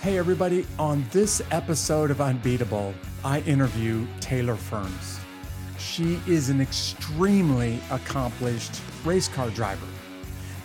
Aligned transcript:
Hey, 0.00 0.16
everybody. 0.16 0.66
On 0.78 1.04
this 1.10 1.42
episode 1.50 2.10
of 2.10 2.22
Unbeatable, 2.22 2.94
I 3.22 3.40
interview 3.40 4.06
Taylor 4.18 4.56
Ferns. 4.56 5.20
She 5.78 6.18
is 6.26 6.48
an 6.48 6.58
extremely 6.58 7.78
accomplished 7.90 8.80
race 9.04 9.28
car 9.28 9.50
driver. 9.50 9.86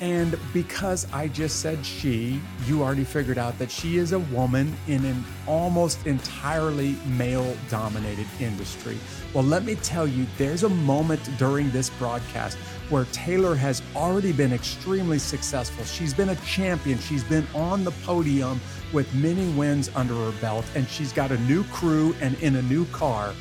And 0.01 0.37
because 0.53 1.07
I 1.13 1.29
just 1.29 1.61
said 1.61 1.85
she, 1.85 2.41
you 2.65 2.83
already 2.83 3.05
figured 3.05 3.37
out 3.37 3.57
that 3.59 3.71
she 3.71 3.97
is 3.97 4.11
a 4.11 4.19
woman 4.19 4.75
in 4.87 5.05
an 5.05 5.23
almost 5.47 6.05
entirely 6.05 6.97
male 7.05 7.55
dominated 7.69 8.27
industry. 8.41 8.97
Well, 9.33 9.45
let 9.45 9.63
me 9.63 9.75
tell 9.75 10.05
you, 10.05 10.25
there's 10.37 10.63
a 10.63 10.69
moment 10.69 11.21
during 11.37 11.71
this 11.71 11.89
broadcast 11.91 12.57
where 12.89 13.05
Taylor 13.13 13.55
has 13.55 13.81
already 13.95 14.33
been 14.33 14.51
extremely 14.51 15.17
successful. 15.17 15.85
She's 15.85 16.13
been 16.13 16.29
a 16.29 16.35
champion, 16.37 16.99
she's 16.99 17.23
been 17.23 17.47
on 17.55 17.83
the 17.83 17.91
podium 18.03 18.59
with 18.91 19.11
many 19.15 19.47
wins 19.53 19.89
under 19.95 20.13
her 20.13 20.31
belt, 20.41 20.65
and 20.75 20.87
she's 20.87 21.13
got 21.13 21.31
a 21.31 21.37
new 21.39 21.63
crew 21.65 22.13
and 22.19 22.35
in 22.41 22.57
a 22.57 22.61
new 22.63 22.85
car. 22.87 23.33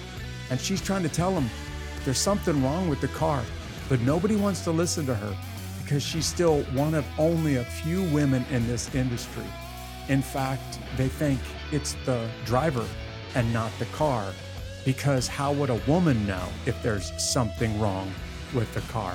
And 0.51 0.61
she's 0.61 0.81
trying 0.81 1.03
to 1.03 1.09
tell 1.09 1.35
them 1.35 1.51
there's 2.05 2.19
something 2.19 2.63
wrong 2.63 2.89
with 2.89 3.01
the 3.01 3.09
car, 3.09 3.43
but 3.89 4.01
nobody 4.01 4.37
wants 4.37 4.63
to 4.65 4.71
listen 4.71 5.05
to 5.07 5.15
her 5.15 5.37
because 5.85 6.03
she's 6.03 6.27
still 6.27 6.63
one 6.73 6.95
of 6.95 7.05
only 7.19 7.57
a 7.57 7.65
few 7.65 8.03
women 8.05 8.45
in 8.51 8.67
this 8.67 8.93
industry. 8.95 9.45
In 10.09 10.23
fact, 10.23 10.79
they 10.97 11.09
think 11.09 11.39
it's 11.73 11.95
the 12.07 12.29
driver 12.45 12.87
and 13.35 13.53
not 13.53 13.71
the 13.79 13.85
car 13.87 14.33
because 14.85 15.29
how 15.29 15.53
would 15.53 15.71
a 15.71 15.81
woman 15.87 16.27
know 16.27 16.47
if 16.67 16.83
there's 16.83 17.13
something 17.23 17.79
wrong 17.79 18.13
with 18.55 18.73
the 18.75 18.81
car? 18.93 19.15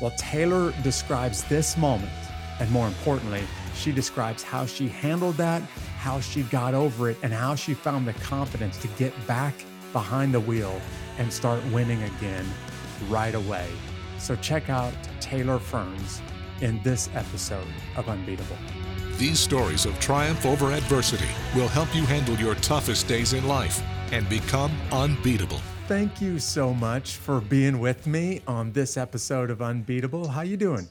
Well, 0.00 0.12
Taylor 0.16 0.72
describes 0.82 1.44
this 1.44 1.76
moment, 1.76 2.12
and 2.60 2.70
more 2.70 2.86
importantly, 2.86 3.42
she 3.74 3.92
describes 3.92 4.42
how 4.42 4.66
she 4.66 4.88
handled 4.88 5.36
that, 5.36 5.62
how 5.98 6.20
she 6.20 6.42
got 6.44 6.74
over 6.74 7.10
it, 7.10 7.16
and 7.22 7.32
how 7.32 7.54
she 7.54 7.74
found 7.74 8.06
the 8.06 8.12
confidence 8.14 8.78
to 8.78 8.88
get 8.98 9.12
back 9.26 9.54
behind 9.92 10.34
the 10.34 10.40
wheel 10.40 10.80
and 11.18 11.32
start 11.32 11.64
winning 11.72 12.02
again 12.02 12.46
right 13.08 13.34
away. 13.34 13.68
So 14.18 14.36
check 14.36 14.70
out 14.70 14.94
Taylor 15.20 15.58
Ferns 15.58 16.22
in 16.60 16.82
this 16.82 17.08
episode 17.14 17.66
of 17.96 18.08
Unbeatable. 18.08 18.56
These 19.18 19.38
stories 19.38 19.86
of 19.86 19.98
triumph 19.98 20.44
over 20.44 20.72
adversity 20.72 21.28
will 21.54 21.68
help 21.68 21.94
you 21.94 22.04
handle 22.04 22.36
your 22.36 22.54
toughest 22.56 23.08
days 23.08 23.32
in 23.32 23.46
life 23.46 23.82
and 24.12 24.28
become 24.28 24.72
unbeatable. 24.92 25.60
Thank 25.88 26.20
you 26.20 26.38
so 26.38 26.74
much 26.74 27.16
for 27.16 27.40
being 27.40 27.78
with 27.78 28.06
me 28.06 28.42
on 28.46 28.72
this 28.72 28.96
episode 28.96 29.50
of 29.50 29.62
Unbeatable. 29.62 30.28
How 30.28 30.42
you 30.42 30.56
doing? 30.56 30.88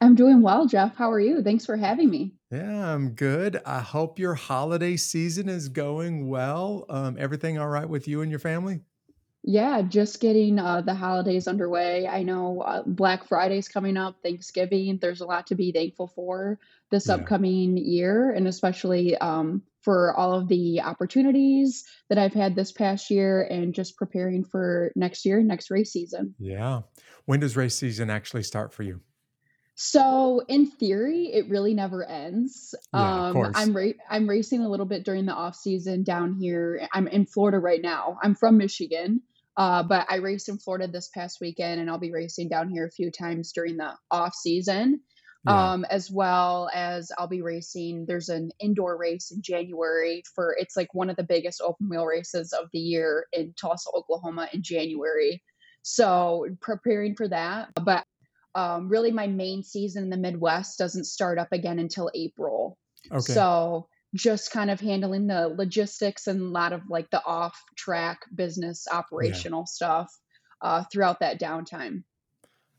I'm 0.00 0.14
doing 0.14 0.42
well, 0.42 0.66
Jeff. 0.66 0.94
How 0.94 1.10
are 1.10 1.20
you? 1.20 1.42
Thanks 1.42 1.64
for 1.64 1.76
having 1.76 2.10
me. 2.10 2.34
Yeah, 2.50 2.92
I'm 2.94 3.10
good. 3.10 3.60
I 3.64 3.80
hope 3.80 4.18
your 4.18 4.34
holiday 4.34 4.96
season 4.96 5.48
is 5.48 5.68
going 5.68 6.28
well. 6.28 6.84
Um, 6.88 7.16
everything 7.18 7.58
all 7.58 7.68
right 7.68 7.88
with 7.88 8.06
you 8.06 8.20
and 8.20 8.30
your 8.30 8.38
family? 8.40 8.80
Yeah, 9.48 9.80
just 9.82 10.20
getting 10.20 10.58
uh, 10.58 10.80
the 10.80 10.94
holidays 10.94 11.46
underway. 11.46 12.08
I 12.08 12.24
know 12.24 12.62
uh, 12.62 12.82
Black 12.84 13.24
Friday's 13.28 13.68
coming 13.68 13.96
up, 13.96 14.16
Thanksgiving. 14.20 14.98
There's 15.00 15.20
a 15.20 15.24
lot 15.26 15.46
to 15.46 15.54
be 15.54 15.70
thankful 15.70 16.08
for 16.08 16.58
this 16.90 17.06
Yeah. 17.06 17.14
upcoming 17.14 17.76
year, 17.76 18.32
and 18.32 18.48
especially 18.48 19.16
um, 19.18 19.62
for 19.82 20.12
all 20.16 20.34
of 20.34 20.48
the 20.48 20.80
opportunities 20.80 21.84
that 22.08 22.18
I've 22.18 22.34
had 22.34 22.56
this 22.56 22.72
past 22.72 23.08
year 23.08 23.44
and 23.44 23.72
just 23.72 23.96
preparing 23.96 24.42
for 24.42 24.90
next 24.96 25.24
year, 25.24 25.40
next 25.40 25.70
race 25.70 25.92
season. 25.92 26.34
Yeah. 26.40 26.80
When 27.26 27.38
does 27.38 27.56
race 27.56 27.76
season 27.76 28.10
actually 28.10 28.42
start 28.42 28.74
for 28.74 28.82
you? 28.82 29.00
So 29.76 30.42
in 30.48 30.66
theory, 30.66 31.26
it 31.26 31.48
really 31.48 31.74
never 31.74 32.02
ends. 32.04 32.74
Yeah, 32.92 33.00
of 33.00 33.24
Um, 33.26 33.32
course. 33.34 33.52
I'm 33.56 33.76
ra- 33.76 33.92
I'm 34.10 34.28
racing 34.28 34.62
a 34.62 34.68
little 34.68 34.86
bit 34.86 35.04
during 35.04 35.26
the 35.26 35.34
off 35.34 35.54
season 35.54 36.02
down 36.02 36.32
here. 36.32 36.88
I'm 36.92 37.06
in 37.06 37.26
Florida 37.26 37.58
right 37.60 37.82
now. 37.82 38.18
I'm 38.22 38.34
from 38.34 38.56
Michigan, 38.56 39.20
uh, 39.56 39.82
but 39.82 40.06
I 40.08 40.16
raced 40.16 40.48
in 40.48 40.58
Florida 40.58 40.86
this 40.86 41.08
past 41.08 41.38
weekend, 41.40 41.80
and 41.80 41.90
I'll 41.90 41.98
be 41.98 42.12
racing 42.12 42.48
down 42.48 42.68
here 42.68 42.86
a 42.86 42.90
few 42.90 43.10
times 43.10 43.52
during 43.52 43.76
the 43.76 43.92
off 44.10 44.34
season. 44.34 45.00
Yeah. 45.46 45.72
Um, 45.72 45.84
as 45.90 46.10
well 46.10 46.68
as 46.74 47.12
I'll 47.16 47.28
be 47.28 47.40
racing. 47.40 48.04
There's 48.06 48.30
an 48.30 48.50
indoor 48.58 48.96
race 48.96 49.30
in 49.30 49.42
January 49.42 50.24
for 50.34 50.56
it's 50.58 50.76
like 50.76 50.92
one 50.92 51.08
of 51.08 51.14
the 51.14 51.22
biggest 51.22 51.60
open 51.60 51.88
wheel 51.88 52.04
races 52.04 52.52
of 52.52 52.66
the 52.72 52.80
year 52.80 53.26
in 53.32 53.54
Tulsa, 53.56 53.90
Oklahoma 53.94 54.48
in 54.52 54.60
January. 54.60 55.40
So 55.82 56.48
preparing 56.60 57.14
for 57.14 57.28
that, 57.28 57.68
but 57.84 58.04
um, 58.56 58.88
really 58.88 59.12
my 59.12 59.28
main 59.28 59.62
season 59.62 60.02
in 60.04 60.10
the 60.10 60.16
Midwest 60.16 60.78
doesn't 60.78 61.04
start 61.04 61.38
up 61.38 61.52
again 61.52 61.78
until 61.78 62.10
April. 62.12 62.76
Okay. 63.12 63.20
So 63.20 63.86
just 64.16 64.50
kind 64.50 64.70
of 64.70 64.80
handling 64.80 65.26
the 65.26 65.48
logistics 65.48 66.26
and 66.26 66.40
a 66.40 66.44
lot 66.44 66.72
of 66.72 66.82
like 66.88 67.10
the 67.10 67.22
off 67.24 67.58
track 67.76 68.20
business 68.34 68.86
operational 68.90 69.66
stuff 69.66 70.12
uh, 70.62 70.84
throughout 70.90 71.20
that 71.20 71.40
downtime. 71.40 72.02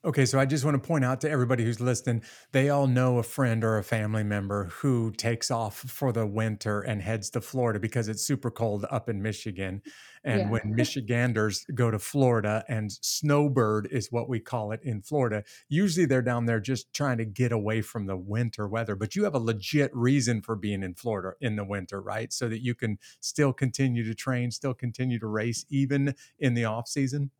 Okay, 0.07 0.25
so 0.25 0.40
I 0.40 0.45
just 0.45 0.63
want 0.63 0.81
to 0.81 0.88
point 0.88 1.03
out 1.03 1.19
to 1.22 1.29
everybody 1.29 1.66
who's 1.66 1.81
listening, 1.81 2.23
they 2.53 2.69
all 2.69 2.88
know 2.88 3.18
a 3.18 3.23
friend 3.23 3.62
or 3.62 3.78
a 3.78 3.84
family 3.84 4.23
member 4.23 4.66
who 4.66 5.12
takes 5.12 5.51
off 5.51 5.75
for 5.79 6.13
the 6.13 6.25
winter 6.25 6.79
and 6.79 7.01
heads 7.01 7.29
to 7.31 7.41
Florida 7.41 7.78
because 7.78 8.07
it's 8.07 8.23
super 8.25 8.50
cold 8.50 8.85
up 8.90 9.09
in 9.09 9.22
Michigan. 9.22 9.81
And 10.23 10.50
Yeah. 10.50 10.50
when 10.50 10.62
Michiganders 10.63 11.66
go 11.75 11.91
to 11.91 12.00
Florida 12.00 12.63
and 12.69 12.90
snowbird 12.90 13.88
is 13.91 14.09
what 14.09 14.29
we 14.29 14.40
call 14.40 14.72
it 14.72 14.79
in 14.81 15.01
Florida, 15.01 15.44
usually 15.68 16.06
they're 16.06 16.22
down 16.22 16.45
there 16.45 16.62
just 16.62 16.94
trying 16.94 17.18
to 17.18 17.25
get 17.25 17.51
away 17.51 17.81
from 17.81 18.06
the 18.06 18.16
winter 18.18 18.66
weather. 18.66 18.95
But 18.95 19.13
you 19.13 19.25
have 19.25 19.35
a 19.35 19.39
legit 19.39 19.94
reason 19.94 20.41
for 20.41 20.56
being 20.56 20.84
in 20.84 20.95
Florida 20.95 21.35
in 21.41 21.57
the 21.57 21.66
winter, 21.66 22.01
right? 22.01 22.31
So 22.31 22.47
that 22.47 22.63
you 22.63 22.75
can 22.75 22.97
still 23.19 23.51
continue 23.51 24.06
to 24.06 24.16
train, 24.16 24.51
still 24.51 24.74
continue 24.74 25.19
to 25.19 25.28
race 25.28 25.66
even 25.69 26.16
in 26.39 26.53
the 26.53 26.63
off 26.63 26.88
season. 26.88 27.31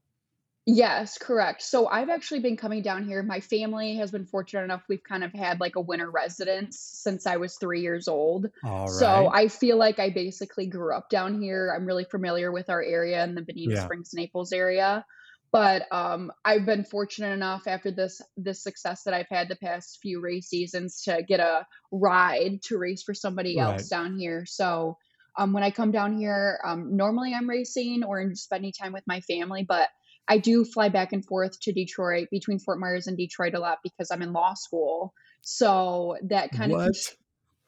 Yes, 0.70 1.18
correct. 1.18 1.62
So 1.62 1.88
I've 1.88 2.10
actually 2.10 2.42
been 2.42 2.58
coming 2.58 2.82
down 2.82 3.08
here. 3.08 3.24
My 3.24 3.40
family 3.40 3.96
has 3.96 4.12
been 4.12 4.26
fortunate 4.26 4.64
enough. 4.64 4.84
We've 4.90 5.04
kind 5.04 5.24
of 5.24 5.32
had 5.32 5.62
like 5.62 5.78
a 5.78 5.82
winter 5.82 6.12
residence 6.12 6.78
since 6.82 7.26
I 7.26 7.38
was 7.38 7.56
three 7.58 7.80
years 7.82 8.10
old. 8.10 8.48
All 8.62 8.90
So 8.90 8.90
right. 8.92 9.34
I 9.34 9.48
feel 9.48 9.78
like 9.78 9.98
I 9.98 10.10
basically 10.10 10.68
grew 10.68 10.94
up 10.94 11.10
down 11.10 11.42
here. 11.42 11.74
I'm 11.74 11.86
really 11.86 12.04
familiar 12.04 12.52
with 12.52 12.70
our 12.70 12.84
area 12.84 13.24
in 13.24 13.34
the 13.36 13.44
Bonita 13.44 13.78
Yeah. 13.78 13.78
Springs, 13.78 14.10
Naples 14.14 14.52
area. 14.52 15.06
But 15.54 15.84
um, 15.94 16.34
I've 16.44 16.66
been 16.66 16.84
fortunate 16.84 17.32
enough 17.32 17.64
after 17.66 17.90
this 17.90 18.20
this 18.36 18.62
success 18.62 19.04
that 19.04 19.14
I've 19.14 19.30
had 19.30 19.48
the 19.48 19.56
past 19.56 20.00
few 20.02 20.20
race 20.20 20.50
seasons 20.50 21.02
to 21.04 21.24
get 21.26 21.40
a 21.40 21.66
ride 21.94 22.62
to 22.64 22.78
race 22.78 23.04
for 23.04 23.14
somebody 23.14 23.58
Right. 23.58 23.58
else 23.58 23.88
down 23.88 24.20
here. 24.20 24.46
So 24.46 24.98
um, 25.38 25.54
when 25.54 25.64
I 25.64 25.72
come 25.72 25.92
down 25.92 26.18
here, 26.18 26.60
um, 26.66 26.98
normally 26.98 27.34
I'm 27.34 27.50
racing 27.50 28.04
or 28.04 28.36
spending 28.36 28.74
time 28.74 28.92
with 28.92 29.04
my 29.08 29.22
family, 29.22 29.64
but 29.66 29.88
I 30.28 30.38
do 30.38 30.66
fly 30.66 30.90
back 30.90 31.14
and 31.14 31.26
forth 31.26 31.60
to 31.62 31.72
Detroit 31.72 32.28
between 32.32 32.60
Fort 32.60 32.80
Myers 32.80 33.08
and 33.08 33.18
Detroit 33.18 33.54
a 33.54 33.60
lot 33.60 33.80
because 33.84 34.12
I'm 34.12 34.22
in 34.22 34.34
law 34.34 34.54
school. 34.54 35.14
So 35.42 36.18
that 36.24 36.52
kind 36.52 36.72
of 36.72 36.78
What? 36.78 37.16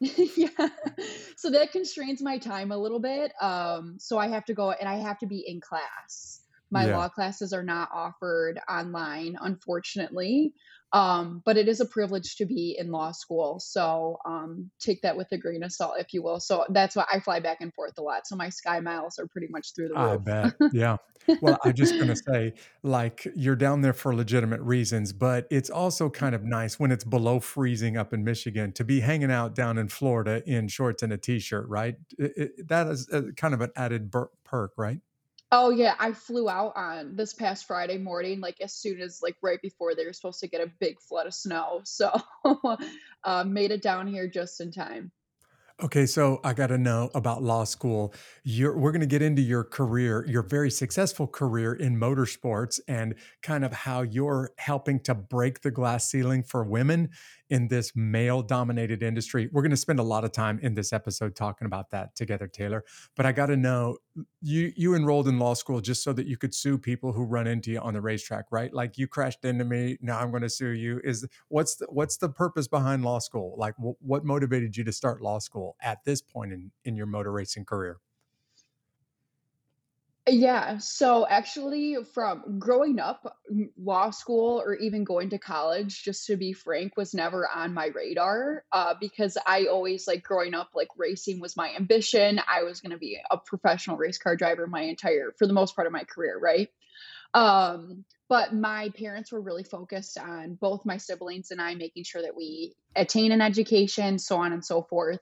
yeah. 0.00 0.68
So 1.36 1.50
that 1.50 1.72
constrains 1.72 2.22
my 2.22 2.38
time 2.38 2.72
a 2.72 2.78
little 2.78 3.00
bit. 3.00 3.32
Um, 3.40 3.96
so 3.98 4.18
I 4.18 4.28
have 4.28 4.44
to 4.46 4.54
go 4.54 4.70
and 4.70 4.88
I 4.88 4.96
have 4.96 5.18
to 5.18 5.26
be 5.26 5.44
in 5.46 5.60
class. 5.60 6.39
My 6.70 6.86
Yeah. 6.86 6.96
law 6.98 7.08
classes 7.08 7.52
are 7.52 7.62
not 7.64 7.88
offered 7.92 8.60
online, 8.68 9.36
unfortunately. 9.40 10.52
Um, 10.92 11.40
but 11.44 11.56
it 11.56 11.68
is 11.68 11.78
a 11.78 11.86
privilege 11.86 12.34
to 12.36 12.46
be 12.46 12.76
in 12.76 12.90
law 12.90 13.12
school. 13.12 13.60
So 13.60 14.18
um, 14.26 14.72
take 14.80 15.02
that 15.02 15.16
with 15.16 15.28
a 15.30 15.38
grain 15.38 15.62
of 15.62 15.70
salt, 15.72 15.94
if 16.00 16.12
you 16.12 16.20
will. 16.20 16.40
So 16.40 16.64
that's 16.70 16.96
why 16.96 17.04
I 17.12 17.20
fly 17.20 17.38
back 17.38 17.58
and 17.60 17.72
forth 17.72 17.92
a 17.96 18.02
lot. 18.02 18.26
So 18.26 18.34
my 18.34 18.48
sky 18.48 18.80
miles 18.80 19.16
are 19.20 19.28
pretty 19.28 19.46
much 19.50 19.72
through 19.72 19.88
the 19.88 19.94
roof. 19.94 20.14
I 20.14 20.16
bet. 20.16 20.54
Yeah. 20.72 20.96
Well, 21.40 21.58
I'm 21.64 21.74
just 21.74 21.96
going 21.96 22.08
to 22.08 22.16
say, 22.16 22.54
like, 22.82 23.24
you're 23.36 23.54
down 23.54 23.82
there 23.82 23.92
for 23.92 24.12
legitimate 24.16 24.60
reasons, 24.62 25.12
but 25.12 25.46
it's 25.48 25.70
also 25.70 26.10
kind 26.10 26.34
of 26.34 26.42
nice 26.42 26.80
when 26.80 26.90
it's 26.90 27.04
below 27.04 27.38
freezing 27.38 27.96
up 27.96 28.12
in 28.12 28.24
Michigan 28.24 28.72
to 28.72 28.82
be 28.84 28.98
hanging 28.98 29.30
out 29.30 29.54
down 29.54 29.78
in 29.78 29.86
Florida 29.88 30.42
in 30.44 30.66
shorts 30.66 31.04
and 31.04 31.12
a 31.12 31.18
t 31.18 31.38
shirt, 31.38 31.68
right? 31.68 31.98
It- 32.18 32.32
it- 32.36 32.68
that 32.68 32.88
is 32.88 33.08
a, 33.12 33.32
kind 33.34 33.54
of 33.54 33.60
an 33.60 33.70
added 33.76 34.10
ber- 34.10 34.30
perk, 34.42 34.72
right? 34.76 34.98
Oh 35.52 35.70
yeah, 35.70 35.94
I 35.98 36.12
flew 36.12 36.48
out 36.48 36.74
on 36.76 37.16
this 37.16 37.34
past 37.34 37.66
Friday 37.66 37.98
morning, 37.98 38.40
like 38.40 38.60
as 38.60 38.72
soon 38.72 39.00
as 39.00 39.20
like 39.20 39.36
right 39.42 39.60
before 39.60 39.96
they 39.96 40.06
were 40.06 40.12
supposed 40.12 40.40
to 40.40 40.48
get 40.48 40.60
a 40.60 40.70
big 40.78 41.00
flood 41.00 41.26
of 41.26 41.34
snow. 41.34 41.80
So 41.84 42.12
uh, 43.24 43.44
made 43.44 43.72
it 43.72 43.82
down 43.82 44.06
here 44.06 44.28
just 44.28 44.60
in 44.60 44.70
time. 44.70 45.10
Okay, 45.82 46.04
so 46.04 46.40
I 46.44 46.52
got 46.52 46.66
to 46.66 46.76
know 46.76 47.10
about 47.14 47.42
law 47.42 47.64
school. 47.64 48.12
You're, 48.44 48.76
we're 48.76 48.92
going 48.92 49.00
to 49.00 49.06
get 49.06 49.22
into 49.22 49.40
your 49.40 49.64
career, 49.64 50.26
your 50.28 50.42
very 50.42 50.70
successful 50.70 51.26
career 51.26 51.72
in 51.72 51.98
motorsports, 51.98 52.80
and 52.86 53.14
kind 53.42 53.64
of 53.64 53.72
how 53.72 54.02
you're 54.02 54.50
helping 54.58 55.00
to 55.00 55.14
break 55.14 55.62
the 55.62 55.70
glass 55.70 56.10
ceiling 56.10 56.42
for 56.42 56.64
women 56.64 57.08
in 57.50 57.68
this 57.68 57.92
male 57.96 58.42
dominated 58.42 59.02
industry. 59.02 59.48
We're 59.52 59.62
going 59.62 59.70
to 59.70 59.76
spend 59.76 59.98
a 59.98 60.04
lot 60.04 60.24
of 60.24 60.32
time 60.32 60.60
in 60.62 60.74
this 60.74 60.92
episode 60.92 61.34
talking 61.34 61.66
about 61.66 61.90
that 61.90 62.14
together, 62.14 62.46
Taylor. 62.46 62.84
But 63.16 63.26
I 63.26 63.32
got 63.32 63.46
to 63.46 63.56
know 63.56 63.98
you 64.40 64.72
you 64.76 64.94
enrolled 64.94 65.28
in 65.28 65.38
law 65.38 65.54
school 65.54 65.80
just 65.80 66.02
so 66.02 66.12
that 66.12 66.26
you 66.26 66.36
could 66.36 66.54
sue 66.54 66.78
people 66.78 67.12
who 67.12 67.24
run 67.24 67.46
into 67.46 67.72
you 67.72 67.80
on 67.80 67.94
the 67.94 68.00
racetrack, 68.00 68.46
right? 68.50 68.72
Like 68.72 68.96
you 68.96 69.08
crashed 69.08 69.44
into 69.44 69.64
me, 69.64 69.98
now 70.00 70.18
I'm 70.18 70.30
going 70.30 70.42
to 70.42 70.50
sue 70.50 70.70
you. 70.70 71.00
Is 71.04 71.26
what's 71.48 71.74
the, 71.76 71.86
what's 71.90 72.16
the 72.16 72.28
purpose 72.28 72.68
behind 72.68 73.04
law 73.04 73.18
school? 73.18 73.54
Like 73.58 73.74
what 73.78 74.24
motivated 74.24 74.76
you 74.76 74.84
to 74.84 74.92
start 74.92 75.20
law 75.20 75.40
school 75.40 75.76
at 75.82 76.04
this 76.04 76.22
point 76.22 76.52
in 76.52 76.70
in 76.84 76.96
your 76.96 77.06
motor 77.06 77.32
racing 77.32 77.64
career? 77.64 77.98
Yeah, 80.32 80.78
so 80.78 81.26
actually, 81.26 81.96
from 82.14 82.60
growing 82.60 83.00
up, 83.00 83.36
law 83.76 84.10
school 84.10 84.62
or 84.64 84.76
even 84.76 85.02
going 85.02 85.30
to 85.30 85.38
college, 85.38 86.04
just 86.04 86.24
to 86.26 86.36
be 86.36 86.52
frank, 86.52 86.96
was 86.96 87.14
never 87.14 87.48
on 87.48 87.74
my 87.74 87.86
radar 87.86 88.64
uh, 88.70 88.94
because 89.00 89.36
I 89.44 89.64
always 89.64 90.06
like 90.06 90.22
growing 90.22 90.54
up, 90.54 90.70
like 90.72 90.88
racing 90.96 91.40
was 91.40 91.56
my 91.56 91.74
ambition. 91.74 92.40
I 92.48 92.62
was 92.62 92.80
going 92.80 92.92
to 92.92 92.98
be 92.98 93.18
a 93.28 93.38
professional 93.38 93.96
race 93.96 94.18
car 94.18 94.36
driver 94.36 94.68
my 94.68 94.82
entire, 94.82 95.34
for 95.36 95.48
the 95.48 95.52
most 95.52 95.74
part 95.74 95.88
of 95.88 95.92
my 95.92 96.04
career, 96.04 96.38
right? 96.38 96.68
Um, 97.34 98.04
but 98.28 98.54
my 98.54 98.90
parents 98.90 99.32
were 99.32 99.40
really 99.40 99.64
focused 99.64 100.16
on 100.16 100.54
both 100.54 100.86
my 100.86 100.98
siblings 100.98 101.50
and 101.50 101.60
I 101.60 101.74
making 101.74 102.04
sure 102.04 102.22
that 102.22 102.36
we 102.36 102.74
attain 102.94 103.32
an 103.32 103.40
education, 103.40 104.20
so 104.20 104.36
on 104.36 104.52
and 104.52 104.64
so 104.64 104.82
forth. 104.82 105.20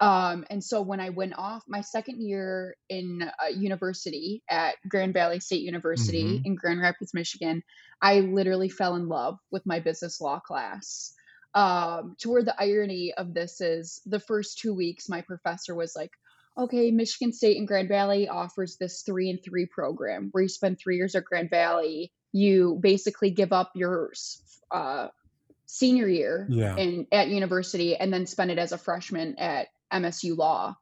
Um, 0.00 0.44
and 0.50 0.62
so 0.62 0.82
when 0.82 1.00
I 1.00 1.10
went 1.10 1.34
off 1.38 1.62
my 1.68 1.80
second 1.80 2.20
year 2.20 2.76
in 2.88 3.22
uh, 3.22 3.48
university 3.48 4.42
at 4.50 4.74
Grand 4.88 5.14
Valley 5.14 5.40
State 5.40 5.62
University 5.62 6.24
mm-hmm. 6.24 6.44
in 6.44 6.56
Grand 6.56 6.80
Rapids, 6.80 7.14
Michigan, 7.14 7.62
I 8.02 8.20
literally 8.20 8.68
fell 8.68 8.96
in 8.96 9.08
love 9.08 9.38
with 9.50 9.64
my 9.66 9.80
business 9.80 10.20
law 10.20 10.40
class. 10.40 11.14
Um, 11.54 12.16
to 12.18 12.30
where 12.30 12.42
the 12.42 12.60
irony 12.60 13.14
of 13.16 13.32
this 13.32 13.60
is 13.60 14.00
the 14.04 14.18
first 14.18 14.58
two 14.58 14.74
weeks, 14.74 15.08
my 15.08 15.20
professor 15.20 15.74
was 15.74 15.94
like, 15.94 16.10
okay, 16.58 16.90
Michigan 16.90 17.32
State 17.32 17.58
and 17.58 17.68
Grand 17.68 17.88
Valley 17.88 18.28
offers 18.28 18.76
this 18.76 19.02
three 19.02 19.30
and 19.30 19.38
three 19.42 19.66
program 19.66 20.28
where 20.32 20.42
you 20.42 20.48
spend 20.48 20.78
three 20.78 20.96
years 20.96 21.14
at 21.14 21.24
Grand 21.24 21.50
Valley. 21.50 22.12
You 22.32 22.78
basically 22.80 23.30
give 23.30 23.52
up 23.52 23.70
your 23.76 24.12
uh, 24.72 25.08
senior 25.66 26.08
year 26.08 26.46
yeah. 26.50 26.76
in 26.76 27.06
at 27.12 27.28
university 27.28 27.96
and 27.96 28.12
then 28.12 28.26
spend 28.26 28.50
it 28.50 28.58
as 28.58 28.72
a 28.72 28.78
freshman 28.78 29.38
at 29.38 29.68
MSU 29.94 30.36
Law. 30.36 30.76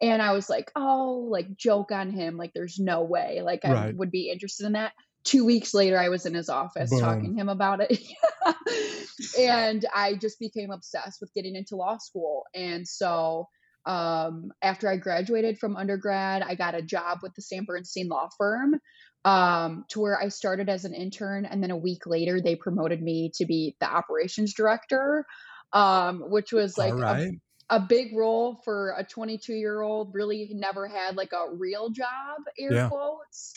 And 0.00 0.22
I 0.22 0.32
was 0.32 0.48
like, 0.48 0.70
oh, 0.76 1.26
like 1.28 1.56
joke 1.56 1.90
on 1.90 2.10
him. 2.10 2.36
Like, 2.36 2.52
there's 2.54 2.78
no 2.78 3.02
way. 3.02 3.40
Like, 3.42 3.64
I 3.64 3.72
right. 3.72 3.96
would 3.96 4.10
be 4.10 4.30
interested 4.30 4.66
in 4.66 4.72
that. 4.72 4.92
Two 5.24 5.44
weeks 5.44 5.74
later, 5.74 5.98
I 5.98 6.08
was 6.08 6.24
in 6.24 6.34
his 6.34 6.48
office 6.48 6.90
Boom. 6.90 7.00
talking 7.00 7.34
to 7.34 7.40
him 7.40 7.48
about 7.48 7.80
it. 7.80 7.98
and 9.38 9.84
I 9.92 10.14
just 10.14 10.38
became 10.38 10.70
obsessed 10.70 11.20
with 11.20 11.34
getting 11.34 11.56
into 11.56 11.76
law 11.76 11.98
school. 11.98 12.44
And 12.54 12.86
so, 12.86 13.48
um, 13.84 14.50
after 14.62 14.88
I 14.88 14.96
graduated 14.96 15.58
from 15.58 15.76
undergrad, 15.76 16.42
I 16.42 16.54
got 16.54 16.74
a 16.74 16.82
job 16.82 17.18
with 17.22 17.34
the 17.34 17.42
Sam 17.42 17.64
Bernstein 17.64 18.08
Law 18.08 18.28
Firm 18.38 18.78
um, 19.24 19.84
to 19.88 20.00
where 20.00 20.20
I 20.20 20.28
started 20.28 20.68
as 20.68 20.84
an 20.84 20.94
intern. 20.94 21.44
And 21.44 21.62
then 21.62 21.70
a 21.70 21.76
week 21.76 22.06
later, 22.06 22.40
they 22.40 22.54
promoted 22.54 23.02
me 23.02 23.32
to 23.36 23.46
be 23.46 23.76
the 23.80 23.90
operations 23.90 24.54
director, 24.54 25.24
um, 25.72 26.22
which 26.28 26.52
was 26.52 26.78
like 26.78 26.94
right. 26.94 27.28
a, 27.28 27.40
a 27.70 27.80
big 27.80 28.16
role 28.16 28.60
for 28.64 28.94
a 28.96 29.04
22 29.04 29.52
year 29.52 29.82
old 29.82 30.10
really 30.14 30.50
never 30.54 30.86
had 30.86 31.16
like 31.16 31.32
a 31.32 31.54
real 31.54 31.90
job 31.90 32.38
air 32.58 32.72
yeah. 32.72 32.88
quotes 32.88 33.52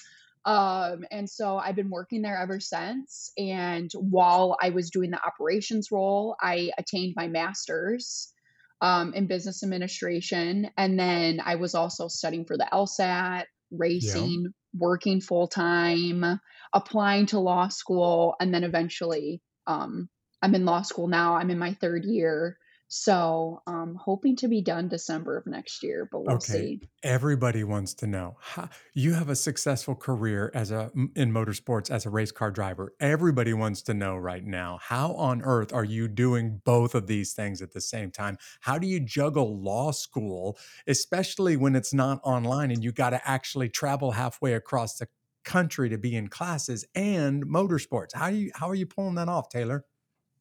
um, 0.46 1.06
and 1.12 1.30
so 1.30 1.58
i've 1.58 1.76
been 1.76 1.90
working 1.90 2.22
there 2.22 2.38
ever 2.38 2.60
since 2.60 3.32
and 3.38 3.92
while 3.94 4.58
i 4.62 4.70
was 4.70 4.90
doing 4.90 5.12
the 5.12 5.26
operations 5.26 5.92
role 5.92 6.36
i 6.42 6.72
attained 6.78 7.14
my 7.16 7.28
master's 7.28 8.34
um, 8.82 9.14
in 9.14 9.28
business 9.28 9.64
administration 9.64 10.70
and 10.78 11.00
then 11.00 11.40
i 11.44 11.56
was 11.56 11.76
also 11.76 12.08
studying 12.08 12.46
for 12.46 12.58
the 12.58 12.68
lsat 12.74 13.46
racing 13.72 14.44
yeah. 14.44 14.50
working 14.78 15.22
full-time 15.22 16.40
applying 16.74 17.26
to 17.26 17.40
law 17.40 17.68
school 17.68 18.36
and 18.40 18.54
then 18.54 18.64
eventually 18.64 19.42
um, 19.68 20.10
i'm 20.42 20.56
in 20.56 20.66
law 20.66 20.82
school 20.82 21.08
now 21.08 21.36
i'm 21.36 21.52
in 21.52 21.60
my 21.60 21.74
third 21.76 22.04
year 22.04 22.58
so, 22.94 23.62
um, 23.68 23.96
hoping 23.96 24.36
to 24.36 24.50
be 24.50 24.62
done 24.62 24.90
December 24.90 25.38
of 25.38 25.48
next 25.48 25.82
year, 25.82 26.10
but 26.12 26.26
we'll 26.26 26.36
okay. 26.36 26.52
see. 26.52 26.82
Everybody 27.04 27.64
wants 27.64 27.94
to 27.94 28.06
know 28.06 28.36
how 28.42 28.68
you 28.94 29.14
have 29.14 29.30
a 29.30 29.36
successful 29.38 29.96
career 29.96 30.52
as 30.54 30.72
a 30.72 30.92
in 31.16 31.32
motorsports 31.32 31.90
as 31.90 32.06
a 32.06 32.10
race 32.10 32.34
car 32.34 32.52
driver. 32.52 32.94
Everybody 33.00 33.54
wants 33.54 33.82
to 33.84 33.94
know 33.94 34.18
right 34.18 34.44
now 34.44 34.78
how 34.82 35.14
on 35.14 35.42
earth 35.42 35.72
are 35.72 35.86
you 35.86 36.10
doing 36.10 36.60
both 36.66 36.94
of 36.94 37.08
these 37.08 37.32
things 37.32 37.62
at 37.62 37.72
the 37.72 37.80
same 37.80 38.12
time? 38.12 38.38
How 38.60 38.78
do 38.78 38.88
you 38.88 39.00
juggle 39.00 39.58
law 39.64 39.92
school, 39.92 40.58
especially 40.86 41.56
when 41.56 41.78
it's 41.78 41.94
not 41.94 42.20
online 42.26 42.72
and 42.72 42.84
you 42.84 42.92
got 42.92 43.12
to 43.12 43.22
actually 43.26 43.70
travel 43.70 44.12
halfway 44.12 44.52
across 44.54 44.98
the 44.98 45.08
country 45.46 45.88
to 45.88 45.98
be 45.98 46.14
in 46.14 46.28
classes 46.28 46.86
and 46.94 47.46
motorsports? 47.46 48.14
How 48.14 48.32
do 48.32 48.36
you 48.36 48.52
how 48.54 48.68
are 48.70 48.76
you 48.76 48.86
pulling 48.86 49.16
that 49.16 49.30
off, 49.30 49.48
Taylor? 49.48 49.86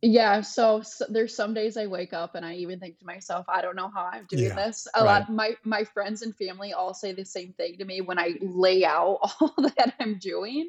Yeah, 0.02 0.40
so, 0.40 0.80
so 0.80 1.04
there's 1.10 1.36
some 1.36 1.52
days 1.52 1.76
I 1.76 1.86
wake 1.86 2.14
up 2.14 2.34
and 2.34 2.44
I 2.44 2.54
even 2.54 2.80
think 2.80 2.98
to 3.00 3.04
myself, 3.04 3.44
I 3.50 3.60
don't 3.60 3.76
know 3.76 3.90
how 3.94 4.08
I'm 4.10 4.24
doing 4.30 4.48
Yeah, 4.48 4.54
this. 4.54 4.88
A 4.94 5.04
lot 5.04 5.22
of 5.22 5.28
my 5.28 5.56
my 5.62 5.84
friends 5.84 6.22
and 6.22 6.34
family 6.34 6.72
all 6.72 6.94
say 6.94 7.12
the 7.12 7.26
same 7.26 7.52
thing 7.52 7.76
to 7.78 7.84
me 7.84 8.00
when 8.00 8.18
I 8.18 8.34
lay 8.40 8.82
out 8.82 9.18
all 9.40 9.54
that 9.58 9.94
I'm 10.00 10.18
doing. 10.18 10.68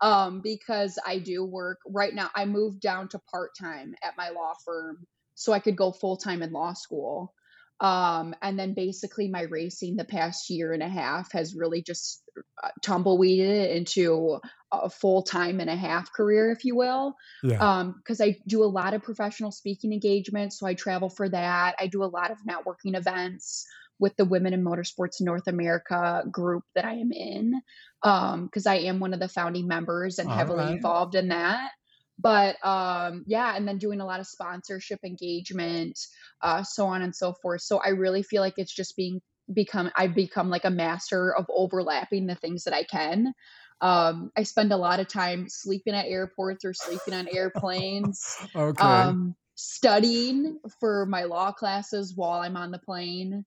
Um, 0.00 0.40
because 0.42 0.98
I 1.06 1.20
do 1.20 1.44
work 1.44 1.78
right 1.86 2.12
now. 2.12 2.30
I 2.34 2.46
moved 2.46 2.80
down 2.80 3.08
to 3.10 3.20
part-time 3.30 3.94
at 4.02 4.16
my 4.16 4.30
law 4.30 4.54
firm 4.64 5.06
so 5.36 5.52
I 5.52 5.60
could 5.60 5.76
go 5.76 5.92
full-time 5.92 6.42
in 6.42 6.52
law 6.52 6.72
school. 6.72 7.32
Um, 7.80 8.34
and 8.42 8.58
then 8.58 8.74
basically 8.74 9.28
my 9.28 9.42
racing 9.42 9.96
the 9.96 10.04
past 10.04 10.50
year 10.50 10.72
and 10.72 10.82
a 10.82 10.88
half 10.88 11.30
has 11.32 11.54
really 11.54 11.82
just 11.82 12.22
uh, 12.64 12.68
tumbleweeded 12.82 13.70
into 13.76 14.38
a 14.72 14.90
full 14.90 15.22
time 15.22 15.60
and 15.60 15.70
a 15.70 15.76
half 15.76 16.12
career, 16.12 16.50
if 16.50 16.64
you 16.64 16.74
will. 16.76 17.14
Yeah. 17.42 17.58
Um, 17.58 17.94
because 17.98 18.20
I 18.20 18.38
do 18.46 18.64
a 18.64 18.66
lot 18.66 18.94
of 18.94 19.02
professional 19.02 19.52
speaking 19.52 19.92
engagements, 19.92 20.58
so 20.58 20.66
I 20.66 20.74
travel 20.74 21.08
for 21.08 21.28
that. 21.28 21.74
I 21.78 21.86
do 21.86 22.02
a 22.02 22.06
lot 22.06 22.30
of 22.30 22.38
networking 22.48 22.96
events 22.96 23.66
with 23.98 24.16
the 24.16 24.24
Women 24.24 24.54
in 24.54 24.64
Motorsports 24.64 25.20
North 25.20 25.46
America 25.46 26.24
group 26.30 26.64
that 26.74 26.84
I 26.84 26.94
am 26.94 27.12
in, 27.12 27.60
um, 28.02 28.46
because 28.46 28.66
I 28.66 28.76
am 28.76 28.98
one 28.98 29.14
of 29.14 29.20
the 29.20 29.28
founding 29.28 29.68
members 29.68 30.18
and 30.18 30.28
All 30.28 30.36
heavily 30.36 30.64
right. 30.64 30.74
involved 30.74 31.14
in 31.14 31.28
that 31.28 31.70
but 32.16 32.64
um 32.64 33.24
yeah 33.26 33.56
and 33.56 33.66
then 33.66 33.76
doing 33.78 34.00
a 34.00 34.06
lot 34.06 34.20
of 34.20 34.26
sponsorship 34.28 35.00
engagement 35.04 35.98
uh 36.42 36.62
so 36.62 36.86
on 36.86 37.02
and 37.02 37.14
so 37.14 37.32
forth 37.32 37.60
so 37.60 37.78
i 37.78 37.88
really 37.88 38.22
feel 38.22 38.40
like 38.40 38.54
it's 38.56 38.72
just 38.72 38.96
being 38.96 39.20
become 39.52 39.90
i've 39.96 40.14
become 40.14 40.48
like 40.48 40.64
a 40.64 40.70
master 40.70 41.34
of 41.34 41.46
overlapping 41.48 42.26
the 42.26 42.34
things 42.34 42.64
that 42.64 42.74
i 42.74 42.82
can 42.82 43.32
um 43.80 44.30
i 44.36 44.42
spend 44.42 44.72
a 44.72 44.76
lot 44.76 45.00
of 45.00 45.08
time 45.08 45.48
sleeping 45.48 45.94
at 45.94 46.06
airports 46.06 46.64
or 46.64 46.72
sleeping 46.72 47.14
on 47.14 47.28
airplanes 47.28 48.36
okay 48.56 48.82
um 48.82 49.34
studying 49.54 50.58
for 50.80 51.06
my 51.06 51.24
law 51.24 51.52
classes 51.52 52.14
while 52.16 52.40
i'm 52.40 52.56
on 52.56 52.70
the 52.70 52.78
plane 52.78 53.44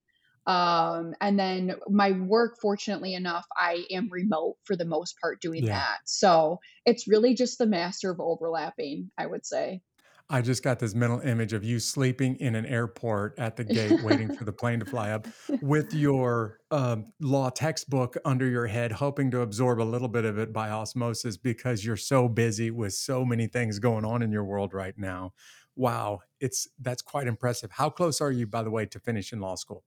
um, 0.47 1.13
and 1.19 1.38
then 1.38 1.75
my 1.89 2.11
work, 2.11 2.57
fortunately 2.61 3.16
enough, 3.16 3.45
I 3.57 3.83
am 3.92 4.09
remote 4.09 4.56
for 4.63 4.77
the 4.77 4.85
most 4.85 5.19
part 5.19 5.42
doing 5.42 5.66
yeah. 5.66 5.73
that. 5.73 5.97
So 6.06 6.61
it's 6.85 7.06
really 7.06 7.35
just 7.35 7.57
the 7.57 7.66
master 7.66 8.09
of 8.11 8.21
overlapping, 8.21 9.11
I 9.18 9.25
would 9.25 9.45
say. 9.45 9.81
I 10.29 10.41
just 10.41 10.61
got 10.61 10.79
this 10.79 10.93
mental 10.93 11.21
image 11.21 11.53
of 11.53 11.63
you 11.63 11.79
sleeping 11.79 12.35
in 12.37 12.55
an 12.55 12.65
airport 12.65 13.39
at 13.39 13.55
the 13.55 13.63
gate, 13.63 14.03
waiting 14.03 14.35
for 14.35 14.43
the 14.43 14.51
plane 14.53 14.79
to 14.79 14.85
fly 14.85 15.11
up 15.11 15.25
with 15.61 15.93
your 15.93 16.59
um, 16.69 17.13
law 17.21 17.49
textbook 17.49 18.17
under 18.25 18.45
your 18.45 18.67
head, 18.67 18.91
hoping 18.91 19.31
to 19.31 19.39
absorb 19.39 19.79
a 19.79 19.83
little 19.83 20.09
bit 20.09 20.25
of 20.25 20.37
it 20.37 20.51
by 20.51 20.69
osmosis 20.69 21.37
because 21.37 21.85
you're 21.85 21.95
so 21.95 22.27
busy 22.27 22.71
with 22.71 22.93
so 22.93 23.23
many 23.23 23.47
things 23.47 23.79
going 23.79 24.03
on 24.03 24.21
in 24.21 24.31
your 24.31 24.43
world 24.43 24.73
right 24.73 24.95
now. 24.97 25.31
Wow, 25.77 26.19
it's 26.41 26.67
that's 26.81 27.01
quite 27.01 27.27
impressive. 27.27 27.71
How 27.71 27.89
close 27.89 28.19
are 28.19 28.31
you, 28.31 28.47
by 28.47 28.63
the 28.63 28.71
way, 28.71 28.85
to 28.87 28.99
finishing 28.99 29.39
law 29.39 29.55
school? 29.55 29.83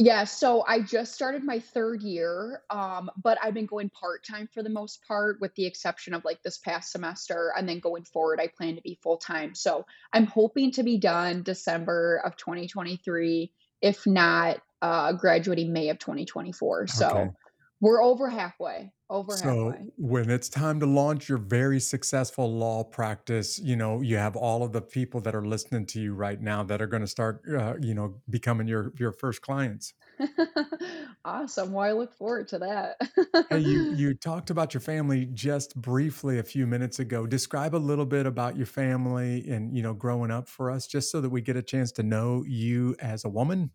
Yeah, 0.00 0.22
so 0.22 0.64
I 0.68 0.80
just 0.80 1.12
started 1.12 1.42
my 1.42 1.58
third 1.58 2.02
year, 2.02 2.62
um, 2.70 3.10
but 3.20 3.36
I've 3.42 3.52
been 3.52 3.66
going 3.66 3.90
part 3.90 4.24
time 4.24 4.48
for 4.54 4.62
the 4.62 4.70
most 4.70 5.02
part, 5.08 5.40
with 5.40 5.52
the 5.56 5.66
exception 5.66 6.14
of 6.14 6.24
like 6.24 6.40
this 6.44 6.58
past 6.58 6.92
semester. 6.92 7.52
And 7.56 7.68
then 7.68 7.80
going 7.80 8.04
forward, 8.04 8.38
I 8.40 8.46
plan 8.46 8.76
to 8.76 8.80
be 8.80 8.96
full 9.02 9.16
time. 9.16 9.56
So 9.56 9.84
I'm 10.12 10.26
hoping 10.26 10.70
to 10.72 10.84
be 10.84 10.98
done 10.98 11.42
December 11.42 12.22
of 12.24 12.36
2023, 12.36 13.50
if 13.82 14.06
not 14.06 14.58
uh, 14.82 15.14
graduating 15.14 15.72
May 15.72 15.88
of 15.88 15.98
2024. 15.98 16.86
So 16.86 17.34
We're 17.80 18.02
over 18.02 18.28
halfway. 18.30 18.92
Over 19.10 19.36
So 19.36 19.38
halfway. 19.38 19.86
when 19.96 20.30
it's 20.30 20.48
time 20.48 20.80
to 20.80 20.86
launch 20.86 21.28
your 21.28 21.38
very 21.38 21.80
successful 21.80 22.50
law 22.52 22.82
practice, 22.84 23.58
you 23.58 23.76
know, 23.76 24.00
you 24.00 24.16
have 24.16 24.36
all 24.36 24.62
of 24.62 24.72
the 24.72 24.80
people 24.80 25.20
that 25.22 25.34
are 25.34 25.44
listening 25.44 25.84
to 25.86 26.00
you 26.00 26.14
right 26.14 26.40
now 26.40 26.62
that 26.64 26.80
are 26.80 26.86
going 26.86 27.02
to 27.02 27.06
start, 27.06 27.42
uh, 27.48 27.74
you 27.80 27.94
know, 27.94 28.22
becoming 28.30 28.66
your 28.68 28.92
your 28.98 29.12
first 29.12 29.42
clients. 29.42 29.92
Awesome. 31.24 31.72
Well, 31.72 31.84
I 31.88 31.92
look 31.92 32.14
forward 32.14 32.48
to 32.48 32.58
Hey, 33.50 33.60
you 33.60 33.80
that. 33.80 33.98
you 33.98 34.14
talked 34.14 34.50
about 34.50 34.74
your 34.74 34.82
family 34.82 35.24
just 35.26 35.74
briefly 35.80 36.38
a 36.38 36.42
few 36.42 36.66
minutes 36.66 36.98
ago. 36.98 37.26
Describe 37.26 37.74
a 37.74 37.78
little 37.78 38.04
bit 38.04 38.26
about 38.26 38.56
your 38.56 38.66
family 38.66 39.48
and, 39.48 39.74
you 39.74 39.82
know, 39.82 39.94
growing 39.94 40.30
up 40.30 40.48
for 40.48 40.70
us, 40.70 40.86
just 40.86 41.10
so 41.10 41.22
that 41.22 41.30
we 41.30 41.40
get 41.40 41.56
a 41.56 41.62
chance 41.62 41.90
to 41.92 42.02
know 42.02 42.44
you 42.46 42.94
as 43.00 43.24
a 43.24 43.28
woman. 43.30 43.70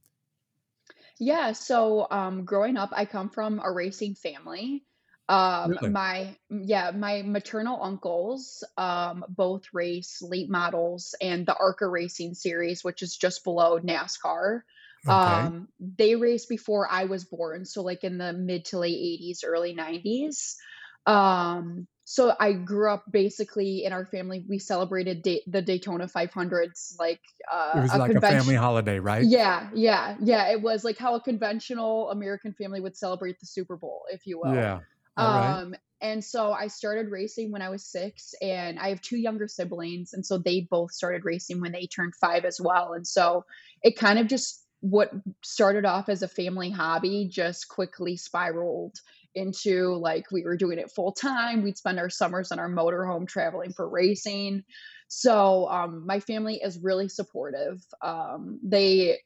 Yeah, 1.19 1.51
so, 1.51 2.07
um, 2.09 2.43
growing 2.45 2.75
up, 2.77 2.89
I 2.91 3.05
come 3.05 3.29
from 3.29 3.59
a 3.63 3.71
racing 3.71 4.15
family. 4.15 4.85
Um, 5.29 5.79
Really? 5.81 5.93
my 5.93 6.35
yeah, 6.49 6.91
my 6.91 7.21
maternal 7.21 7.81
uncles, 7.81 8.63
um, 8.77 9.23
both 9.29 9.63
race 9.73 10.21
late 10.21 10.49
models 10.49 11.15
and 11.21 11.45
the 11.45 11.55
ARCA 11.55 11.87
Racing 11.87 12.33
Series, 12.33 12.83
which 12.83 13.01
is 13.01 13.15
just 13.15 13.43
below 13.45 13.79
NASCAR. 13.79 14.61
Okay. 15.07 15.53
Um, 15.53 15.69
they 15.79 16.15
raced 16.15 16.49
before 16.49 16.89
I 16.91 17.05
was 17.05 17.23
born, 17.25 17.63
so, 17.65 17.81
like, 17.83 18.03
in 18.03 18.17
the 18.17 18.33
mid 18.33 18.65
to 18.65 18.79
late 18.79 18.97
'80s, 18.97 19.43
early 19.45 19.73
'90s. 19.73 20.57
Um, 21.05 21.87
so 22.13 22.35
I 22.39 22.53
grew 22.53 22.91
up 22.91 23.05
basically 23.11 23.85
in 23.85 23.91
our 23.91 24.05
family, 24.05 24.45
we 24.47 24.59
celebrated 24.59 25.23
Day 25.23 25.41
the 25.47 25.63
Daytona 25.63 26.05
500s 26.05 26.93
like, 26.99 27.19
It 27.39 27.51
uh, 27.51 27.81
was 27.81 27.91
a 27.91 27.97
like 27.97 28.13
a 28.13 28.21
family 28.21 28.53
holiday, 28.53 28.99
right? 28.99 29.25
Yeah, 29.25 29.67
yeah, 29.73 30.15
yeah, 30.19 30.51
it 30.51 30.61
was 30.61 30.83
like 30.83 30.99
how 30.99 31.15
a 31.15 31.19
conventional 31.19 32.11
American 32.11 32.53
family 32.53 32.81
would 32.81 32.95
celebrate 32.95 33.39
the 33.39 33.47
Super 33.47 33.77
Bowl, 33.77 34.03
if 34.11 34.27
you 34.27 34.39
will. 34.43 34.53
Yeah. 34.53 34.81
Alright. 35.19 35.63
Um, 35.63 35.75
and 36.01 36.23
so 36.23 36.51
I 36.51 36.67
started 36.67 37.09
racing 37.09 37.51
when 37.51 37.63
I 37.63 37.69
was 37.69 37.83
6, 37.87 38.35
and 38.43 38.77
I 38.77 38.89
have 38.89 39.01
2 39.01 39.17
younger 39.17 39.47
siblings, 39.47 40.13
and 40.13 40.23
so 40.23 40.37
they 40.37 40.67
both 40.69 40.91
started 40.91 41.25
racing 41.25 41.61
when 41.61 41.71
they 41.71 41.87
turned 41.87 42.13
5 42.21 42.45
as 42.45 42.61
well, 42.61 42.93
and 42.93 43.07
so 43.07 43.43
it 43.81 43.97
kind 43.97 44.19
of 44.19 44.27
just 44.27 44.63
what 44.81 45.11
started 45.41 45.83
off 45.83 46.09
as 46.09 46.21
a 46.21 46.27
family 46.27 46.69
hobby 46.69 47.27
just 47.31 47.69
quickly 47.69 48.17
spiraled 48.17 48.99
into, 49.35 49.95
like, 49.95 50.31
we 50.31 50.43
were 50.43 50.57
doing 50.57 50.79
it 50.79 50.91
full 50.91 51.11
time, 51.11 51.63
we'd 51.63 51.77
spend 51.77 51.99
our 51.99 52.09
summers 52.09 52.51
in 52.51 52.59
our 52.59 52.69
motor 52.69 53.05
home 53.05 53.25
traveling 53.25 53.73
for 53.73 53.89
racing. 53.89 54.63
So, 55.07 55.67
um, 55.69 56.05
my 56.05 56.19
family 56.19 56.55
is 56.63 56.79
really 56.81 57.09
supportive. 57.09 57.81
Um, 58.01 58.59
they, 58.63 59.19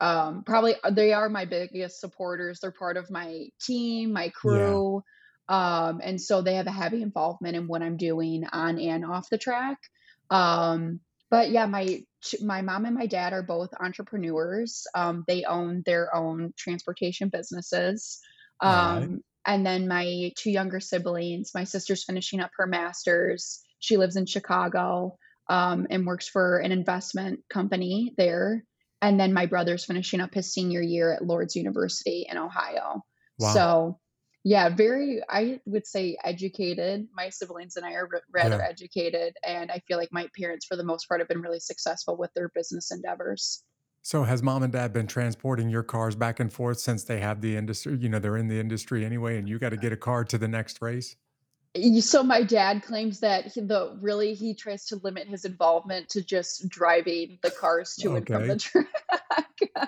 um, 0.00 0.42
probably 0.44 0.74
they 0.92 1.12
are 1.12 1.28
my 1.28 1.44
biggest 1.44 2.00
supporters. 2.00 2.60
They're 2.60 2.72
part 2.72 2.96
of 2.96 3.10
my 3.10 3.48
team, 3.62 4.12
my 4.12 4.28
Yeah. 4.44 4.80
crew, 4.80 5.02
um, 5.48 6.00
and 6.02 6.20
so 6.20 6.42
they 6.42 6.54
have 6.54 6.66
a 6.66 6.72
heavy 6.72 7.02
involvement 7.02 7.56
in 7.56 7.68
what 7.68 7.82
I'm 7.82 7.96
doing 7.96 8.44
on 8.52 8.78
and 8.78 9.04
off 9.04 9.28
the 9.30 9.38
track. 9.38 9.78
Um, 10.30 11.00
but 11.30 11.50
yeah, 11.50 11.66
my 11.66 12.02
my 12.42 12.62
mom 12.62 12.86
and 12.86 12.94
my 12.94 13.06
dad 13.06 13.32
are 13.32 13.42
both 13.42 13.70
entrepreneurs. 13.78 14.86
Um, 14.94 15.24
they 15.26 15.44
own 15.44 15.82
their 15.84 16.14
own 16.14 16.52
transportation 16.56 17.28
businesses. 17.28 18.20
Um, 18.60 19.20
and 19.46 19.64
then 19.66 19.88
my 19.88 20.32
2 20.36 20.50
younger 20.50 20.80
siblings, 20.80 21.52
my 21.54 21.64
sister's 21.64 22.04
finishing 22.04 22.40
up 22.40 22.50
her 22.56 22.66
master's. 22.66 23.60
She 23.78 23.96
lives 23.96 24.16
in 24.16 24.26
Chicago, 24.26 25.16
um, 25.48 25.86
and 25.90 26.06
works 26.06 26.26
for 26.26 26.58
an 26.58 26.72
investment 26.72 27.40
company 27.50 28.14
there. 28.16 28.64
And 29.02 29.20
then 29.20 29.34
my 29.34 29.46
brother's 29.46 29.84
finishing 29.84 30.20
up 30.20 30.32
his 30.32 30.52
senior 30.52 30.80
year 30.80 31.12
at 31.12 31.24
Lourdes 31.24 31.56
University 31.56 32.26
in 32.30 32.38
Ohio. 32.38 33.02
Wow. 33.38 33.52
So, 33.52 34.00
yeah, 34.42 34.70
very, 34.70 35.22
I 35.28 35.60
would 35.66 35.86
say 35.86 36.16
educated. 36.24 37.08
My 37.12 37.28
siblings 37.28 37.76
and 37.76 37.84
I 37.84 37.92
are 37.92 38.08
rather 38.32 38.56
Yeah. 38.56 38.66
educated, 38.66 39.36
and 39.46 39.70
I 39.70 39.82
feel 39.86 39.98
like 39.98 40.12
my 40.12 40.28
parents, 40.38 40.64
for 40.64 40.76
the 40.76 40.84
most 40.84 41.06
part, 41.06 41.20
have 41.20 41.28
been 41.28 41.42
really 41.42 41.60
successful 41.60 42.16
with 42.16 42.32
their 42.34 42.48
business 42.54 42.90
endeavors. 42.90 43.62
So 44.04 44.24
has 44.24 44.42
mom 44.42 44.62
and 44.62 44.70
dad 44.70 44.92
been 44.92 45.06
transporting 45.06 45.70
your 45.70 45.82
cars 45.82 46.14
back 46.14 46.38
and 46.38 46.52
forth 46.52 46.78
since 46.78 47.04
they 47.04 47.20
have 47.20 47.40
the 47.40 47.56
industry 47.56 47.96
you 47.98 48.10
know, 48.10 48.18
they're 48.18 48.36
in 48.36 48.48
the 48.48 48.60
industry 48.60 49.02
anyway, 49.02 49.38
and 49.38 49.48
you 49.48 49.58
gotta 49.58 49.78
get 49.78 49.94
a 49.94 49.96
car 49.96 50.24
to 50.24 50.36
the 50.36 50.46
next 50.46 50.82
race? 50.82 51.16
So 52.00 52.22
my 52.22 52.42
dad 52.42 52.82
claims 52.82 53.20
that 53.20 53.46
he 53.46 53.62
the 53.62 53.96
really, 54.02 54.34
he 54.34 54.54
tries 54.54 54.84
to 54.86 54.96
limit 55.02 55.26
his 55.26 55.46
involvement 55.46 56.10
to 56.10 56.22
just 56.22 56.68
driving 56.68 57.38
the 57.42 57.50
cars 57.50 57.96
to 57.96 58.14
and 58.14 58.26
from 58.26 58.46
the 58.46 58.56
track. 58.56 58.86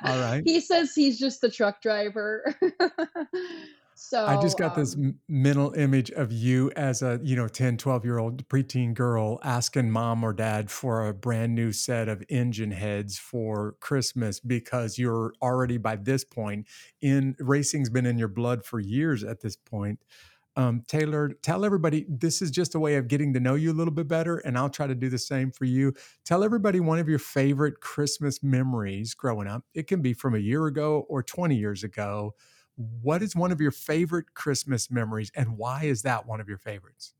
Alright. 0.04 0.44
He 0.46 0.60
says 0.60 0.94
he's 0.94 1.18
just 1.18 1.42
the 1.42 1.50
truck 1.50 1.82
driver. 1.82 2.56
I 4.26 4.36
just 4.36 4.58
got 4.58 4.74
this 4.74 4.94
um 4.96 5.04
m 5.04 5.20
mental 5.28 5.72
image 5.74 6.10
of 6.10 6.32
you 6.32 6.70
as 6.76 7.00
a, 7.02 7.20
you 7.22 7.36
know, 7.36 7.46
10, 7.48 7.76
twelve-year-old 7.76 8.48
preteen 8.48 8.92
girl 8.92 9.38
asking 9.44 9.90
mom 9.90 10.24
or 10.24 10.32
dad 10.32 10.70
for 10.70 11.06
a 11.06 11.14
brand 11.14 11.54
new 11.54 11.72
set 11.72 12.08
of 12.08 12.22
engine 12.28 12.72
heads 12.72 13.18
for 13.18 13.76
Christmas 13.80 14.40
because 14.40 14.98
you're 14.98 15.32
already 15.40 15.78
by 15.78 15.96
this 15.96 16.24
point 16.24 16.66
in 17.00 17.36
racing's 17.38 17.88
been 17.88 18.04
in 18.06 18.18
your 18.18 18.28
blood 18.28 18.64
for 18.64 18.80
years 18.80 19.22
at 19.22 19.40
this 19.42 19.56
point. 19.56 20.00
Um, 20.56 20.82
Taylor, 20.88 21.30
tell 21.42 21.64
everybody 21.64 22.06
this 22.08 22.40
is 22.42 22.50
just 22.50 22.74
a 22.74 22.80
way 22.80 22.96
of 22.96 23.08
getting 23.08 23.34
to 23.34 23.40
know 23.40 23.54
you 23.54 23.70
a 23.72 23.74
little 23.74 23.92
bit 23.92 24.08
better, 24.08 24.38
and 24.38 24.56
I'll 24.58 24.70
try 24.70 24.86
to 24.86 24.94
do 24.94 25.10
the 25.10 25.18
same 25.18 25.52
for 25.52 25.66
you. 25.66 25.92
Tell 26.24 26.42
everybody 26.42 26.80
one 26.80 26.98
of 26.98 27.08
your 27.08 27.18
favorite 27.18 27.80
Christmas 27.80 28.42
memories 28.42 29.14
growing 29.14 29.46
up. 29.48 29.64
It 29.74 29.86
can 29.86 30.00
be 30.00 30.14
from 30.14 30.34
a 30.34 30.38
year 30.38 30.66
ago 30.66 31.04
or 31.10 31.22
20 31.22 31.54
years 31.56 31.84
ago. 31.84 32.34
What 32.76 33.22
is 33.22 33.34
one 33.34 33.52
of 33.52 33.60
your 33.60 33.70
favorite 33.70 34.34
Christmas 34.34 34.90
memories, 34.90 35.30
and 35.34 35.56
why 35.56 35.84
is 35.84 36.02
that 36.02 36.26
one 36.26 36.40
of 36.40 36.48
your 36.48 36.58
favorites? 36.58 37.14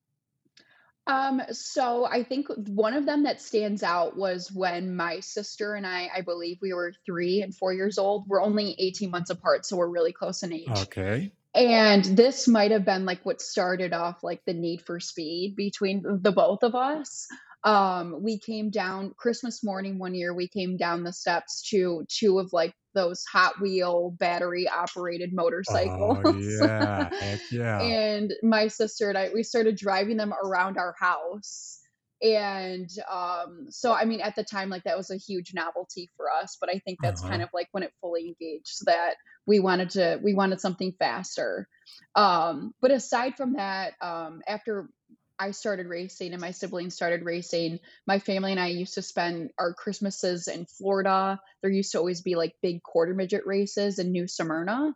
Um, 1.07 1.41
so 1.53 2.05
I 2.05 2.25
think 2.25 2.49
one 2.49 2.95
of 2.95 3.07
them 3.07 3.23
that 3.25 3.41
stands 3.41 3.83
out 3.83 4.17
was 4.17 4.51
when 4.51 4.97
my 4.97 5.21
sister 5.21 5.75
and 5.75 5.87
I 5.87 6.11
I 6.15 6.21
believe 6.23 6.59
we 6.61 6.75
were 6.75 6.93
3 7.07 7.43
and 7.43 7.55
4 7.55 7.73
years 7.73 7.97
old. 7.97 8.27
We're 8.27 8.43
only 8.43 8.75
18 8.79 9.11
months 9.11 9.31
apart, 9.31 9.65
so 9.65 9.77
we're 9.77 9.89
really 9.89 10.13
close 10.13 10.43
in 10.43 10.53
age. 10.53 10.69
Okay. 10.69 11.33
And 11.55 12.05
this 12.05 12.47
might 12.47 12.71
have 12.71 12.85
been, 12.85 13.07
like, 13.07 13.25
what 13.25 13.41
started 13.41 13.95
off, 13.95 14.23
like, 14.23 14.45
the 14.45 14.53
need 14.53 14.83
for 14.83 15.01
speed 15.01 15.57
between 15.57 16.03
the 16.21 16.31
both 16.31 16.63
of 16.63 16.75
us. 16.75 17.29
Um, 17.65 18.23
we 18.23 18.39
came 18.39 18.71
down 18.71 19.15
Christmas 19.17 19.65
morning 19.65 19.99
one 19.99 20.15
year, 20.15 20.35
we 20.35 20.49
came 20.49 20.77
down 20.77 21.03
the 21.03 21.13
steps 21.13 21.63
to 21.71 22.05
2 22.09 22.39
of, 22.39 22.53
like, 22.53 22.75
those 22.95 23.25
Hot 23.25 23.61
Wheel 23.61 24.11
battery 24.19 24.69
operated 24.69 25.33
motorcycles. 25.33 26.19
Oh, 26.19 26.25
yeah. 26.25 27.11
Heck 27.21 27.43
yeah. 27.51 27.93
And 27.93 28.33
my 28.43 28.69
sister 28.69 29.09
and 29.09 29.19
I, 29.19 29.31
we 29.35 29.43
started 29.43 29.77
driving 29.77 30.17
them 30.17 30.33
around 30.33 30.79
our 30.79 30.95
house. 30.99 31.81
And, 32.23 32.89
um, 33.11 33.67
so, 33.69 33.93
I 33.93 34.07
mean, 34.07 34.21
at 34.23 34.35
the 34.37 34.45
time, 34.45 34.71
like, 34.71 34.85
that 34.85 34.97
was 34.97 35.11
a 35.11 35.17
huge 35.19 35.53
novelty 35.53 36.11
for 36.17 36.31
us, 36.31 36.57
but 36.59 36.71
I 36.71 36.79
think 36.79 37.01
that's 37.03 37.21
kind 37.21 37.43
Uh-huh. 37.43 37.45
of, 37.45 37.51
like, 37.53 37.69
when 37.73 37.83
it 37.83 37.93
fully 38.01 38.29
engaged 38.29 38.87
that 38.87 39.17
we 39.47 39.61
wanted 39.61 39.91
to 39.91 40.19
we 40.23 40.33
wanted 40.33 40.61
something 40.61 40.95
faster. 40.99 41.69
Um, 42.15 42.73
but 42.81 42.91
aside 42.91 43.37
from 43.37 43.55
that, 43.55 43.95
um, 44.01 44.41
after 44.49 44.89
I 45.38 45.50
started 45.50 45.87
racing 45.87 46.33
and 46.33 46.40
my 46.40 46.50
siblings 46.50 46.95
started 46.95 47.23
racing, 47.25 47.81
my 48.07 48.19
family 48.19 48.52
and 48.52 48.61
I 48.61 48.69
used 48.69 48.95
to 48.95 49.02
spend 49.02 49.50
our 49.59 49.75
Christmases 49.75 50.49
in 50.49 50.66
Florida. 50.66 51.38
There 51.62 51.71
used 51.71 51.93
to 51.93 51.99
always 51.99 52.23
be, 52.23 52.35
like, 52.37 52.55
big 52.62 52.83
quarter 52.83 53.14
midget 53.14 53.47
races 53.47 53.99
in 53.99 54.12
New 54.12 54.26
Smyrna, 54.28 54.95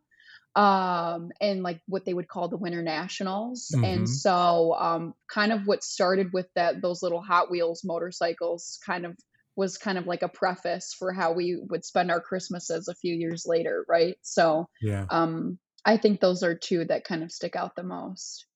um, 0.57 1.31
and, 1.41 1.63
like, 1.63 1.83
what 1.87 2.05
they 2.05 2.15
would 2.15 2.29
call 2.29 2.49
the 2.49 2.59
Winter 2.59 2.83
Nationals. 2.83 3.77
And 3.83 4.09
Mhm. 4.09 4.11
so, 4.11 4.75
um, 4.75 5.15
kind 5.29 5.53
of 5.53 5.67
what 5.67 5.85
started 5.85 6.33
with 6.33 6.49
that 6.57 6.83
those 6.83 7.03
little 7.03 7.23
Hot 7.23 7.51
Wheels 7.51 7.83
motorcycles 7.85 8.79
kind 8.87 9.07
of 9.07 9.17
was 9.57 9.79
kind 9.79 9.99
of 9.99 10.07
like 10.07 10.23
a 10.23 10.29
preface 10.29 10.95
for 10.99 11.13
how 11.13 11.33
we 11.33 11.57
would 11.71 11.85
spend 11.85 12.11
our 12.11 12.21
Christmases 12.21 12.89
a 12.89 12.95
few 12.97 13.15
years 13.15 13.45
later, 13.47 13.85
right? 13.89 14.17
So, 14.23 14.67
Yeah. 14.81 15.07
um, 15.11 15.59
I 15.85 15.97
think 15.99 16.21
those 16.21 16.43
are 16.43 16.57
2 16.57 16.85
that 16.87 17.05
kind 17.05 17.23
of 17.25 17.33
stick 17.33 17.57
out 17.57 17.77
the 17.77 17.83
most. 17.85 18.47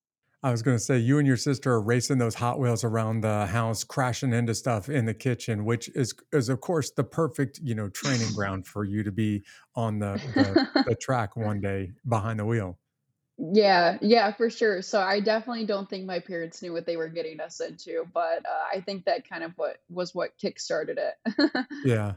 I 0.45 0.51
was 0.51 0.61
gonna 0.61 0.79
say, 0.79 0.99
you 0.99 1.19
and 1.19 1.27
your 1.27 1.39
sister 1.39 1.73
are 1.73 1.81
racing 1.81 2.19
those 2.19 2.35
Hot 2.35 2.59
Wheels 2.61 2.85
around 2.85 3.23
the 3.23 3.47
house, 3.47 3.83
crashing 3.83 4.35
into 4.35 4.55
stuff 4.55 4.91
in 4.91 5.07
the 5.07 5.15
kitchen, 5.15 5.65
which 5.65 5.89
is 5.95 6.13
is, 6.35 6.51
of 6.51 6.61
course, 6.61 6.91
the 6.91 7.03
perfect, 7.03 7.61
you 7.63 7.75
know, 7.75 7.89
training 7.89 8.31
ground 8.35 8.67
for 8.67 8.85
you 8.85 9.03
to 9.03 9.11
be 9.11 9.43
on 9.75 9.99
the 9.99 10.21
the 10.35 10.85
the 10.87 10.95
track 11.01 11.35
one 11.35 11.63
day 11.63 11.93
behind 12.07 12.39
the 12.39 12.45
wheel. 12.45 12.79
Yeah, 13.39 13.97
yeah, 14.03 14.33
for 14.33 14.51
sure. 14.51 14.83
So 14.83 15.01
I 15.01 15.21
definitely 15.21 15.65
don't 15.65 15.89
think 15.89 16.05
my 16.05 16.21
parents 16.21 16.61
knew 16.61 16.75
what 16.75 16.85
they 16.85 16.99
were 16.99 17.09
getting 17.09 17.41
us 17.41 17.61
into, 17.61 18.07
but, 18.13 18.47
uh, 18.47 18.77
I 18.77 18.81
think 18.81 19.07
that 19.07 19.29
kind 19.29 19.43
of 19.43 19.53
what 19.57 19.79
was 19.89 20.15
what 20.15 20.39
kickstarted 20.39 20.99
it. 20.99 21.67
Yeah. 21.85 22.13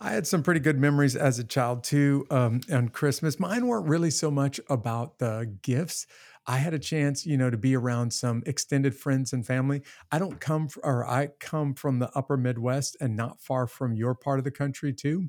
I 0.00 0.10
had 0.10 0.26
some 0.26 0.42
pretty 0.42 0.60
good 0.60 0.78
memories 0.78 1.16
as 1.16 1.38
a 1.38 1.44
child 1.44 1.82
too, 1.82 2.26
um, 2.30 2.60
on 2.70 2.88
Christmas. 2.90 3.40
Mine 3.40 3.66
weren't 3.66 3.88
really 3.88 4.10
so 4.10 4.30
much 4.30 4.60
about 4.68 5.18
the 5.18 5.56
gifts. 5.62 6.06
I 6.46 6.58
had 6.58 6.74
a 6.74 6.78
chance, 6.78 7.26
you 7.26 7.36
know, 7.36 7.50
to 7.50 7.56
be 7.56 7.74
around 7.74 8.12
some 8.12 8.42
extended 8.46 8.94
friends 8.94 9.32
and 9.32 9.44
family. 9.44 9.82
I 10.12 10.18
don't 10.18 10.38
come 10.38 10.68
or 10.84 11.04
I 11.06 11.28
come 11.40 11.74
from 11.74 11.98
the 11.98 12.10
Upper 12.16 12.36
Midwest 12.36 12.96
and 13.00 13.16
not 13.16 13.40
far 13.40 13.66
from 13.66 13.94
your 13.94 14.14
part 14.14 14.38
of 14.38 14.44
the 14.44 14.50
country 14.50 14.92
too. 14.92 15.28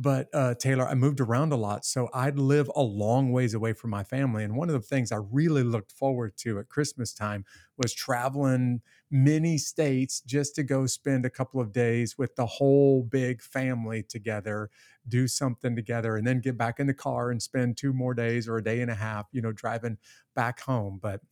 But 0.00 0.28
uh, 0.32 0.54
Taylor, 0.54 0.86
I 0.86 0.94
moved 0.94 1.20
around 1.20 1.52
a 1.52 1.56
lot, 1.56 1.84
so 1.84 2.08
I'd 2.14 2.38
live 2.38 2.70
a 2.76 2.82
long 2.82 3.32
ways 3.32 3.52
away 3.52 3.72
from 3.72 3.90
my 3.90 4.04
family. 4.04 4.44
And 4.44 4.54
one 4.54 4.68
of 4.68 4.74
the 4.74 4.80
things 4.80 5.10
I 5.10 5.16
really 5.16 5.64
looked 5.64 5.90
forward 5.90 6.36
to 6.38 6.60
at 6.60 6.68
Christmas 6.68 7.12
time 7.12 7.44
was 7.76 7.92
traveling 7.92 8.80
many 9.10 9.58
states 9.58 10.20
just 10.20 10.54
to 10.54 10.62
go 10.62 10.86
spend 10.86 11.26
a 11.26 11.30
couple 11.30 11.60
of 11.60 11.72
days 11.72 12.16
with 12.16 12.36
the 12.36 12.46
whole 12.46 13.02
big 13.02 13.42
family 13.42 14.04
together, 14.04 14.70
do 15.08 15.26
something 15.26 15.74
together, 15.74 16.14
and 16.16 16.24
then 16.24 16.40
get 16.40 16.56
back 16.56 16.78
in 16.78 16.86
the 16.86 16.94
car 16.94 17.32
and 17.32 17.42
spend 17.42 17.76
two 17.76 17.92
more 17.92 18.14
days 18.14 18.46
or 18.46 18.56
a 18.58 18.62
day 18.62 18.80
and 18.80 18.92
a 18.92 18.94
half, 18.94 19.26
you 19.32 19.42
know, 19.42 19.50
driving 19.50 19.98
back 20.36 20.60
home. 20.60 21.00
But 21.02 21.22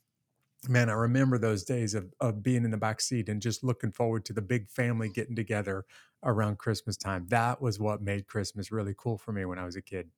man, 0.68 0.88
I 0.90 0.94
remember 0.94 1.38
those 1.38 1.64
days 1.64 1.94
of, 1.94 2.12
of 2.20 2.42
being 2.42 2.64
in 2.64 2.70
the 2.70 2.76
back 2.76 3.00
seat 3.00 3.28
and 3.28 3.40
just 3.42 3.64
looking 3.64 3.92
forward 3.92 4.24
to 4.26 4.32
the 4.32 4.42
big 4.42 4.70
family 4.70 5.08
getting 5.08 5.36
together 5.36 5.84
around 6.22 6.58
Christmas 6.58 6.96
time. 6.96 7.26
That 7.28 7.60
was 7.60 7.78
what 7.78 8.02
made 8.02 8.26
Christmas 8.26 8.72
really 8.72 8.94
cool 8.96 9.18
for 9.18 9.32
me 9.32 9.44
when 9.44 9.58
I 9.58 9.64
was 9.64 9.76
a 9.76 9.82
kid. 9.82 10.10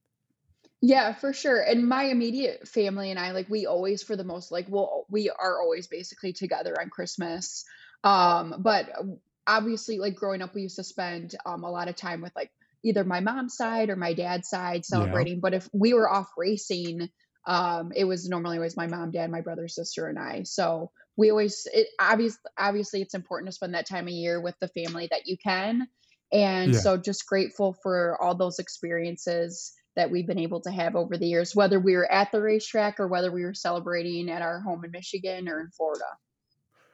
Yeah, 0.80 1.12
for 1.12 1.32
sure. 1.32 1.60
And 1.60 1.88
my 1.88 2.04
immediate 2.04 2.68
family 2.68 3.10
and 3.10 3.18
I, 3.18 3.32
like, 3.32 3.48
we 3.48 3.66
always, 3.66 4.02
for 4.02 4.14
the 4.16 4.24
most, 4.24 4.52
like, 4.52 4.66
well, 4.68 5.06
we 5.10 5.28
are 5.28 5.60
always 5.60 5.88
basically 5.88 6.32
together 6.32 6.80
on 6.80 6.88
Christmas. 6.88 7.64
Um, 8.04 8.54
but 8.60 8.88
uh, 8.96 9.04
obviously, 9.46 9.98
like, 9.98 10.14
growing 10.14 10.40
up, 10.40 10.54
we 10.54 10.62
used 10.62 10.76
to 10.76 10.84
spend 10.84 11.34
um, 11.44 11.64
a 11.64 11.70
lot 11.70 11.88
of 11.88 11.96
time 11.96 12.20
with, 12.20 12.32
like, 12.36 12.52
either 12.84 13.02
my 13.02 13.18
mom's 13.18 13.56
side 13.56 13.90
or 13.90 13.96
my 13.96 14.14
dad's 14.14 14.48
side 14.48 14.84
Yeah. 14.88 15.24
celebrating. 15.24 15.40
But 15.40 15.54
if 15.54 15.68
we 15.72 15.94
were 15.94 16.08
off 16.08 16.30
racing, 16.36 17.08
um, 17.48 17.92
it 17.96 18.04
was 18.04 18.28
normally 18.28 18.58
always 18.58 18.76
my 18.76 18.86
mom, 18.86 19.10
dad, 19.10 19.30
my 19.30 19.40
brother, 19.40 19.68
sister, 19.68 20.06
and 20.06 20.18
I. 20.18 20.42
So 20.44 20.92
we 21.16 21.30
always, 21.30 21.66
it 21.72 21.88
obviously, 21.98 22.38
obviously, 22.58 23.00
it's 23.00 23.14
important 23.14 23.48
to 23.48 23.52
spend 23.52 23.74
that 23.74 23.88
time 23.88 24.06
of 24.06 24.12
year 24.12 24.40
with 24.40 24.54
the 24.60 24.68
family 24.68 25.08
that 25.10 25.26
you 25.26 25.36
can. 25.38 25.88
And 26.30 26.74
Yeah. 26.74 26.80
so 26.80 26.98
just 26.98 27.26
grateful 27.26 27.74
for 27.82 28.22
all 28.22 28.34
those 28.34 28.58
experiences 28.58 29.72
that 29.96 30.10
we've 30.10 30.26
been 30.26 30.38
able 30.38 30.60
to 30.60 30.70
have 30.70 30.94
over 30.94 31.16
the 31.16 31.26
years, 31.26 31.56
whether 31.56 31.80
we 31.80 31.96
were 31.96 32.10
at 32.12 32.30
the 32.32 32.40
racetrack 32.40 33.00
or 33.00 33.08
whether 33.08 33.32
we 33.32 33.42
were 33.44 33.54
celebrating 33.54 34.30
at 34.30 34.42
our 34.42 34.60
home 34.60 34.84
in 34.84 34.90
Michigan 34.90 35.48
or 35.48 35.60
in 35.60 35.70
Florida. 35.70 36.04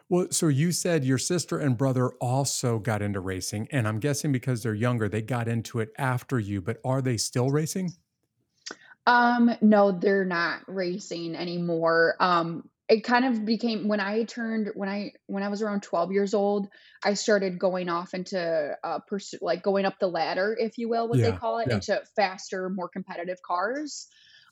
Well, 0.09 0.29
so 0.31 0.49
you 0.49 0.71
said 0.71 1.05
your 1.05 1.19
sister 1.19 1.59
and 1.59 1.77
brother 1.77 2.11
also 2.21 2.79
got 2.79 3.03
into 3.03 3.21
racing, 3.21 3.69
and 3.73 3.89
I'm 3.89 3.99
guessing 3.99 4.31
because 4.31 4.63
they're 4.63 4.75
younger, 4.75 5.09
they 5.09 5.23
got 5.23 5.49
into 5.49 5.81
it 5.81 5.91
after 5.99 6.39
you, 6.39 6.61
but 6.61 6.79
are 6.85 7.03
they 7.03 7.17
still 7.17 7.51
racing? 7.51 7.95
Um, 9.07 9.51
no, 9.61 9.93
they're 9.93 10.25
not 10.25 10.63
racing 10.67 11.37
anymore. 11.37 12.17
Um, 12.21 12.69
it 12.89 13.03
kind 13.03 13.25
of 13.25 13.45
became 13.45 13.89
when 13.89 14.01
I 14.01 14.25
turned 14.25 14.71
when 14.75 14.89
I 14.89 15.13
when 15.27 15.43
I 15.43 15.49
was 15.49 15.63
around 15.63 15.83
12 15.83 16.13
years 16.13 16.35
old, 16.35 16.69
I 17.03 17.15
started 17.15 17.59
going 17.59 17.89
off 17.89 18.13
into 18.15 18.77
uh 18.83 18.99
pursue 19.07 19.39
like 19.41 19.63
going 19.63 19.85
up 19.87 19.99
the 19.99 20.09
ladder, 20.09 20.57
if 20.59 20.77
you 20.79 20.89
will, 20.89 21.09
what 21.09 21.23
they 21.23 21.33
call 21.33 21.59
it, 21.59 21.71
Yeah. 21.71 21.71
into 21.71 22.03
faster, 22.17 22.69
more 22.69 22.89
competitive 22.89 23.39
cars. 23.47 24.09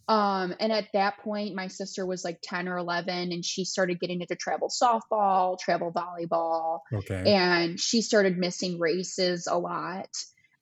Um, 0.09 0.55
and 0.59 0.73
at 0.73 0.89
that 0.95 1.19
point, 1.19 1.55
my 1.55 1.69
sister 1.69 2.05
was 2.05 2.25
like 2.25 2.39
10 2.43 2.69
or 2.69 2.77
11, 2.79 3.33
and 3.33 3.45
she 3.45 3.65
started 3.65 4.01
getting 4.01 4.21
into 4.21 4.35
travel 4.37 4.69
softball, 4.69 5.59
travel 5.59 5.93
volleyball, 5.93 6.81
Okay. 6.93 7.25
and 7.25 7.79
she 7.79 8.03
started 8.03 8.37
missing 8.37 8.79
races 8.79 9.47
a 9.49 9.59
lot. 9.59 10.09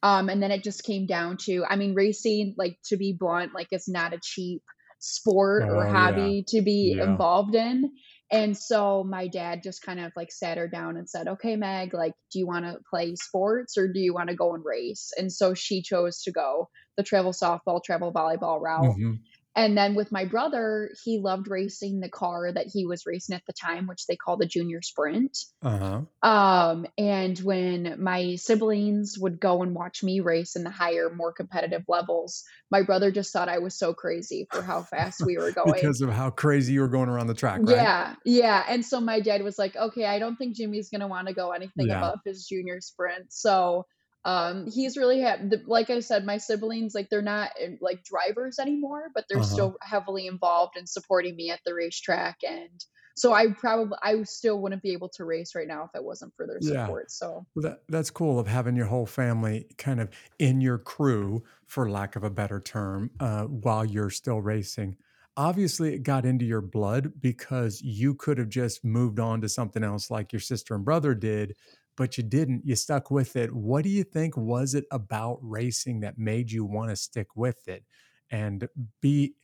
Um, 0.03 0.29
and 0.29 0.43
then 0.43 0.51
it 0.51 0.65
just 0.65 0.85
came 0.85 1.07
down 1.07 1.37
to, 1.45 1.65
I 1.69 1.77
mean, 1.77 1.95
racing, 1.95 2.55
like 2.57 2.79
to 2.87 2.97
be 2.97 3.13
blunt, 3.13 3.55
like 3.55 3.69
it's 3.71 3.89
not 3.89 4.15
a 4.15 4.21
cheap 4.23 4.63
sport 4.99 5.65
or 5.69 5.85
Oh, 5.85 5.93
yeah. 5.93 5.97
hobby 5.97 6.45
to 6.49 6.63
be 6.63 6.97
Yeah. 6.97 7.05
involved 7.05 7.55
in. 7.55 7.91
And 8.33 8.57
so 8.57 9.03
my 9.05 9.27
dad 9.29 9.63
just 9.63 9.83
kind 9.83 9.99
of 10.01 10.13
like 10.17 10.31
sat 10.31 10.57
her 10.59 10.69
down 10.69 10.97
and 10.97 11.09
said, 11.09 11.27
Okay, 11.29 11.57
Meg, 11.57 11.95
like, 11.95 12.15
do 12.33 12.39
you 12.39 12.47
want 12.47 12.65
to 12.65 12.79
play 12.89 13.15
sports 13.17 13.77
or 13.77 13.89
do 13.89 13.99
you 13.99 14.15
want 14.15 14.29
to 14.31 14.37
go 14.37 14.55
and 14.55 14.65
race? 14.65 15.13
And 15.19 15.33
so 15.33 15.55
she 15.55 15.83
chose 15.83 16.23
to 16.23 16.33
go 16.33 16.69
the 16.97 17.03
travel 17.03 17.33
softball, 17.33 17.83
travel 17.83 18.13
volleyball 18.13 18.61
route. 18.61 18.99
hmm 18.99 19.15
And 19.57 19.77
then 19.77 19.95
with 19.95 20.13
my 20.13 20.27
brother, 20.27 20.91
he 21.05 21.19
loved 21.19 21.49
racing 21.49 22.01
the 22.01 22.09
car 22.09 22.53
that 22.53 22.67
he 22.73 22.87
was 22.87 23.05
racing 23.05 23.35
at 23.35 23.43
the 23.47 23.53
time, 23.53 23.87
which 23.89 24.07
they 24.07 24.17
call 24.17 24.37
the 24.37 24.47
junior 24.47 24.81
sprint. 24.81 25.37
Uh-huh. 25.63 26.03
Um, 26.23 26.87
and 26.97 27.37
when 27.41 27.97
my 27.99 28.37
siblings 28.37 29.17
would 29.19 29.41
go 29.41 29.63
and 29.63 29.75
watch 29.75 30.05
me 30.05 30.21
race 30.21 30.55
in 30.55 30.63
the 30.63 30.71
higher, 30.71 31.11
more 31.13 31.33
competitive 31.33 31.83
levels, 31.89 32.45
my 32.71 32.83
brother 32.83 33.11
just 33.11 33.33
thought 33.33 33.49
I 33.49 33.59
was 33.59 33.77
so 33.77 33.93
crazy 33.93 34.47
for 34.53 34.63
how 34.63 34.83
fast 34.83 35.25
we 35.27 35.37
were 35.37 35.51
going. 35.55 35.73
Because 35.75 36.01
of 36.01 36.11
how 36.11 36.31
crazy 36.31 36.75
you 36.75 36.81
were 36.81 36.89
going 36.89 37.09
around 37.09 37.27
the 37.27 37.35
track, 37.35 37.61
right? 37.65 37.77
Yeah, 37.77 38.15
yeah. 38.25 38.65
And 38.69 38.85
so 38.85 39.01
my 39.01 39.21
dad 39.21 39.43
was 39.43 39.59
like, 39.59 39.75
okay, 39.75 40.05
I 40.05 40.21
don't 40.21 40.37
think 40.37 40.55
Jimmy's 40.57 40.91
gonna 40.91 41.09
want 41.09 41.27
to 41.27 41.35
go 41.35 41.51
anything 41.51 41.89
Yeah. 41.89 41.99
above 41.99 42.21
his 42.25 42.47
junior 42.47 42.81
sprint. 42.81 43.33
So 43.33 43.87
um 44.25 44.67
he's 44.67 44.97
really 44.97 45.21
happy 45.21 45.57
like 45.67 45.89
i 45.89 46.01
said 46.01 46.25
my 46.27 46.37
siblings 46.37 46.95
like 46.95 47.09
they're 47.09 47.23
not 47.23 47.51
uh, 47.63 47.69
like 47.81 48.03
drivers 48.05 48.59
anymore 48.59 49.11
but 49.15 49.25
they're 49.29 49.41
Uh-huh. 49.41 49.41
still 49.43 49.77
heavily 49.83 50.27
involved 50.27 50.77
in 50.77 50.87
supporting 50.87 51.35
me 51.37 51.51
at 51.51 51.61
the 51.65 51.75
racetrack 51.75 52.39
and 52.47 52.85
so 53.17 53.33
i 53.33 53.51
probably 53.53 53.97
i 54.03 54.23
still 54.25 54.61
wouldn't 54.61 54.83
be 54.83 54.93
able 54.93 55.09
to 55.09 55.25
race 55.25 55.55
right 55.55 55.69
now 55.69 55.85
if 55.85 55.91
it 55.95 56.05
wasn't 56.05 56.35
for 56.37 56.47
their 56.47 56.61
Yeah. 56.61 56.97
support 57.01 57.11
so 57.11 57.47
Well, 57.55 57.63
that 57.65 57.83
that's 57.89 58.11
cool 58.11 58.39
of 58.39 58.47
having 58.49 58.77
your 58.77 58.87
whole 58.87 59.07
family 59.07 59.67
kind 59.79 60.01
of 60.01 60.11
in 60.39 60.61
your 60.61 60.79
crew, 60.79 61.45
for 61.67 61.91
lack 61.91 62.17
of 62.17 62.25
a 62.25 62.31
better 62.31 62.61
term, 62.61 63.13
uh, 63.21 63.47
while 63.47 63.85
you're 63.85 64.11
still 64.11 64.41
racing. 64.43 64.97
Obviously, 65.37 65.95
it 65.95 66.05
got 66.05 66.27
into 66.27 66.45
your 66.47 66.63
blood 66.63 67.21
because 67.21 67.83
you 67.83 68.15
could 68.15 68.39
have 68.39 68.51
just 68.51 68.85
moved 68.85 69.21
on 69.21 69.41
to 69.43 69.49
something 69.49 69.85
else 69.85 70.11
like 70.11 70.33
your 70.33 70.41
sister 70.41 70.75
and 70.75 70.85
brother 70.85 71.15
did, 71.15 71.57
but 72.01 72.17
you 72.17 72.25
didn't. 72.25 72.63
You 72.65 72.77
stuck 72.77 73.11
with 73.11 73.37
it. 73.37 73.55
What 73.55 73.85
do 73.85 73.91
you 73.91 74.05
think 74.05 74.35
was 74.35 74.75
it 74.75 74.87
about 74.91 75.39
racing 75.43 76.01
that 76.01 76.17
made 76.17 76.51
you 76.51 76.65
want 76.65 76.89
to 76.89 76.97
stick 76.97 77.37
with 77.37 77.69
it 77.69 77.85
and 78.31 78.67
be 79.03 79.35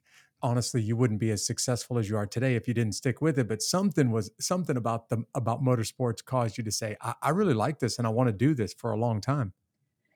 honestly 0.41 0.81
you 0.81 0.97
wouldn't 0.97 1.21
be 1.21 1.31
as 1.31 1.45
successful 1.45 1.99
as 1.99 2.09
you 2.09 2.17
are 2.17 2.27
today 2.27 2.57
if 2.57 2.67
you 2.67 2.73
didn't 2.73 2.95
stick 2.95 3.21
with 3.21 3.39
it 3.39 3.49
but 3.49 3.63
something 3.63 4.11
was 4.11 4.31
something 4.39 4.77
about 4.77 5.09
the 5.09 5.25
about 5.35 5.63
motorsports 5.63 6.23
caused 6.23 6.59
you 6.59 6.63
to 6.63 6.71
say 6.71 6.95
i, 7.01 7.15
I 7.23 7.31
really 7.31 7.55
like 7.55 7.79
this 7.79 7.97
and 7.97 8.07
i 8.07 8.11
want 8.11 8.29
to 8.29 8.35
do 8.35 8.55
this 8.55 8.75
for 8.75 8.93
a 8.93 8.99
long 8.99 9.23
time 9.23 9.55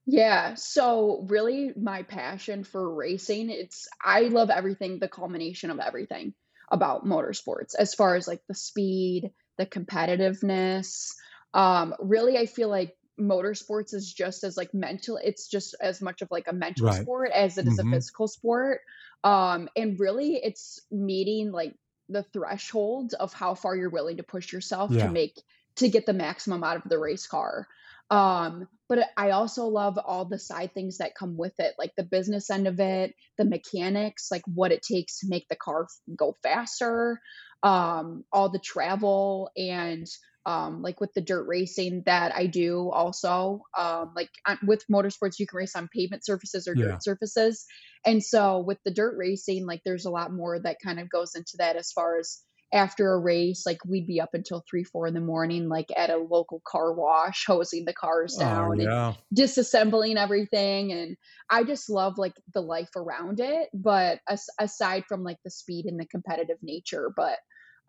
Yeah, 0.05 0.55
so 0.55 1.25
really 1.29 1.73
my 1.75 2.03
passion 2.03 2.65
for 2.65 2.95
racing, 2.95 3.49
it's 3.49 3.89
I 4.05 4.23
love 4.23 4.51
everything, 4.51 4.99
the 4.99 5.09
culmination 5.09 5.71
of 5.71 5.79
everything 5.79 6.35
about 6.71 7.07
motorsports 7.07 7.75
as 7.79 7.95
far 7.95 8.15
as 8.15 8.29
like 8.29 8.43
the 8.47 8.55
speed, 8.55 9.31
the 9.57 9.67
competitiveness. 9.67 11.13
Um, 11.55 11.95
really 11.99 12.39
I 12.39 12.47
feel 12.47 12.69
like 12.69 12.97
motorsports 13.21 13.93
is 13.93 14.13
just 14.13 14.45
as 14.45 14.57
like 14.57 14.73
mental, 14.73 15.19
it's 15.23 15.49
just 15.49 15.75
as 15.81 16.01
much 16.01 16.23
of 16.23 16.29
like 16.31 16.49
a 16.49 16.53
mental 16.53 16.91
right 16.91 16.91
sport 16.91 17.31
as 17.35 17.59
it 17.59 17.67
is 17.67 17.79
a 17.79 17.85
hmm 17.85 17.85
physical 17.85 18.29
sport. 18.29 18.81
Um, 19.25 19.69
and 19.77 19.99
really 20.01 20.37
it's 20.37 20.81
meeting 20.91 21.53
like 21.53 21.75
the 22.09 22.23
threshold 22.33 23.15
of 23.15 23.33
how 23.33 23.55
far 23.55 23.77
you're 23.77 23.91
willing 23.91 24.17
to 24.17 24.23
push 24.23 24.53
yourself 24.53 24.97
to 24.99 25.09
make 25.09 25.35
to 25.77 25.89
get 25.89 26.07
the 26.07 26.13
maximum 26.13 26.65
out 26.65 26.77
of 26.77 26.83
the 26.89 26.99
race 26.99 27.27
car. 27.27 27.67
Um, 28.11 28.67
but 28.89 29.07
I 29.17 29.31
also 29.31 29.67
love 29.67 29.97
all 29.97 30.25
the 30.25 30.39
side 30.39 30.75
things 30.75 30.99
that 30.99 31.15
come 31.15 31.37
with 31.37 31.55
it, 31.61 31.75
like 31.79 31.93
the 31.97 32.03
business 32.03 32.51
end 32.51 32.67
of 32.67 32.81
it, 32.81 33.15
the 33.39 33.45
mechanics, 33.45 34.29
like 34.33 34.43
what 34.47 34.73
it 34.73 34.83
takes 34.83 35.21
to 35.21 35.29
make 35.29 35.47
the 35.49 35.55
car 35.55 35.87
go 36.17 36.37
faster, 36.43 37.21
um, 37.63 38.25
all 38.33 38.49
the 38.49 38.59
travel 38.59 39.51
and 39.57 40.07
um, 40.47 40.83
like 40.83 41.01
with 41.01 41.13
the 41.15 41.21
dirt 41.21 41.47
racing 41.47 42.03
that 42.07 42.35
I 42.35 42.47
do 42.47 42.91
also, 42.91 43.63
um, 43.77 44.13
like 44.17 44.31
on- 44.47 44.59
with 44.67 44.85
motorsports, 44.91 45.39
you 45.39 45.47
can 45.47 45.57
race 45.59 45.77
on 45.77 45.89
pavement 45.95 46.25
surfaces 46.25 46.67
or 46.67 46.75
yeah 46.77 46.87
dirt 46.87 47.05
surfaces. 47.05 47.67
And 48.07 48.23
so 48.23 48.61
with 48.61 48.79
the 48.85 48.91
dirt 48.91 49.17
racing, 49.19 49.67
like 49.67 49.83
there's 49.85 50.07
a 50.07 50.11
lot 50.11 50.33
more 50.33 50.59
that 50.59 50.79
kind 50.83 50.99
of 50.99 51.11
goes 51.11 51.35
into 51.35 51.53
that 51.59 51.77
as 51.77 51.93
far 51.93 52.19
as 52.19 52.41
after 52.73 53.13
a 53.13 53.19
race, 53.19 53.65
like 53.67 53.85
we'd 53.85 54.07
be 54.07 54.21
up 54.21 54.31
until 54.33 54.63
three, 54.71 54.85
four 54.85 55.07
in 55.09 55.13
the 55.15 55.21
morning, 55.21 55.69
like 55.69 55.89
at 55.97 56.09
a 56.09 56.17
local 56.17 56.63
car 56.67 56.95
wash, 56.95 57.45
hosing 57.49 57.85
the 57.85 57.93
cars 57.93 58.37
oh 58.39 58.41
down 58.45 58.81
and 58.81 58.89
disassembling 59.35 60.17
everything. 60.17 60.93
And 60.93 61.17
I 61.51 61.65
just 61.65 61.91
love 61.91 62.17
like 62.17 62.35
the 62.55 62.61
life 62.61 62.91
around 62.97 63.41
it. 63.41 63.69
But 63.75 64.21
as- 64.29 64.49
aside 64.59 65.05
from 65.09 65.25
like 65.25 65.39
the 65.45 65.51
speed 65.51 65.87
and 65.87 65.99
the 65.99 66.07
competitive 66.07 66.59
nature, 66.63 67.13
but 67.15 67.39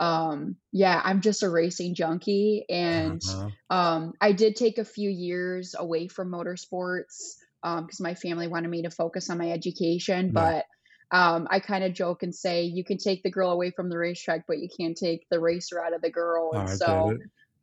um 0.02 0.56
yeah 0.72 1.00
i'm 1.06 1.22
just 1.22 1.44
a 1.44 1.50
racing 1.50 1.96
junkie 1.96 2.66
and 2.70 3.22
uh-huh. 3.30 3.50
um 3.70 4.14
i 4.20 4.32
did 4.32 4.56
take 4.56 4.80
a 4.80 4.84
few 4.84 5.10
years 5.10 5.76
away 5.78 6.08
from 6.08 6.30
motorsports 6.30 7.36
um 7.64 7.86
because 7.86 8.02
my 8.02 8.16
family 8.16 8.48
wanted 8.48 8.68
me 8.68 8.82
to 8.82 8.90
focus 8.90 9.30
on 9.30 9.38
my 9.38 9.52
education 9.52 10.26
yeah 10.26 10.32
but 10.34 10.66
um, 11.14 11.48
I 11.52 11.60
kind 11.60 11.84
of 11.84 11.94
joke 11.94 12.24
and 12.24 12.34
say 12.34 12.64
you 12.64 12.86
can 12.86 12.98
take 12.98 13.22
the 13.22 13.30
girl 13.30 13.52
away 13.52 13.72
from 13.72 13.90
the 13.90 13.98
racetrack, 13.98 14.46
but 14.48 14.60
you 14.60 14.70
can't 14.70 14.98
take 14.98 15.28
the 15.30 15.42
racer 15.42 15.84
out 15.84 15.94
of 15.94 16.02
the 16.02 16.10
girl. 16.10 16.54
And 16.54 16.70
so 16.70 17.18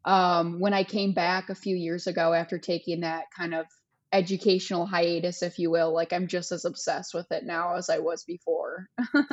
um, 0.05 0.61
when 0.61 0.75
I 0.75 0.85
came 0.85 1.13
back 1.13 1.49
a 1.49 1.55
few 1.55 1.75
years 1.75 2.07
ago 2.07 2.35
after 2.35 2.59
taking 2.59 3.01
that 3.01 3.25
kind 3.37 3.55
of 3.55 3.67
educational 4.13 4.87
hiatus, 4.87 5.43
if 5.43 5.59
you 5.59 5.71
will, 5.71 5.93
like 5.93 6.13
I'm 6.13 6.27
just 6.27 6.53
as 6.53 6.65
obsessed 6.65 7.15
with 7.15 7.31
it 7.31 7.45
now 7.45 7.77
as 7.77 7.91
I 7.91 7.99
was 7.99 8.25
before. 8.25 8.89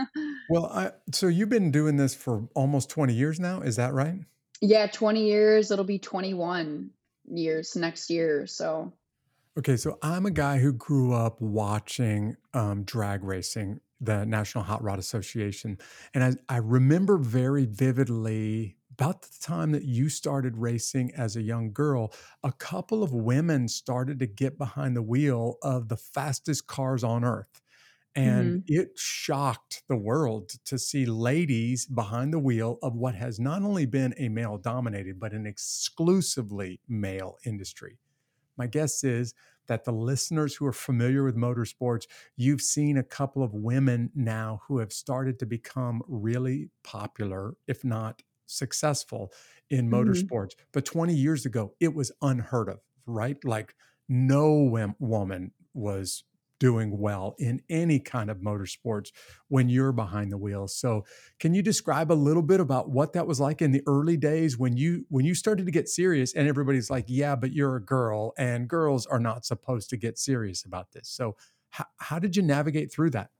well 0.49 0.65
i 0.67 0.91
so 1.11 1.27
you've 1.27 1.49
been 1.49 1.71
doing 1.71 1.97
this 1.97 2.13
for 2.13 2.47
almost 2.55 2.89
20 2.89 3.13
years 3.13 3.39
now 3.39 3.61
is 3.61 3.75
that 3.75 3.93
right 3.93 4.19
yeah, 4.61 4.87
20 4.87 5.25
years, 5.25 5.71
it'll 5.71 5.85
be 5.85 5.99
21 5.99 6.89
years 7.25 7.75
next 7.75 8.09
year. 8.09 8.47
So 8.47 8.93
Okay, 9.57 9.77
so 9.77 9.97
I'm 10.01 10.25
a 10.25 10.31
guy 10.31 10.57
who 10.57 10.73
grew 10.73 11.13
up 11.13 11.39
watching 11.39 12.35
um, 12.53 12.83
drag 12.83 13.23
racing, 13.23 13.79
the 14.01 14.25
National 14.25 14.65
Hot 14.65 14.83
Rod 14.83 14.99
Association. 14.99 15.77
And 16.13 16.37
I, 16.49 16.55
I 16.55 16.57
remember 16.57 17.17
very 17.17 17.65
vividly 17.65 18.75
about 18.95 19.21
the 19.23 19.37
time 19.41 19.71
that 19.71 19.83
you 19.83 20.09
started 20.09 20.57
racing 20.57 21.13
as 21.15 21.35
a 21.35 21.41
young 21.41 21.73
girl, 21.73 22.13
a 22.43 22.51
couple 22.51 23.03
of 23.03 23.13
women 23.13 23.67
started 23.67 24.19
to 24.19 24.27
get 24.27 24.57
behind 24.57 24.95
the 24.95 25.01
wheel 25.01 25.57
of 25.61 25.89
the 25.89 25.97
fastest 25.97 26.67
cars 26.67 27.03
on 27.03 27.23
earth. 27.23 27.61
And 28.15 28.55
hmm 28.55 28.65
it 28.67 28.89
shocked 28.97 29.83
the 29.89 29.97
world 29.97 30.49
to 30.65 30.79
see 30.79 31.05
ladies 31.05 31.85
behind 31.85 32.33
the 32.33 32.39
wheel 32.39 32.79
of 32.81 32.95
what 32.95 33.15
has 33.15 33.39
not 33.39 33.61
only 33.61 33.85
been 33.85 34.13
a 34.17 34.29
male 34.29 34.57
dominated, 34.57 35.19
but 35.19 35.33
an 35.33 35.45
exclusively 35.45 36.81
male 36.87 37.37
industry. 37.45 37.99
My 38.57 38.67
guess 38.67 39.03
is 39.03 39.33
that 39.67 39.83
the 39.83 39.91
listeners 39.91 40.55
who 40.55 40.65
are 40.65 40.73
familiar 40.73 41.23
with 41.23 41.35
motorsports, 41.35 42.07
you've 42.37 42.61
seen 42.61 42.97
a 42.97 43.03
couple 43.03 43.43
of 43.43 43.53
women 43.53 44.11
now 44.15 44.61
who 44.67 44.77
have 44.79 44.93
started 44.93 45.39
to 45.39 45.45
become 45.45 46.01
really 46.07 46.69
popular, 46.83 47.55
if 47.67 47.83
not 47.83 48.21
successful, 48.45 49.31
in 49.69 49.89
hmm 49.91 50.29
motorsports. 50.29 50.53
But 50.71 50.85
20 50.85 51.13
years 51.15 51.45
ago, 51.45 51.75
it 51.79 51.93
was 51.93 52.11
unheard 52.21 52.69
of, 52.69 52.81
right? 53.05 53.43
Like 53.43 53.75
no 54.07 54.51
wom- 54.53 54.95
woman 54.99 55.53
was 55.73 56.23
doing 56.57 56.97
well 56.97 57.35
in 57.37 57.61
any 57.69 57.99
kind 57.99 58.29
of 58.29 58.37
motorsports 58.37 59.11
when 59.49 59.67
you're 59.67 59.91
behind 59.91 60.31
the 60.31 60.37
wheel. 60.37 60.67
So, 60.67 61.03
can 61.39 61.53
you 61.53 61.61
describe 61.61 62.11
a 62.11 62.13
little 62.13 62.41
bit 62.43 62.59
about 62.59 62.89
what 62.89 63.13
that 63.13 63.27
was 63.27 63.39
like 63.39 63.61
in 63.61 63.71
the 63.71 63.83
early 63.87 64.17
days 64.17 64.57
when 64.57 64.77
you 64.77 65.05
when 65.09 65.25
you 65.25 65.35
started 65.35 65.65
to 65.65 65.71
get 65.71 65.89
serious 65.89 66.33
and 66.33 66.47
everybody's 66.47 66.89
like, 66.89 67.05
"Yeah, 67.07 67.35
but 67.35 67.51
you're 67.51 67.75
a 67.75 67.83
girl 67.83 68.33
and 68.37 68.67
girls 68.69 69.05
are 69.05 69.19
not 69.19 69.45
supposed 69.45 69.89
to 69.89 69.97
get 69.97 70.17
serious 70.17 70.63
about 70.65 70.91
this." 70.93 71.09
So, 71.09 71.35
how, 71.69 71.85
how 71.99 72.19
did 72.19 72.35
you 72.35 72.43
navigate 72.43 72.91
through 72.91 73.11
that? 73.11 73.31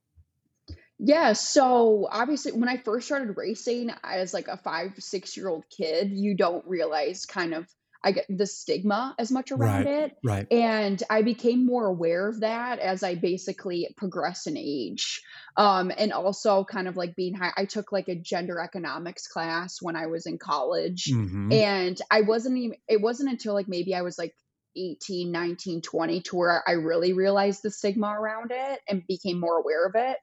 Yeah, 0.98 1.34
so 1.34 2.08
obviously, 2.10 2.54
when 2.54 2.70
I 2.70 2.78
first 2.78 3.08
started 3.08 3.34
racing 3.36 3.92
as 4.04 4.34
like 4.34 4.48
a 4.48 4.58
five, 4.58 4.94
six 5.00 5.36
year 5.36 5.50
old 5.50 5.66
kid, 5.70 6.12
you 6.12 6.36
don't 6.38 6.66
realize 6.66 7.26
kind 7.26 7.54
of 7.54 7.68
I 8.04 8.12
get 8.12 8.26
the 8.30 8.46
stigma 8.48 9.16
as 9.20 9.32
much 9.32 9.52
around 9.52 9.88
Right, 9.88 9.88
it. 9.88 10.14
right. 10.24 10.48
And 10.52 11.02
I 11.10 11.24
became 11.24 11.66
more 11.66 11.88
aware 11.88 12.30
of 12.30 12.42
that 12.42 12.80
as 12.80 13.02
I 13.04 13.16
basically 13.16 13.90
progressed 13.98 14.46
in 14.48 14.56
age. 14.58 15.22
Um, 15.58 15.92
and 15.98 16.14
also 16.14 16.64
kind 16.64 16.88
of 16.88 16.96
like 16.96 17.16
being 17.16 17.34
high, 17.34 17.52
I 17.58 17.66
took 17.66 17.92
like 17.92 18.08
a 18.08 18.16
gender 18.16 18.60
economics 18.62 19.28
class 19.28 19.78
when 19.82 19.96
I 19.96 20.06
was 20.06 20.28
in 20.28 20.38
college. 20.38 21.04
hmm 21.06 21.50
And 21.50 22.00
I 22.12 22.22
wasn't 22.22 22.58
even, 22.58 22.78
it 22.88 23.02
wasn't 23.02 23.32
until 23.32 23.54
like 23.56 23.68
maybe 23.68 23.96
I 23.96 24.04
was 24.04 24.18
like 24.20 24.34
18, 24.78 25.32
19, 25.32 25.82
20, 25.82 26.22
to 26.24 26.36
where 26.36 26.64
I 26.68 26.74
really 26.74 27.14
realized 27.14 27.64
the 27.64 27.72
stigma 27.72 28.08
around 28.10 28.52
it 28.52 28.82
and 28.88 29.04
became 29.08 29.40
more 29.40 29.58
aware 29.58 29.86
of 29.88 29.96
it. 29.96 30.18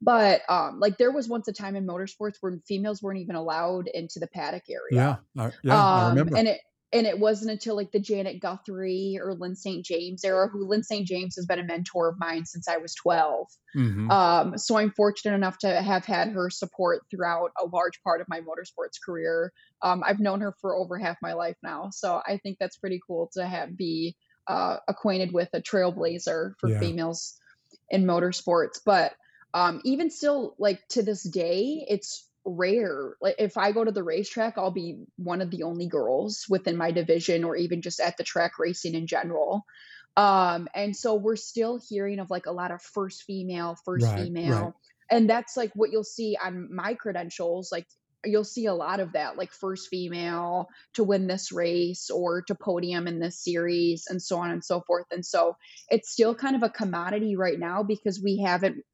But, 0.00 0.42
um, 0.50 0.80
like, 0.80 0.98
there 0.98 1.12
was 1.12 1.28
once 1.28 1.48
a 1.48 1.52
time 1.52 1.76
in 1.76 1.86
motorsports 1.86 2.36
where 2.40 2.58
females 2.66 3.02
weren't 3.02 3.20
even 3.20 3.36
allowed 3.36 3.88
into 3.88 4.18
the 4.20 4.26
paddock 4.28 4.64
area. 4.70 5.00
Yeah, 5.00 5.18
I, 5.36 5.52
yeah, 5.62 5.86
I 5.90 6.00
Um, 6.00 6.04
remember. 6.04 6.36
and 6.36 6.48
it 6.48 6.60
and 6.92 7.08
it 7.08 7.18
wasn't 7.18 7.50
until, 7.50 7.74
like, 7.74 7.90
the 7.90 7.98
Janet 7.98 8.40
Guthrie 8.40 9.18
or 9.20 9.34
Lyn 9.34 9.56
St. 9.56 9.84
James 9.84 10.24
era, 10.24 10.48
who 10.48 10.64
Lyn 10.68 10.84
St. 10.84 11.06
James 11.06 11.34
has 11.36 11.44
been 11.44 11.58
a 11.58 11.64
mentor 11.64 12.08
of 12.08 12.18
mine 12.18 12.46
since 12.46 12.68
I 12.68 12.76
was 12.76 12.94
12. 12.94 13.48
hmm 13.74 14.10
Um, 14.10 14.56
so 14.58 14.76
I'm 14.76 14.92
fortunate 14.92 15.34
enough 15.34 15.58
to 15.58 15.80
have 15.82 16.04
had 16.04 16.28
her 16.30 16.50
support 16.50 17.02
throughout 17.10 17.50
a 17.60 17.66
large 17.66 18.00
part 18.02 18.20
of 18.20 18.28
my 18.28 18.40
motorsports 18.40 18.98
career. 19.04 19.52
Um, 19.82 20.02
I've 20.06 20.20
known 20.20 20.40
her 20.42 20.54
for 20.60 20.76
over 20.76 20.98
half 20.98 21.16
my 21.22 21.32
life 21.32 21.56
now, 21.62 21.88
so 21.90 22.22
I 22.26 22.38
think 22.42 22.58
that's 22.60 22.76
pretty 22.76 23.00
cool 23.06 23.30
to 23.34 23.46
have 23.46 23.76
be, 23.76 24.16
uh, 24.46 24.76
acquainted 24.88 25.32
with 25.32 25.48
a 25.54 25.62
trailblazer 25.62 26.52
for 26.60 26.70
Yeah, 26.70 26.78
females 26.78 27.36
in 27.90 28.04
motorsports. 28.04 28.78
But 28.84 29.14
um, 29.54 29.80
even 29.84 30.10
still, 30.10 30.54
like 30.58 30.86
to 30.88 31.02
this 31.02 31.22
day, 31.22 31.86
it's 31.88 32.28
rare. 32.44 33.14
Like 33.22 33.36
if 33.38 33.56
I 33.56 33.72
go 33.72 33.84
to 33.84 33.92
the 33.92 34.02
racetrack, 34.02 34.58
I'll 34.58 34.72
be 34.72 35.04
one 35.16 35.40
of 35.40 35.50
the 35.50 35.62
only 35.62 35.86
girls 35.86 36.44
within 36.48 36.76
my 36.76 36.90
division 36.90 37.44
or 37.44 37.56
even 37.56 37.80
just 37.80 38.00
at 38.00 38.16
the 38.16 38.24
track 38.24 38.58
racing 38.58 38.94
in 38.94 39.06
general. 39.06 39.64
Um, 40.16 40.68
and 40.74 40.94
so 40.94 41.14
we're 41.14 41.36
still 41.36 41.80
hearing 41.88 42.18
of 42.18 42.30
like 42.30 42.46
a 42.46 42.52
lot 42.52 42.72
of 42.72 42.82
first 42.82 43.22
female, 43.22 43.76
first 43.84 44.04
right, 44.04 44.14
right. 44.14 44.24
female. 44.24 44.76
And 45.10 45.30
that's 45.30 45.56
like 45.56 45.70
what 45.74 45.90
you'll 45.92 46.04
see 46.04 46.36
on 46.42 46.74
my 46.74 46.94
credentials. 46.94 47.70
Like 47.70 47.86
you'll 48.24 48.44
see 48.44 48.66
a 48.66 48.74
lot 48.74 49.00
of 49.00 49.12
that, 49.12 49.36
like 49.36 49.52
first 49.52 49.88
female 49.88 50.68
to 50.94 51.04
win 51.04 51.26
this 51.26 51.52
race 51.52 52.10
or 52.10 52.42
to 52.42 52.54
podium 52.54 53.06
in 53.06 53.20
this 53.20 53.42
series 53.42 54.06
and 54.08 54.20
so 54.20 54.38
on 54.38 54.50
and 54.50 54.64
so 54.64 54.80
forth. 54.80 55.06
And 55.10 55.24
so 55.24 55.56
it's 55.88 56.10
still 56.10 56.34
kind 56.34 56.56
of 56.56 56.62
a 56.62 56.70
commodity 56.70 57.36
right 57.36 57.58
now 57.58 57.82
because 57.82 58.20
we 58.22 58.38
haven't 58.38 58.84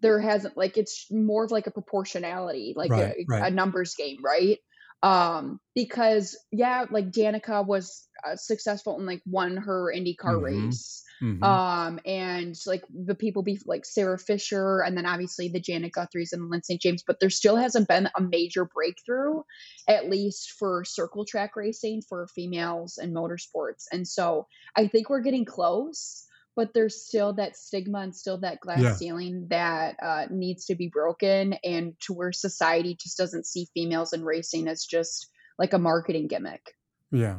there 0.00 0.20
hasn't 0.20 0.56
like 0.56 0.76
it's 0.76 1.06
more 1.10 1.44
of 1.44 1.50
like 1.50 1.66
a 1.66 1.70
proportionality, 1.70 2.72
like 2.76 2.96
Right, 2.96 2.98
a, 2.98 3.26
right. 3.26 3.46
a 3.46 3.50
numbers 3.50 3.94
game, 3.94 4.18
right? 4.24 4.58
Um, 5.02 5.60
because 5.74 6.38
yeah, 6.52 6.84
like 6.90 7.10
Danica 7.10 7.66
was 7.66 8.08
uh, 8.26 8.36
successful 8.36 8.96
and 8.96 9.06
like 9.06 9.22
won 9.26 9.56
her 9.56 9.92
IndyCar 9.94 10.40
hmm 10.40 10.40
race. 10.40 11.02
hmm 11.20 11.42
Um, 11.42 12.00
and 12.04 12.54
like 12.66 12.84
the 12.90 13.14
people 13.14 13.42
be 13.42 13.58
like 13.64 13.86
Sarah 13.86 14.18
Fisher 14.18 14.82
and 14.82 14.94
then 14.94 15.06
obviously 15.06 15.48
the 15.48 15.58
Janet 15.58 15.92
Guthries 15.92 16.32
and 16.34 16.50
Lyn 16.50 16.62
St. 16.62 16.82
James, 16.82 17.02
but 17.06 17.18
there 17.18 17.30
still 17.30 17.56
hasn't 17.56 17.88
been 17.88 18.10
a 18.14 18.20
major 18.20 18.66
breakthrough, 18.66 19.40
at 19.88 20.10
least 20.10 20.50
for 20.58 20.84
circle 20.84 21.24
track 21.24 21.56
racing 21.56 22.02
for 22.06 22.26
females 22.26 22.98
and 22.98 23.14
motorsports. 23.16 23.84
And 23.90 24.06
so 24.06 24.46
I 24.76 24.86
think 24.86 25.08
we're 25.08 25.22
getting 25.22 25.46
close 25.46 26.26
but 26.60 26.74
there's 26.74 27.06
still 27.06 27.32
that 27.32 27.56
stigma 27.56 28.00
and 28.00 28.14
still 28.14 28.36
that 28.36 28.60
glass 28.60 28.82
Yeah, 28.82 28.92
ceiling 28.92 29.46
that 29.48 29.96
uh, 30.02 30.26
needs 30.28 30.66
to 30.66 30.74
be 30.74 30.88
broken 30.88 31.54
and 31.64 31.98
to 32.00 32.12
where 32.12 32.32
society 32.32 32.94
just 33.00 33.16
doesn't 33.16 33.46
see 33.46 33.66
females 33.72 34.12
in 34.12 34.22
racing 34.22 34.68
as 34.68 34.84
just 34.84 35.30
like 35.58 35.72
a 35.72 35.78
marketing 35.78 36.26
gimmick 36.26 36.74
yeah. 37.10 37.38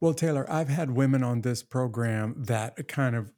Well, 0.00 0.14
Taylor, 0.14 0.50
I've 0.50 0.68
had 0.68 0.90
women 0.90 1.22
on 1.22 1.42
this 1.42 1.62
program 1.62 2.34
that 2.38 2.88
kind 2.88 3.14
of 3.14 3.32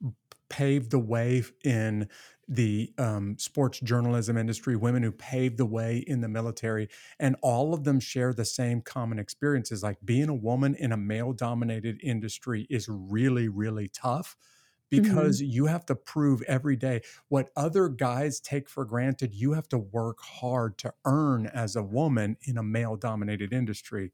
paved 0.49 0.91
the 0.91 0.99
way 0.99 1.43
in 1.65 2.09
the 2.47 2.93
um, 2.99 3.37
sports 3.39 3.81
journalism 3.81 4.37
industry, 4.37 4.77
women 4.77 5.03
who 5.03 5.11
paved 5.11 5.57
the 5.57 5.67
way 5.67 6.05
in 6.07 6.21
the 6.21 6.29
military, 6.29 6.89
and 7.19 7.37
all 7.43 7.75
of 7.75 7.85
them 7.85 7.99
share 7.99 8.33
the 8.33 8.45
same 8.45 8.83
common 8.83 9.19
experiences. 9.19 9.83
Like 9.83 9.99
being 10.05 10.29
a 10.29 10.35
woman 10.35 10.75
in 10.75 10.93
a 10.93 10.97
male 10.97 11.33
dominated 11.33 12.01
industry 12.03 12.67
is 12.71 12.87
really, 12.89 13.49
really 13.49 13.89
tough 13.89 14.37
hmm 14.97 15.35
because 15.35 15.41
you 15.41 15.67
have 15.67 15.87
to 15.87 15.95
prove 15.97 16.43
every 16.43 16.77
day 16.77 17.03
what 17.29 17.51
other 17.57 17.89
guys 17.89 18.41
take 18.41 18.69
for 18.69 18.85
granted, 18.85 19.35
you 19.35 19.53
have 19.53 19.69
to 19.71 19.79
work 19.79 20.19
hard 20.21 20.79
to 20.79 20.95
earn 21.05 21.47
as 21.47 21.77
a 21.77 21.83
woman 21.83 22.37
in 22.43 22.59
a 22.59 22.63
male 22.63 22.97
dominated 22.97 23.53
industry. 23.53 24.13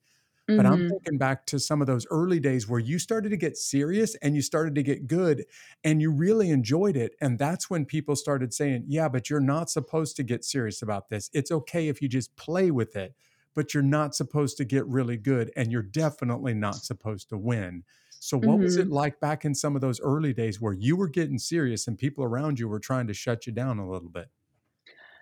But 0.56 0.66
I'm 0.66 0.82
hmm 0.82 0.90
thinking 0.90 1.16
back 1.18 1.46
to 1.46 1.60
some 1.60 1.80
of 1.80 1.86
those 1.86 2.06
early 2.10 2.40
days 2.40 2.68
where 2.68 2.80
you 2.80 2.98
started 2.98 3.30
to 3.30 3.36
get 3.36 3.56
serious 3.56 4.14
and 4.16 4.34
you 4.34 4.42
started 4.42 4.74
to 4.74 4.82
get 4.82 5.06
good 5.06 5.46
and 5.84 6.02
you 6.02 6.10
really 6.12 6.50
enjoyed 6.50 6.96
it. 6.96 7.14
And 7.20 7.38
that's 7.38 7.70
when 7.70 7.86
people 7.86 8.16
started 8.16 8.52
saying, 8.52 8.84
Yeah, 8.86 9.08
but 9.08 9.30
you're 9.30 9.40
not 9.40 9.70
supposed 9.70 10.16
to 10.16 10.22
get 10.22 10.44
serious 10.44 10.82
about 10.82 11.08
this. 11.08 11.30
It's 11.32 11.50
okay 11.52 11.88
if 11.88 12.02
you 12.02 12.08
just 12.08 12.36
play 12.36 12.70
with 12.70 12.96
it, 12.96 13.14
but 13.54 13.72
you're 13.72 13.82
not 13.82 14.14
supposed 14.14 14.56
to 14.58 14.64
get 14.64 14.86
really 14.86 15.16
good 15.16 15.50
and 15.56 15.72
you're 15.72 15.82
definitely 15.82 16.54
not 16.54 16.84
supposed 16.84 17.28
to 17.30 17.38
win. 17.38 17.84
So, 18.20 18.38
what 18.38 18.60
was 18.62 18.76
it 18.78 18.86
hmm 18.86 18.90
like 18.90 19.18
back 19.20 19.44
in 19.44 19.54
some 19.54 19.74
of 19.74 19.80
those 19.82 20.00
early 20.00 20.32
days 20.34 20.60
where 20.60 20.74
you 20.74 20.96
were 20.96 21.08
getting 21.08 21.38
serious 21.38 21.88
and 21.88 21.98
people 21.98 22.22
around 22.24 22.60
you 22.60 22.68
were 22.68 22.80
trying 22.80 23.08
to 23.08 23.14
shut 23.14 23.46
you 23.46 23.52
down 23.52 23.78
a 23.80 23.90
little 23.90 24.10
bit? 24.10 24.30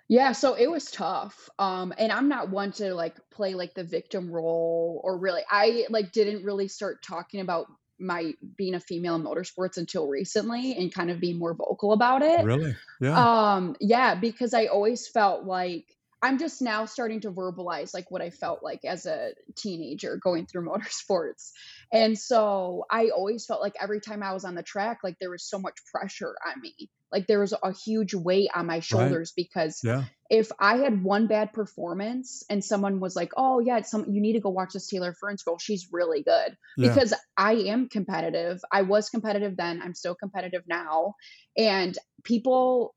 Yeah, 0.07 0.31
so 0.31 0.55
it 0.55 0.69
was 0.71 0.89
tough. 0.89 1.49
Um, 1.59 1.93
and 1.97 2.11
I'm 2.11 2.27
not 2.27 2.49
one 2.49 2.71
to 2.73 2.93
like 2.95 3.17
play 3.29 3.53
like 3.53 3.75
the 3.75 3.83
victim 3.83 4.31
role 4.31 5.01
or 5.03 5.17
really 5.17 5.43
I 5.49 5.85
like 5.89 6.11
didn't 6.11 6.43
really 6.43 6.67
start 6.67 7.03
talking 7.03 7.41
about 7.41 7.67
my 7.99 8.33
being 8.55 8.73
a 8.73 8.79
female 8.79 9.15
in 9.15 9.23
motorsports 9.23 9.77
until 9.77 10.07
recently 10.07 10.73
and 10.75 10.93
kind 10.93 11.11
of 11.11 11.19
being 11.19 11.37
more 11.37 11.53
vocal 11.53 11.91
about 11.93 12.21
it. 12.23 12.45
Really? 12.45 12.75
Yeah. 13.01 13.27
Um, 13.27 13.75
yeah, 13.81 14.15
because 14.15 14.53
I 14.53 14.67
always 14.67 15.07
felt 15.07 15.45
like 15.45 15.97
I'm 16.21 16.37
just 16.37 16.61
now 16.61 16.85
starting 16.85 17.21
to 17.21 17.31
verbalize 17.31 17.93
like 17.93 18.11
what 18.11 18.21
I 18.21 18.29
felt 18.29 18.61
like 18.61 18.83
as 18.83 19.05
a 19.05 19.31
teenager 19.55 20.17
going 20.21 20.45
through 20.45 20.65
motorsports. 20.69 21.51
And 21.93 22.17
so 22.17 22.85
I 22.91 23.09
always 23.09 23.45
felt 23.45 23.61
like 23.61 23.75
every 23.81 24.01
time 24.01 24.21
I 24.21 24.33
was 24.33 24.43
on 24.45 24.55
the 24.55 24.63
track, 24.63 24.99
like 25.03 25.17
there 25.19 25.29
was 25.31 25.43
so 25.43 25.59
much 25.59 25.75
pressure 25.93 26.35
on 26.45 26.61
me. 26.61 26.89
Like 27.11 27.25
there 27.25 27.39
was 27.39 27.53
a 27.63 27.73
huge 27.73 28.13
weight 28.13 28.49
on 28.53 28.67
my 28.67 28.75
Right. 28.75 28.83
shoulders 28.83 29.31
because 29.35 29.79
Yeah. 29.83 30.03
if 30.29 30.51
I 30.59 30.77
had 30.77 31.03
one 31.03 31.25
bad 31.25 31.53
performance 31.53 32.43
and 32.51 32.63
someone 32.63 32.99
was 32.99 33.15
like, 33.15 33.31
"Oh 33.35 33.59
yeah, 33.59 33.77
it's 33.79 33.89
some 33.89 34.05
you 34.11 34.21
need 34.21 34.33
to 34.33 34.39
go 34.39 34.49
watch 34.49 34.73
this 34.73 34.87
Taylor 34.87 35.15
Ferns 35.19 35.41
girl. 35.41 35.57
She's 35.57 35.87
really 35.91 36.21
good." 36.21 36.55
Yeah. 36.77 36.93
Because 36.93 37.15
I 37.35 37.53
am 37.53 37.89
competitive. 37.89 38.59
I 38.71 38.83
was 38.83 39.09
competitive 39.09 39.57
then. 39.57 39.81
I'm 39.81 39.95
still 39.95 40.13
competitive 40.13 40.63
now. 40.67 41.15
And 41.57 41.97
people 42.23 42.93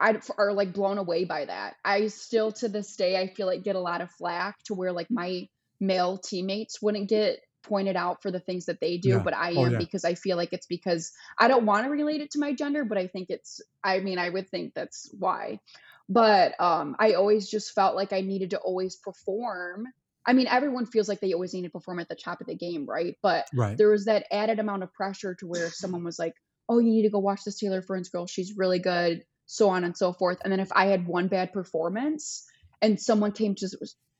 I 0.00 0.20
are 0.38 0.52
like 0.52 0.72
blown 0.72 0.98
away 0.98 1.24
by 1.24 1.44
that. 1.46 1.76
I 1.84 2.08
still 2.08 2.52
to 2.52 2.68
this 2.68 2.96
day 2.96 3.20
I 3.20 3.28
feel 3.28 3.46
like 3.46 3.62
get 3.62 3.76
a 3.76 3.80
lot 3.80 4.00
of 4.00 4.10
flack 4.10 4.56
to 4.66 4.74
where 4.74 4.92
like 4.92 5.08
my 5.10 5.48
male 5.80 6.18
teammates 6.18 6.80
wouldn't 6.82 7.08
get 7.08 7.40
pointed 7.62 7.96
out 7.96 8.20
for 8.22 8.30
the 8.30 8.40
things 8.40 8.66
that 8.66 8.80
they 8.80 8.98
do, 8.98 9.20
Yeah. 9.20 9.22
but 9.22 9.34
I 9.34 9.52
Oh, 9.54 9.66
am 9.66 9.76
yeah. 9.76 9.78
because 9.78 10.04
I 10.04 10.14
feel 10.14 10.36
like 10.36 10.52
it's 10.52 10.66
because 10.66 11.10
I 11.38 11.48
don't 11.48 11.64
want 11.66 11.84
to 11.86 11.90
relate 11.90 12.20
it 12.20 12.30
to 12.32 12.38
my 12.38 12.52
gender, 12.52 12.84
but 12.84 12.98
I 12.98 13.06
think 13.06 13.30
it's 13.30 13.60
I 13.82 14.00
mean, 14.00 14.18
I 14.18 14.28
would 14.28 14.48
think 14.50 14.74
that's 14.74 15.08
why. 15.18 15.60
But 16.08 16.58
um 16.60 16.96
I 16.98 17.12
always 17.14 17.48
just 17.48 17.72
felt 17.72 17.96
like 17.96 18.12
I 18.12 18.20
needed 18.20 18.50
to 18.50 18.58
always 18.58 18.96
perform. 18.96 19.86
I 20.26 20.32
mean, 20.32 20.46
everyone 20.46 20.86
feels 20.86 21.08
like 21.08 21.20
they 21.20 21.32
always 21.34 21.52
need 21.54 21.62
to 21.62 21.70
perform 21.70 22.00
at 22.00 22.08
the 22.08 22.16
top 22.16 22.40
of 22.40 22.46
the 22.46 22.56
game, 22.56 22.86
right? 22.86 23.16
But 23.22 23.46
Right. 23.52 23.78
there 23.78 23.90
was 23.90 24.06
that 24.06 24.26
added 24.30 24.58
amount 24.58 24.82
of 24.82 24.92
pressure 24.92 25.34
to 25.36 25.46
where 25.46 25.70
someone 25.70 26.04
was 26.04 26.18
like, 26.18 26.34
"Oh, 26.68 26.78
you 26.78 26.90
need 26.90 27.02
to 27.02 27.10
go 27.10 27.18
watch 27.18 27.40
this 27.44 27.58
Taylor 27.58 27.82
Ferns 27.82 28.08
girl. 28.08 28.26
She's 28.26 28.54
really 28.56 28.78
good," 28.78 29.24
so 29.46 29.68
on 29.70 29.84
and 29.84 29.96
so 29.96 30.12
forth. 30.12 30.38
And 30.42 30.52
then 30.52 30.60
if 30.60 30.70
I 30.72 30.86
had 30.86 31.06
one 31.06 31.28
bad 31.28 31.52
performance 31.52 32.44
and 32.82 33.00
someone 33.00 33.32
came 33.32 33.54
to 33.56 33.68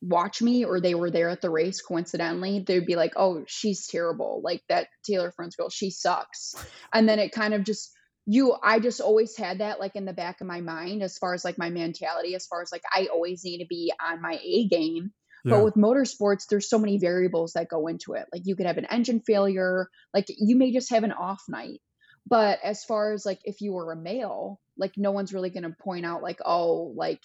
watch 0.02 0.42
me 0.42 0.64
or 0.64 0.80
they 0.80 0.94
were 0.94 1.10
there 1.10 1.30
at 1.30 1.40
the 1.40 1.50
race 1.50 1.80
coincidentally, 1.80 2.60
they'd 2.66 2.86
be 2.86 2.96
like, 2.96 3.12
"Oh, 3.16 3.44
she's 3.46 3.86
terrible. 3.86 4.40
Like 4.44 4.62
that 4.68 4.88
Taylor 5.04 5.32
Ferns 5.32 5.56
girl, 5.56 5.70
she 5.70 5.90
sucks." 5.90 6.54
And 6.92 7.08
then 7.08 7.18
it 7.18 7.32
kind 7.32 7.54
of 7.54 7.64
just 7.64 7.90
you 8.26 8.54
I 8.62 8.80
just 8.80 9.00
always 9.00 9.36
had 9.36 9.58
that 9.58 9.80
like 9.80 9.96
in 9.96 10.06
the 10.06 10.12
back 10.14 10.40
of 10.40 10.46
my 10.46 10.60
mind 10.62 11.02
as 11.02 11.18
far 11.18 11.34
as 11.34 11.44
like 11.44 11.58
my 11.58 11.68
mentality 11.70 12.34
as 12.34 12.46
far 12.46 12.62
as 12.62 12.72
like 12.72 12.82
I 12.90 13.08
always 13.12 13.44
need 13.44 13.58
to 13.58 13.66
be 13.66 13.92
on 14.02 14.22
my 14.22 14.38
A 14.42 14.66
game 14.66 15.12
Yeah. 15.44 15.56
but 15.56 15.64
with 15.64 15.74
motorsports, 15.74 16.46
there's 16.48 16.68
so 16.70 16.78
many 16.78 16.96
variables 16.98 17.52
that 17.52 17.68
go 17.68 17.86
into 17.86 18.14
it. 18.14 18.24
Like 18.32 18.42
you 18.46 18.56
could 18.56 18.64
have 18.64 18.78
an 18.78 18.86
engine 18.86 19.20
failure, 19.20 19.88
like 20.14 20.24
you 20.28 20.56
may 20.56 20.72
just 20.72 20.88
have 20.90 21.04
an 21.04 21.12
off 21.12 21.42
night. 21.50 21.80
But 22.26 22.60
as 22.64 22.82
far 22.84 23.12
as 23.12 23.26
like 23.26 23.40
if 23.44 23.60
you 23.60 23.72
were 23.74 23.92
a 23.92 23.96
male, 23.96 24.58
like 24.76 24.92
no 24.96 25.12
one's 25.12 25.32
really 25.32 25.50
going 25.50 25.64
to 25.64 25.70
point 25.70 26.04
out 26.06 26.22
like, 26.22 26.40
oh, 26.44 26.92
like 26.96 27.20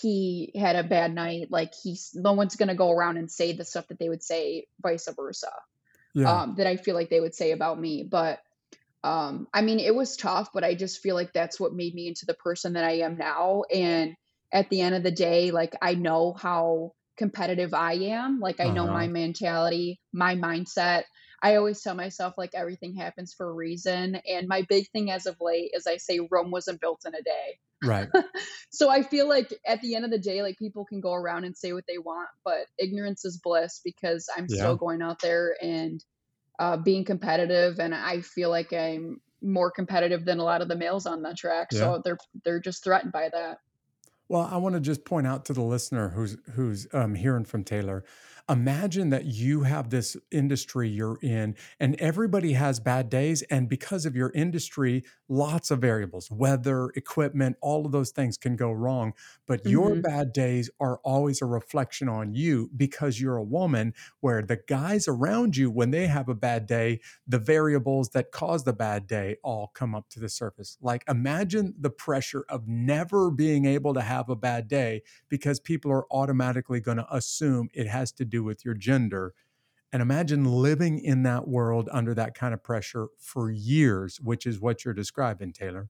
he 0.00 0.52
had 0.54 0.76
a 0.76 0.84
bad 0.84 1.14
night. 1.14 1.48
Like 1.50 1.72
he's 1.82 2.12
no 2.14 2.32
one's 2.32 2.56
going 2.56 2.68
to 2.68 2.74
go 2.74 2.90
around 2.90 3.16
and 3.16 3.30
say 3.30 3.52
the 3.52 3.64
stuff 3.64 3.88
that 3.88 3.98
they 3.98 4.08
would 4.08 4.22
say 4.22 4.66
vice 4.82 5.08
versa. 5.16 5.52
Yeah. 6.14 6.42
Um, 6.42 6.54
that 6.56 6.66
I 6.66 6.76
feel 6.76 6.94
like 6.94 7.10
they 7.10 7.20
would 7.20 7.34
say 7.34 7.52
about 7.52 7.78
me. 7.78 8.02
But 8.02 8.40
um, 9.04 9.46
I 9.52 9.62
mean, 9.62 9.78
it 9.80 9.94
was 9.94 10.16
tough, 10.16 10.48
but 10.52 10.64
I 10.64 10.74
just 10.74 11.00
feel 11.00 11.14
like 11.14 11.32
that's 11.32 11.60
what 11.60 11.74
made 11.74 11.94
me 11.94 12.08
into 12.08 12.26
the 12.26 12.34
person 12.34 12.72
that 12.72 12.84
I 12.84 12.98
am 13.00 13.18
now. 13.18 13.64
And 13.72 14.16
at 14.52 14.70
the 14.70 14.80
end 14.80 14.94
of 14.94 15.02
the 15.02 15.10
day, 15.10 15.50
like 15.50 15.74
I 15.82 15.94
know 15.94 16.32
how 16.32 16.92
competitive 17.16 17.74
I 17.74 17.94
am. 17.94 18.40
Like 18.40 18.60
I 18.60 18.70
know 18.70 18.84
Uh-huh. 18.84 18.92
my 18.92 19.08
mentality, 19.08 20.00
my 20.12 20.34
mindset. 20.34 21.04
I 21.42 21.56
always 21.56 21.82
tell 21.82 21.94
myself 21.94 22.34
like 22.38 22.50
everything 22.54 22.94
happens 22.94 23.34
for 23.34 23.48
a 23.48 23.52
reason. 23.52 24.16
And 24.28 24.48
my 24.48 24.62
big 24.68 24.88
thing 24.90 25.10
as 25.10 25.26
of 25.26 25.36
late 25.40 25.70
is 25.74 25.86
I 25.86 25.96
say 25.98 26.20
Rome 26.30 26.50
wasn't 26.50 26.80
built 26.80 27.02
in 27.06 27.14
a 27.14 27.22
day. 27.22 27.58
Right. 27.82 28.08
So 28.70 28.90
I 28.90 29.02
feel 29.02 29.26
like 29.26 29.54
at 29.66 29.80
the 29.80 29.94
end 29.94 30.04
of 30.04 30.10
the 30.10 30.18
day, 30.18 30.42
like 30.42 30.58
people 30.58 30.84
can 30.84 31.00
go 31.00 31.14
around 31.14 31.44
and 31.44 31.56
say 31.56 31.72
what 31.72 31.84
they 31.88 31.96
want, 31.96 32.28
but 32.44 32.66
ignorance 32.78 33.24
is 33.24 33.38
bliss 33.42 33.80
because 33.82 34.28
I'm 34.36 34.48
Yeah. 34.50 34.56
still 34.56 34.76
going 34.76 35.00
out 35.00 35.20
there 35.22 35.56
and 35.62 36.04
uh, 36.58 36.76
being 36.76 37.04
competitive, 37.04 37.78
and 37.78 37.94
I 37.94 38.20
feel 38.20 38.50
like 38.50 38.72
I'm 38.74 39.20
more 39.42 39.70
competitive 39.70 40.24
than 40.24 40.40
a 40.40 40.44
lot 40.44 40.60
of 40.62 40.68
the 40.68 40.76
males 40.76 41.06
on 41.06 41.22
the 41.22 41.34
track. 41.34 41.68
Yeah. 41.72 41.78
So 41.80 42.02
they're 42.04 42.18
they're 42.44 42.60
just 42.60 42.84
threatened 42.84 43.12
by 43.12 43.30
that. 43.32 43.58
Well, 44.28 44.48
I 44.50 44.56
want 44.56 44.74
to 44.74 44.80
just 44.80 45.04
point 45.04 45.26
out 45.26 45.44
to 45.46 45.52
the 45.52 45.62
listener 45.62 46.08
who's 46.10 46.36
who's 46.54 46.86
um, 46.92 47.14
hearing 47.14 47.44
from 47.44 47.62
Taylor. 47.64 48.04
Imagine 48.48 49.10
that 49.10 49.24
you 49.24 49.62
have 49.64 49.90
this 49.90 50.16
industry 50.30 50.88
you're 50.88 51.18
in, 51.20 51.56
and 51.80 51.96
everybody 51.96 52.52
has 52.52 52.78
bad 52.78 53.08
days. 53.10 53.42
And 53.42 53.68
because 53.68 54.06
of 54.06 54.14
your 54.14 54.30
industry, 54.36 55.02
lots 55.28 55.72
of 55.72 55.80
variables, 55.80 56.30
weather, 56.30 56.90
equipment, 56.94 57.56
all 57.60 57.84
of 57.86 57.90
those 57.90 58.12
things 58.12 58.36
can 58.36 58.54
go 58.54 58.70
wrong. 58.70 59.14
But 59.48 59.66
your 59.66 59.96
hmm 59.96 60.00
bad 60.00 60.32
days 60.32 60.70
are 60.78 60.98
always 61.02 61.42
a 61.42 61.46
reflection 61.46 62.08
on 62.08 62.34
you 62.34 62.70
because 62.76 63.20
you're 63.20 63.36
a 63.36 63.42
woman, 63.42 63.94
where 64.20 64.42
the 64.42 64.60
guys 64.68 65.08
around 65.08 65.56
you, 65.56 65.68
when 65.68 65.90
they 65.90 66.06
have 66.06 66.28
a 66.28 66.34
bad 66.34 66.66
day, 66.66 67.00
the 67.26 67.38
variables 67.40 68.10
that 68.10 68.30
cause 68.30 68.62
the 68.62 68.72
bad 68.72 69.08
day 69.08 69.36
all 69.42 69.68
come 69.74 69.94
up 69.94 70.08
to 70.10 70.20
the 70.20 70.28
surface. 70.28 70.78
Like, 70.80 71.02
imagine 71.08 71.74
the 71.78 71.90
pressure 71.90 72.44
of 72.48 72.68
never 72.68 73.30
being 73.30 73.64
able 73.64 73.94
to 73.94 74.02
have 74.02 74.28
a 74.28 74.36
bad 74.36 74.68
day 74.68 75.02
because 75.28 75.60
people 75.60 75.90
are 75.92 76.06
automatically 76.12 76.80
going 76.80 76.98
to 76.98 77.14
assume 77.14 77.68
it 77.74 77.86
has 77.86 78.12
to 78.12 78.24
do 78.24 78.35
with 78.42 78.64
your 78.64 78.74
gender. 78.74 79.34
And 79.92 80.02
imagine 80.02 80.44
living 80.44 80.98
in 80.98 81.22
that 81.22 81.48
world 81.48 81.88
under 81.92 82.14
that 82.14 82.34
kind 82.34 82.52
of 82.52 82.62
pressure 82.62 83.08
for 83.18 83.50
years, 83.50 84.20
which 84.20 84.46
is 84.46 84.60
what 84.60 84.84
you're 84.84 84.94
describing, 84.94 85.52
Taylor. 85.52 85.88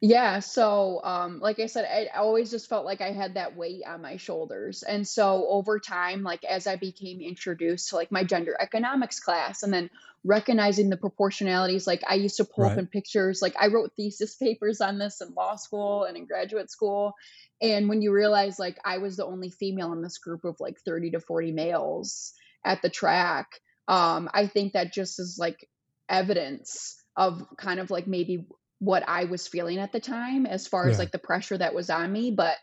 Yeah, 0.00 0.40
so 0.40 1.00
um 1.04 1.40
like 1.40 1.58
I 1.58 1.66
said, 1.66 1.86
I 1.86 2.18
always 2.18 2.50
just 2.50 2.68
felt 2.68 2.84
like 2.84 3.00
I 3.00 3.12
had 3.12 3.34
that 3.34 3.56
weight 3.56 3.82
on 3.86 4.02
my 4.02 4.18
shoulders. 4.18 4.82
And 4.82 5.08
so 5.08 5.46
over 5.48 5.78
time, 5.78 6.22
like 6.22 6.44
as 6.44 6.66
I 6.66 6.76
became 6.76 7.20
introduced 7.20 7.88
to 7.90 7.96
like 7.96 8.12
my 8.12 8.22
gender 8.22 8.54
economics 8.60 9.20
class 9.20 9.62
and 9.62 9.72
then 9.72 9.88
recognizing 10.22 10.90
the 10.90 10.98
proportionalities, 10.98 11.86
like 11.86 12.02
I 12.06 12.16
used 12.16 12.36
to 12.36 12.44
pull 12.44 12.64
up 12.66 12.76
in 12.76 12.86
pictures, 12.88 13.40
like 13.40 13.54
I 13.58 13.68
wrote 13.68 13.92
thesis 13.96 14.34
papers 14.42 14.82
on 14.82 14.98
this 14.98 15.22
in 15.22 15.32
law 15.34 15.56
school 15.56 16.04
and 16.04 16.16
in 16.16 16.26
graduate 16.26 16.70
school. 16.70 17.14
And 17.62 17.88
when 17.88 18.02
you 18.02 18.12
realize 18.12 18.58
like 18.58 18.76
I 18.84 18.98
was 18.98 19.16
the 19.16 19.24
only 19.24 19.48
female 19.48 19.94
in 19.94 20.02
this 20.02 20.18
group 20.18 20.44
of 20.44 20.56
like 20.60 20.76
30 20.84 21.12
to 21.12 21.20
40 21.20 21.52
males 21.52 22.34
at 22.64 22.82
the 22.82 22.90
track, 22.90 23.46
um, 23.88 24.28
I 24.34 24.46
think 24.46 24.74
that 24.74 24.92
just 24.92 25.18
is 25.18 25.38
like 25.38 25.66
evidence 26.06 27.02
of 27.16 27.42
kind 27.56 27.80
of 27.80 27.90
like 27.90 28.06
maybe 28.06 28.46
what 28.78 29.04
I 29.08 29.24
was 29.24 29.46
feeling 29.48 29.78
at 29.78 29.92
the 29.92 30.00
time 30.00 30.46
as 30.46 30.66
far 30.66 30.88
as 30.88 30.98
like 30.98 31.10
the 31.10 31.18
pressure 31.18 31.56
that 31.56 31.74
was 31.74 31.90
on 31.90 32.12
me. 32.12 32.30
But 32.30 32.56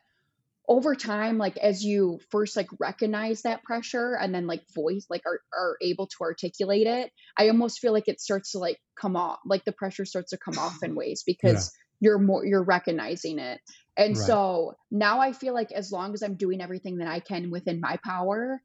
over 0.68 0.96
time, 0.96 1.38
like 1.38 1.58
as 1.58 1.84
you 1.84 2.20
first 2.30 2.56
like 2.56 2.70
recognize 2.80 3.42
that 3.42 3.64
pressure 3.64 4.16
and 4.16 4.34
then 4.34 4.48
like 4.48 4.64
voice 4.74 5.06
like 5.10 5.24
are, 5.26 5.42
are 5.54 5.78
able 5.82 6.08
to 6.08 6.18
articulate 6.22 6.88
it, 6.88 7.12
I 7.38 7.50
almost 7.50 7.80
feel 7.80 7.92
like 7.94 8.08
it 8.08 8.22
starts 8.22 8.52
to 8.52 8.60
like 8.60 8.78
come 9.00 9.16
off, 9.16 9.40
like 9.46 9.66
the 9.66 9.74
pressure 9.74 10.06
starts 10.06 10.32
to 10.32 10.38
come 10.38 10.58
off 10.58 10.82
in 10.84 10.96
ways 10.96 11.24
Yeah. 11.44 11.52
because 11.52 11.72
you're 12.00 12.20
more 12.20 12.46
you're 12.46 12.64
recognizing 12.64 13.40
it. 13.40 13.60
And 13.98 14.18
Right. 14.18 14.28
so 14.28 14.76
now 14.92 15.20
I 15.20 15.34
feel 15.34 15.54
like 15.54 15.72
as 15.72 15.92
long 15.92 16.14
as 16.14 16.24
I'm 16.24 16.36
doing 16.36 16.62
everything 16.62 16.98
that 16.98 17.08
I 17.08 17.20
can 17.20 17.52
within 17.52 17.80
my 17.82 17.98
power, 18.04 18.62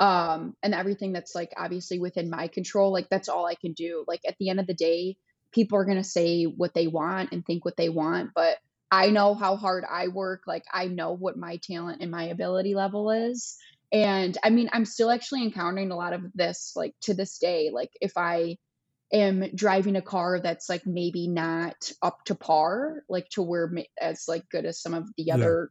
um, 0.00 0.56
and 0.62 0.74
everything 0.74 1.12
that's 1.12 1.34
like 1.34 1.52
obviously 1.56 1.98
within 2.00 2.28
my 2.30 2.48
control, 2.48 2.92
like 2.92 3.08
that's 3.08 3.28
all 3.28 3.46
I 3.46 3.54
can 3.54 3.72
do. 3.72 4.04
Like 4.08 4.20
at 4.26 4.36
the 4.38 4.48
end 4.48 4.58
of 4.58 4.66
the 4.66 4.74
day, 4.74 5.16
people 5.52 5.78
are 5.78 5.84
gonna 5.84 6.04
say 6.04 6.44
what 6.44 6.74
they 6.74 6.86
want 6.86 7.32
and 7.32 7.44
think 7.44 7.64
what 7.64 7.76
they 7.76 7.88
want, 7.88 8.30
but 8.34 8.58
I 8.90 9.10
know 9.10 9.34
how 9.34 9.56
hard 9.56 9.84
I 9.90 10.08
work. 10.08 10.42
Like 10.46 10.64
I 10.72 10.86
know 10.86 11.12
what 11.12 11.36
my 11.36 11.56
talent 11.58 12.02
and 12.02 12.10
my 12.10 12.24
ability 12.24 12.74
level 12.74 13.10
is. 13.10 13.56
And 13.90 14.36
I 14.42 14.50
mean, 14.50 14.68
I'm 14.72 14.84
still 14.84 15.10
actually 15.10 15.42
encountering 15.44 15.90
a 15.90 15.96
lot 15.96 16.12
of 16.12 16.22
this 16.34 16.72
like 16.76 16.94
to 17.02 17.14
this 17.14 17.38
day. 17.38 17.70
Like 17.72 17.90
if 18.00 18.12
I 18.16 18.58
am 19.12 19.44
driving 19.54 19.96
a 19.96 20.02
car 20.02 20.40
that's 20.40 20.68
like 20.68 20.86
maybe 20.86 21.28
not 21.28 21.90
up 22.02 22.24
to 22.26 22.34
par, 22.34 23.02
like 23.08 23.28
to 23.30 23.42
where 23.42 23.70
as 24.00 24.24
like 24.28 24.48
good 24.50 24.64
as 24.66 24.80
some 24.80 24.94
of 24.94 25.08
the 25.16 25.24
Yeah. 25.24 25.34
other 25.34 25.70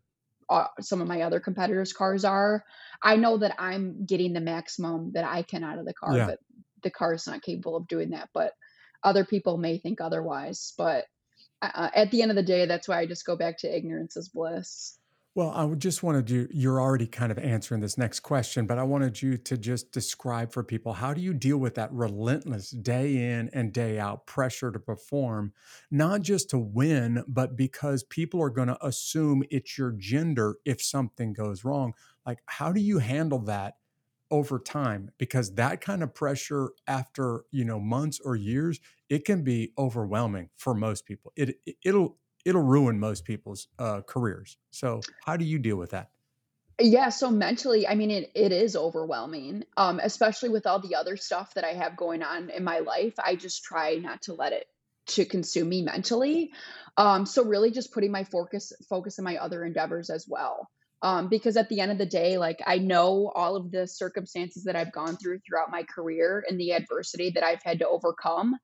uh, 0.49 0.67
some 0.81 1.01
of 1.01 1.07
my 1.07 1.21
other 1.21 1.39
competitors' 1.39 1.93
cars 1.93 2.25
are. 2.25 2.63
I 3.01 3.15
know 3.15 3.37
that 3.37 3.55
I'm 3.57 4.05
getting 4.05 4.33
the 4.33 4.41
maximum 4.41 5.13
that 5.13 5.23
I 5.23 5.43
can 5.43 5.63
out 5.63 5.79
of 5.79 5.85
the 5.85 5.93
car, 5.93 6.17
Yeah. 6.17 6.25
but 6.25 6.39
the 6.83 6.91
car 6.91 7.13
is 7.13 7.25
not 7.25 7.41
capable 7.41 7.77
of 7.77 7.87
doing 7.87 8.09
that. 8.09 8.29
But 8.33 8.51
other 9.03 9.25
people 9.25 9.57
may 9.57 9.77
think 9.77 10.01
otherwise. 10.01 10.73
But 10.77 11.05
uh, 11.61 11.89
at 11.95 12.11
the 12.11 12.21
end 12.21 12.31
of 12.31 12.35
the 12.35 12.43
day, 12.43 12.65
that's 12.65 12.87
why 12.87 12.99
I 12.99 13.05
just 13.05 13.25
go 13.25 13.35
back 13.35 13.59
to 13.59 13.75
ignorance 13.75 14.17
is 14.17 14.29
bliss. 14.29 14.97
Well, 15.33 15.51
I 15.51 15.63
would 15.63 15.79
just 15.79 16.03
wanted 16.03 16.29
you, 16.29 16.49
you're 16.51 16.81
already 16.81 17.07
kind 17.07 17.31
of 17.31 17.39
answering 17.39 17.79
this 17.79 17.97
next 17.97 18.19
question, 18.19 18.65
but 18.65 18.77
I 18.77 18.83
wanted 18.83 19.21
you 19.21 19.37
to 19.37 19.57
just 19.57 19.93
describe 19.93 20.51
for 20.51 20.61
people 20.61 20.91
how 20.91 21.13
do 21.13 21.21
you 21.21 21.33
deal 21.33 21.57
with 21.57 21.75
that 21.75 21.89
relentless 21.93 22.71
day 22.71 23.15
in 23.15 23.49
and 23.53 23.71
day 23.71 23.97
out 23.97 24.25
pressure 24.25 24.71
to 24.71 24.79
perform, 24.79 25.53
not 25.89 26.21
just 26.21 26.49
to 26.49 26.59
win, 26.59 27.23
but 27.29 27.55
because 27.55 28.03
people 28.03 28.41
are 28.41 28.49
going 28.49 28.67
to 28.67 28.85
assume 28.85 29.41
it's 29.49 29.77
your 29.77 29.93
gender 29.93 30.57
if 30.65 30.81
something 30.83 31.31
goes 31.31 31.63
wrong. 31.63 31.93
Like, 32.25 32.39
how 32.47 32.73
do 32.73 32.81
you 32.81 32.97
handle 32.99 33.39
that 33.43 33.75
over 34.31 34.57
time? 34.57 35.11
Because 35.17 35.55
that 35.55 35.81
kind 35.81 36.01
of 36.01 36.13
pressure 36.13 36.71
after, 36.87 37.43
you 37.51 37.65
know, 37.65 37.79
months 37.79 38.19
or 38.23 38.35
years, 38.35 38.79
it 39.09 39.25
can 39.25 39.43
be 39.43 39.73
overwhelming 39.77 40.49
for 40.57 40.73
most 40.73 41.05
people. 41.05 41.33
It, 41.35 41.57
it 41.65 41.75
it'll 41.83 42.17
it'll 42.45 42.63
ruin 42.63 42.99
most 42.99 43.25
people's 43.25 43.67
uh, 43.77 44.01
careers. 44.07 44.57
So, 44.71 45.01
how 45.25 45.37
do 45.37 45.45
you 45.45 45.59
deal 45.59 45.77
with 45.77 45.91
that? 45.91 46.09
Yeah, 46.79 47.09
so 47.09 47.29
mentally, 47.29 47.87
I 47.87 47.93
mean, 47.93 48.09
it, 48.09 48.31
it 48.33 48.51
is 48.51 48.75
overwhelming, 48.75 49.65
um, 49.77 49.99
especially 50.01 50.49
with 50.49 50.65
all 50.65 50.79
the 50.79 50.95
other 50.95 51.15
stuff 51.15 51.53
that 51.53 51.63
I 51.63 51.73
have 51.73 51.95
going 51.95 52.23
on 52.23 52.49
in 52.49 52.63
my 52.63 52.79
life. 52.79 53.13
I 53.23 53.35
just 53.35 53.63
try 53.63 53.95
not 53.95 54.23
to 54.23 54.33
let 54.33 54.53
it 54.53 54.65
to 55.07 55.25
consume 55.25 55.69
me 55.69 55.83
mentally. 55.83 56.51
Um, 56.97 57.25
so 57.25 57.43
really 57.43 57.71
just 57.71 57.93
putting 57.93 58.11
my 58.11 58.23
focus 58.23 58.73
focus 58.89 59.17
in 59.19 59.23
my 59.23 59.37
other 59.37 59.63
endeavors 59.63 60.09
as 60.09 60.25
well. 60.27 60.69
Um, 61.03 61.29
because 61.29 61.57
at 61.57 61.67
the 61.69 61.79
end 61.79 61.91
of 61.91 61.97
the 61.97 62.05
day, 62.05 62.37
like 62.37 62.61
I 62.65 62.77
know 62.77 63.31
all 63.33 63.55
of 63.55 63.71
the 63.71 63.87
circumstances 63.87 64.65
that 64.65 64.75
I've 64.75 64.91
gone 64.91 65.17
through 65.17 65.39
throughout 65.39 65.71
my 65.71 65.83
career 65.83 66.43
and 66.47 66.59
the 66.59 66.73
adversity 66.73 67.31
that 67.31 67.43
I've 67.43 67.63
had 67.63 67.79
to 67.79 67.87
overcome 67.87 68.55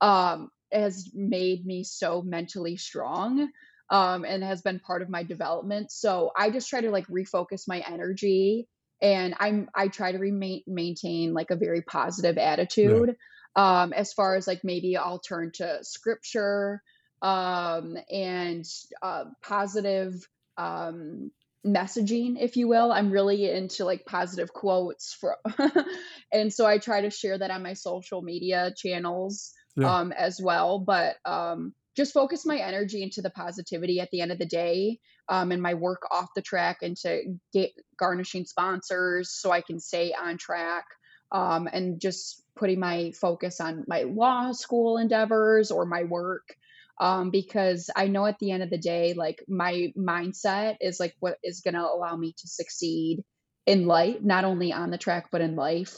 um, 0.00 0.48
has 0.72 1.10
made 1.12 1.66
me 1.66 1.84
so 1.84 2.22
mentally 2.22 2.78
strong 2.78 3.50
um, 3.90 4.24
and 4.24 4.42
has 4.42 4.62
been 4.62 4.80
part 4.80 5.02
of 5.02 5.10
my 5.10 5.22
development. 5.22 5.92
So 5.92 6.32
I 6.36 6.50
just 6.50 6.70
try 6.70 6.80
to 6.80 6.90
like 6.90 7.06
refocus 7.08 7.68
my 7.68 7.84
energy 7.86 8.66
and 9.02 9.34
I'm 9.38 9.68
I 9.74 9.88
try 9.88 10.12
to 10.12 10.18
remain 10.18 10.62
maintain 10.66 11.34
like 11.34 11.50
a 11.50 11.56
very 11.56 11.82
positive 11.82 12.38
attitude. 12.38 13.16
Yeah. 13.56 13.82
Um, 13.82 13.92
as 13.92 14.14
far 14.14 14.34
as 14.36 14.46
like 14.46 14.60
maybe 14.64 14.96
I'll 14.96 15.18
turn 15.18 15.50
to 15.56 15.80
scripture 15.82 16.82
um, 17.20 17.98
and 18.10 18.64
uh, 19.02 19.24
positive 19.42 20.14
um, 20.56 21.30
messaging, 21.66 22.36
if 22.40 22.56
you 22.56 22.68
will. 22.68 22.92
I'm 22.92 23.10
really 23.10 23.50
into 23.50 23.84
like 23.84 24.04
positive 24.04 24.52
quotes 24.52 25.16
for, 25.20 25.36
and 26.32 26.52
so 26.52 26.66
I 26.66 26.78
try 26.78 27.02
to 27.02 27.10
share 27.10 27.38
that 27.38 27.50
on 27.50 27.62
my 27.62 27.74
social 27.74 28.22
media 28.22 28.72
channels 28.76 29.52
yeah. 29.76 29.94
um, 29.94 30.12
as 30.12 30.40
well. 30.42 30.78
But 30.78 31.16
um, 31.24 31.74
just 31.96 32.14
focus 32.14 32.46
my 32.46 32.56
energy 32.56 33.02
into 33.02 33.22
the 33.22 33.30
positivity 33.30 34.00
at 34.00 34.10
the 34.10 34.20
end 34.20 34.32
of 34.32 34.38
the 34.38 34.46
day 34.46 34.98
um, 35.28 35.52
and 35.52 35.62
my 35.62 35.74
work 35.74 36.02
off 36.10 36.28
the 36.34 36.42
track 36.42 36.78
into 36.82 37.38
get 37.52 37.70
garnishing 37.98 38.44
sponsors 38.44 39.30
so 39.30 39.50
I 39.50 39.60
can 39.60 39.78
stay 39.78 40.12
on 40.12 40.38
track 40.38 40.84
um, 41.30 41.68
and 41.72 42.00
just 42.00 42.42
putting 42.56 42.80
my 42.80 43.12
focus 43.20 43.60
on 43.60 43.84
my 43.86 44.02
law 44.02 44.52
school 44.52 44.98
endeavors 44.98 45.70
or 45.70 45.86
my 45.86 46.04
work 46.04 46.48
um, 47.00 47.30
because 47.30 47.90
I 47.94 48.08
know 48.08 48.26
at 48.26 48.38
the 48.38 48.50
end 48.50 48.62
of 48.62 48.70
the 48.70 48.78
day, 48.78 49.14
like 49.14 49.42
my 49.48 49.92
mindset 49.96 50.76
is 50.80 51.00
like 51.00 51.14
what 51.20 51.38
is 51.42 51.60
going 51.60 51.74
to 51.74 51.80
allow 51.80 52.16
me 52.16 52.34
to 52.38 52.48
succeed 52.48 53.24
in 53.66 53.86
life, 53.86 54.16
not 54.22 54.44
only 54.44 54.72
on 54.72 54.90
the 54.90 54.98
track, 54.98 55.28
but 55.30 55.40
in 55.40 55.56
life. 55.56 55.96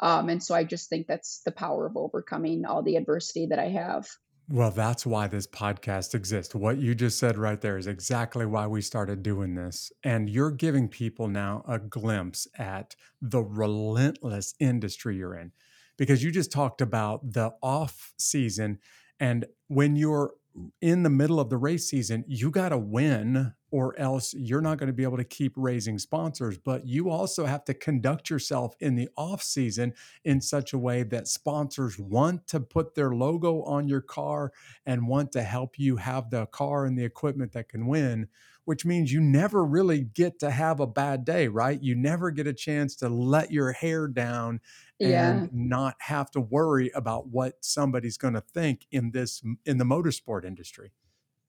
Um, 0.00 0.28
and 0.28 0.42
so 0.42 0.54
I 0.54 0.64
just 0.64 0.90
think 0.90 1.06
that's 1.06 1.40
the 1.44 1.52
power 1.52 1.86
of 1.86 1.96
overcoming 1.96 2.64
all 2.64 2.82
the 2.82 2.96
adversity 2.96 3.46
that 3.46 3.58
I 3.58 3.68
have. 3.68 4.06
Well, 4.48 4.70
that's 4.70 5.04
why 5.04 5.26
this 5.26 5.48
podcast 5.48 6.14
exists. 6.14 6.54
What 6.54 6.78
you 6.78 6.94
just 6.94 7.18
said 7.18 7.36
right 7.36 7.60
there 7.60 7.78
is 7.78 7.88
exactly 7.88 8.46
why 8.46 8.68
we 8.68 8.80
started 8.80 9.24
doing 9.24 9.56
this. 9.56 9.90
And 10.04 10.30
you're 10.30 10.52
giving 10.52 10.88
people 10.88 11.26
now 11.26 11.64
a 11.66 11.80
glimpse 11.80 12.46
at 12.56 12.94
the 13.20 13.42
relentless 13.42 14.54
industry 14.60 15.16
you're 15.16 15.34
in 15.34 15.50
because 15.96 16.22
you 16.22 16.30
just 16.30 16.52
talked 16.52 16.80
about 16.80 17.32
the 17.32 17.54
off 17.60 18.12
season. 18.18 18.78
And 19.20 19.46
when 19.68 19.96
you're 19.96 20.32
in 20.80 21.02
the 21.02 21.10
middle 21.10 21.38
of 21.38 21.50
the 21.50 21.56
race 21.56 21.88
season, 21.88 22.24
you 22.26 22.50
got 22.50 22.70
to 22.70 22.78
win 22.78 23.52
or 23.70 23.98
else 23.98 24.32
you're 24.32 24.60
not 24.60 24.78
going 24.78 24.86
to 24.86 24.92
be 24.92 25.02
able 25.02 25.16
to 25.16 25.24
keep 25.24 25.52
raising 25.56 25.98
sponsors. 25.98 26.56
But 26.56 26.86
you 26.86 27.10
also 27.10 27.44
have 27.44 27.64
to 27.66 27.74
conduct 27.74 28.30
yourself 28.30 28.74
in 28.80 28.94
the 28.94 29.08
off 29.16 29.42
season 29.42 29.92
in 30.24 30.40
such 30.40 30.72
a 30.72 30.78
way 30.78 31.02
that 31.02 31.28
sponsors 31.28 31.98
want 31.98 32.46
to 32.48 32.60
put 32.60 32.94
their 32.94 33.10
logo 33.10 33.62
on 33.62 33.88
your 33.88 34.00
car 34.00 34.52
and 34.86 35.08
want 35.08 35.32
to 35.32 35.42
help 35.42 35.78
you 35.78 35.96
have 35.96 36.30
the 36.30 36.46
car 36.46 36.86
and 36.86 36.98
the 36.98 37.04
equipment 37.04 37.52
that 37.52 37.68
can 37.68 37.86
win 37.86 38.28
which 38.66 38.84
means 38.84 39.12
you 39.12 39.20
never 39.20 39.64
really 39.64 40.00
get 40.00 40.40
to 40.40 40.50
have 40.50 40.80
a 40.80 40.86
bad 40.86 41.24
day, 41.24 41.48
right? 41.48 41.80
You 41.80 41.94
never 41.94 42.30
get 42.30 42.46
a 42.46 42.52
chance 42.52 42.96
to 42.96 43.08
let 43.08 43.50
your 43.50 43.72
hair 43.72 44.08
down 44.08 44.60
and 45.00 45.10
yeah. 45.10 45.46
not 45.52 45.94
have 46.00 46.30
to 46.32 46.40
worry 46.40 46.90
about 46.94 47.28
what 47.28 47.54
somebody's 47.60 48.18
going 48.18 48.34
to 48.34 48.40
think 48.40 48.86
in 48.90 49.12
this 49.12 49.42
in 49.64 49.78
the 49.78 49.84
motorsport 49.84 50.44
industry. 50.44 50.90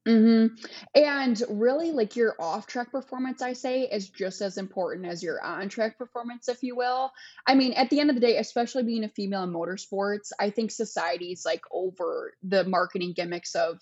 Mm-hmm. 0.07 0.55
And 0.95 1.43
really, 1.49 1.91
like 1.91 2.15
your 2.15 2.35
off 2.39 2.67
track 2.67 2.91
performance, 2.91 3.41
I 3.41 3.53
say, 3.53 3.81
is 3.81 4.09
just 4.09 4.41
as 4.41 4.57
important 4.57 5.07
as 5.07 5.21
your 5.21 5.43
on 5.43 5.67
track 5.69 5.97
performance, 5.97 6.47
if 6.47 6.63
you 6.63 6.77
will. 6.77 7.11
I 7.45 7.55
mean, 7.55 7.73
at 7.73 7.89
the 7.89 7.99
end 7.99 8.09
of 8.09 8.15
the 8.15 8.21
day, 8.21 8.37
especially 8.37 8.83
being 8.83 9.03
a 9.03 9.09
female 9.09 9.43
in 9.43 9.51
motorsports, 9.51 10.31
I 10.39 10.51
think 10.51 10.71
society's 10.71 11.43
like 11.45 11.63
over 11.71 12.33
the 12.43 12.63
marketing 12.63 13.13
gimmicks 13.15 13.55
of 13.55 13.81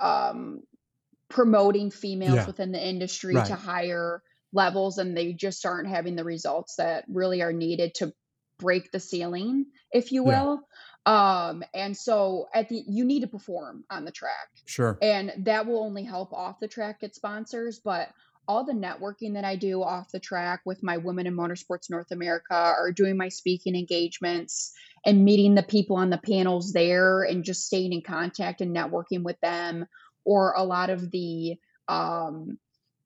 um, 0.00 0.62
promoting 1.32 1.90
females 1.90 2.34
yeah. 2.34 2.46
within 2.46 2.72
the 2.72 2.86
industry 2.86 3.34
right. 3.34 3.46
to 3.46 3.54
higher 3.54 4.22
levels, 4.52 4.98
and 4.98 5.16
they 5.16 5.32
just 5.32 5.64
aren't 5.64 5.88
having 5.88 6.14
the 6.14 6.24
results 6.24 6.76
that 6.76 7.04
really 7.08 7.42
are 7.42 7.52
needed 7.52 7.94
to 7.94 8.12
break 8.58 8.92
the 8.92 9.00
ceiling, 9.00 9.66
if 9.90 10.12
you 10.12 10.22
will. 10.22 10.60
Yeah. 11.06 11.48
Um, 11.48 11.64
and 11.74 11.96
so 11.96 12.46
at 12.54 12.68
the 12.68 12.84
you 12.86 13.04
need 13.04 13.20
to 13.20 13.26
perform 13.26 13.84
on 13.90 14.04
the 14.04 14.12
track. 14.12 14.48
Sure. 14.66 14.98
And 15.02 15.32
that 15.38 15.66
will 15.66 15.82
only 15.82 16.04
help 16.04 16.32
off 16.32 16.60
the 16.60 16.68
track 16.68 17.00
get 17.00 17.14
sponsors, 17.16 17.80
but 17.80 18.10
all 18.46 18.64
the 18.64 18.72
networking 18.72 19.34
that 19.34 19.44
I 19.44 19.56
do 19.56 19.82
off 19.82 20.12
the 20.12 20.20
track 20.20 20.60
with 20.64 20.82
my 20.82 20.98
Women 20.98 21.26
in 21.26 21.36
Motorsports 21.36 21.90
North 21.90 22.10
America 22.10 22.74
or 22.78 22.92
doing 22.92 23.16
my 23.16 23.28
speaking 23.28 23.74
engagements 23.74 24.72
and 25.04 25.24
meeting 25.24 25.54
the 25.54 25.62
people 25.62 25.96
on 25.96 26.10
the 26.10 26.18
panels 26.18 26.72
there 26.72 27.22
and 27.22 27.44
just 27.44 27.66
staying 27.66 27.92
in 27.92 28.02
contact 28.02 28.60
and 28.60 28.76
networking 28.76 29.22
with 29.22 29.40
them 29.40 29.86
or 30.24 30.54
a 30.56 30.64
lot 30.64 30.90
of 30.90 31.10
the 31.10 31.56
um, 31.88 32.58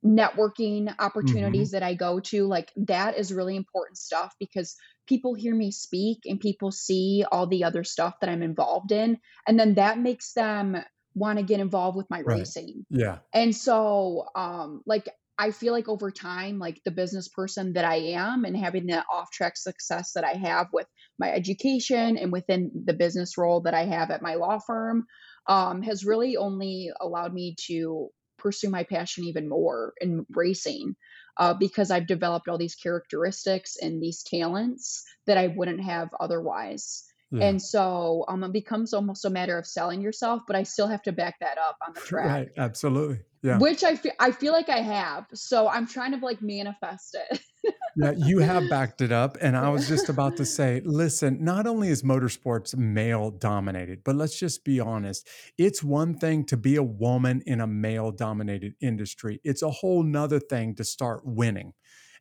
networking 0.05 0.95
opportunities 0.99 1.69
mm-hmm. 1.69 1.77
that 1.77 1.83
I 1.83 1.95
go 1.95 2.21
to, 2.21 2.47
like 2.47 2.71
that 2.77 3.19
is 3.19 3.33
really 3.33 3.57
important 3.57 3.99
stuff 3.99 4.35
because 4.39 4.77
people 5.07 5.35
hear 5.35 5.55
me 5.55 5.71
speak 5.71 6.21
and 6.25 6.41
people 6.41 6.71
see 6.71 7.25
all 7.31 7.47
the 7.47 7.65
other 7.65 7.85
stuff 7.85 8.15
that 8.21 8.31
I'm 8.31 8.43
involved 8.43 8.93
in. 8.93 9.19
And 9.47 9.59
then 9.59 9.75
that 9.75 9.99
makes 9.99 10.33
them 10.33 10.77
want 11.15 11.39
to 11.39 11.45
get 11.45 11.61
involved 11.61 11.97
with 11.97 12.11
my 12.11 12.21
right. 12.21 12.39
racing. 12.39 12.85
Yeah. 12.91 13.19
And 13.33 13.55
so, 13.55 14.27
um, 14.35 14.83
like, 14.87 15.09
I 15.39 15.51
feel 15.51 15.75
like 15.75 15.89
over 15.89 16.11
time, 16.11 16.59
like 16.59 16.81
the 16.85 16.91
business 16.91 17.29
person 17.29 17.75
that 17.75 17.85
I 17.85 17.97
am 17.97 18.45
and 18.45 18.57
having 18.57 18.87
the 18.87 19.05
off 19.13 19.31
track 19.31 19.57
success 19.57 20.13
that 20.15 20.25
I 20.25 20.33
have 20.33 20.69
with 20.73 20.87
my 21.19 21.31
education 21.31 22.17
and 22.17 22.33
within 22.33 22.71
the 22.87 22.95
business 22.95 23.37
role 23.37 23.61
that 23.63 23.75
I 23.75 23.85
have 23.85 24.11
at 24.11 24.23
my 24.23 24.37
law 24.37 24.59
firm 24.59 25.07
um, 25.49 25.83
has 25.83 26.05
really 26.05 26.37
only 26.37 26.91
allowed 27.01 27.33
me 27.33 27.55
to 27.67 28.11
pursue 28.39 28.71
my 28.71 28.85
passion 28.85 29.25
even 29.25 29.49
more 29.49 29.95
in 30.01 30.27
racing 30.31 30.95
uh, 31.39 31.55
because 31.55 31.91
I've 31.91 32.07
developed 32.07 32.49
all 32.49 32.59
these 32.59 32.75
characteristics 32.75 33.77
and 33.81 34.03
these 34.03 34.23
talents 34.23 35.05
that 35.27 35.39
I 35.39 35.49
wouldn't 35.49 35.83
have 35.83 36.11
otherwise. 36.21 37.05
Yeah. 37.31 37.49
And 37.49 37.61
so 37.61 38.25
um, 38.29 38.45
it 38.45 38.53
becomes 38.53 38.93
almost 38.95 39.25
a 39.25 39.31
matter 39.31 39.59
of 39.59 39.67
selling 39.67 40.01
yourself, 40.01 40.43
but 40.47 40.55
I 40.55 40.63
still 40.63 40.87
have 40.87 41.03
to 41.03 41.13
back 41.13 41.41
that 41.41 41.59
up 41.59 41.77
on 41.87 41.95
the 41.95 42.01
track. 42.07 42.27
Right, 42.27 42.49
absolutely. 42.57 43.21
Yeah. 43.43 43.59
Which 43.59 43.85
I 43.85 43.97
feel 43.97 44.13
I 44.19 44.33
feel 44.33 44.53
like 44.53 44.69
I 44.69 44.81
have. 44.81 45.27
So 45.35 45.69
I'm 45.69 45.87
trying 45.87 46.19
to 46.19 46.25
like 46.25 46.43
manifest 46.43 47.17
it. 47.31 47.41
yeah, 47.97 48.13
you 48.17 48.41
have 48.41 48.69
backed 48.69 49.01
it 49.01 49.13
up. 49.13 49.37
And 49.41 49.57
I 49.57 49.69
was 49.69 49.89
just 49.89 50.09
about 50.09 50.37
to 50.39 50.45
say, 50.45 50.83
listen, 50.85 51.45
not 51.45 51.67
only 51.67 51.89
is 51.89 52.03
motorsports 52.03 52.77
male 52.77 53.31
dominated, 53.31 54.03
but 54.05 54.17
let's 54.17 54.39
just 54.39 54.65
be 54.65 54.81
honest. 54.81 55.29
It's 55.59 55.83
one 55.83 56.19
thing 56.19 56.45
to 56.47 56.57
be 56.57 56.77
a 56.77 56.83
woman 56.83 57.43
in 57.47 57.61
a 57.61 57.67
male 57.67 58.11
dominated 58.11 58.75
industry. 58.81 59.41
It's 59.45 59.63
a 59.63 59.71
whole 59.71 60.03
nother 60.03 60.41
thing 60.41 60.75
to 60.77 60.85
start 60.85 61.23
winning. 61.25 61.73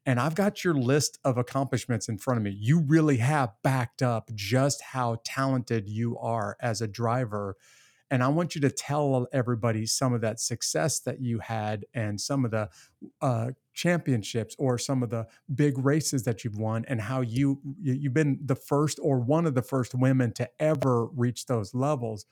And 0.05 0.19
I've 0.19 0.35
got 0.35 0.63
your 0.63 0.75
list 0.75 1.17
of 1.25 1.37
accomplishments 1.37 2.07
in 2.07 2.17
front 2.17 2.37
of 2.37 2.43
me. 2.43 2.51
You 2.51 2.79
really 2.79 3.17
have 3.17 3.53
backed 3.63 4.03
up 4.03 4.29
just 4.35 4.81
how 4.81 5.17
talented 5.23 5.89
you 5.89 6.17
are 6.19 6.57
as 6.61 6.81
a 6.81 6.87
driver. 6.87 7.57
And 8.11 8.23
I 8.23 8.27
want 8.27 8.53
you 8.53 8.61
to 8.61 8.69
tell 8.69 9.27
everybody 9.33 9.87
some 9.87 10.13
of 10.13 10.21
that 10.21 10.39
success 10.39 10.99
that 11.01 11.21
you 11.21 11.39
had 11.39 11.85
and 11.93 12.21
some 12.21 12.45
of 12.45 12.51
the 12.51 12.69
uh, 13.19 13.51
championships 13.73 14.55
or 14.59 14.77
some 14.77 15.01
of 15.01 15.09
the 15.09 15.27
big 15.53 15.77
races 15.79 16.23
that 16.23 16.43
you've 16.43 16.57
won 16.57 16.85
and 16.87 17.01
how 17.01 17.21
you 17.21 17.59
you've 17.81 18.13
been 18.13 18.39
the 18.45 18.55
first 18.55 18.99
or 19.01 19.19
one 19.19 19.47
of 19.47 19.55
the 19.55 19.61
first 19.63 19.95
women 19.95 20.31
to 20.33 20.47
ever 20.59 21.07
reach 21.07 21.47
those 21.47 21.73
levels. 21.73 22.25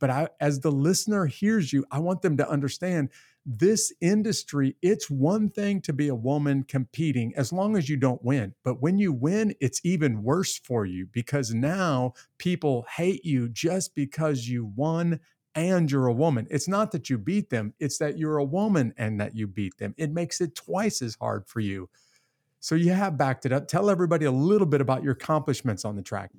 But 0.00 0.10
I, 0.10 0.28
as 0.40 0.60
the 0.60 0.72
listener 0.72 1.26
hears 1.26 1.72
you, 1.72 1.84
I 1.92 2.00
want 2.00 2.22
them 2.22 2.36
to 2.38 2.48
understand 2.48 3.10
this 3.46 3.92
industry, 4.00 4.76
it's 4.82 5.08
one 5.10 5.48
thing 5.48 5.80
to 5.82 5.92
be 5.92 6.08
a 6.08 6.14
woman 6.14 6.62
competing 6.62 7.32
as 7.36 7.52
long 7.52 7.76
as 7.76 7.88
you 7.88 7.96
don't 7.96 8.22
win. 8.22 8.54
But 8.64 8.82
when 8.82 8.98
you 8.98 9.12
win, 9.12 9.54
it's 9.60 9.80
even 9.84 10.22
worse 10.22 10.58
for 10.58 10.84
you 10.84 11.06
because 11.12 11.54
now 11.54 12.12
people 12.38 12.86
hate 12.96 13.24
you 13.24 13.48
just 13.48 13.94
because 13.94 14.48
you 14.48 14.66
won 14.76 15.20
and 15.54 15.90
you're 15.90 16.06
a 16.06 16.12
woman. 16.12 16.46
It's 16.50 16.68
not 16.68 16.92
that 16.92 17.10
you 17.10 17.18
beat 17.18 17.50
them, 17.50 17.74
it's 17.80 17.98
that 17.98 18.18
you're 18.18 18.38
a 18.38 18.44
woman 18.44 18.94
and 18.96 19.20
that 19.20 19.34
you 19.34 19.46
beat 19.46 19.78
them. 19.78 19.94
It 19.96 20.12
makes 20.12 20.40
it 20.40 20.54
twice 20.54 21.02
as 21.02 21.16
hard 21.20 21.46
for 21.46 21.60
you. 21.60 21.88
So 22.60 22.74
you 22.74 22.92
have 22.92 23.16
backed 23.16 23.46
it 23.46 23.52
up. 23.52 23.66
Tell 23.66 23.88
everybody 23.88 24.26
a 24.26 24.30
little 24.30 24.66
bit 24.66 24.82
about 24.82 25.02
your 25.02 25.14
accomplishments 25.14 25.84
on 25.84 25.96
the 25.96 26.02
track. 26.02 26.30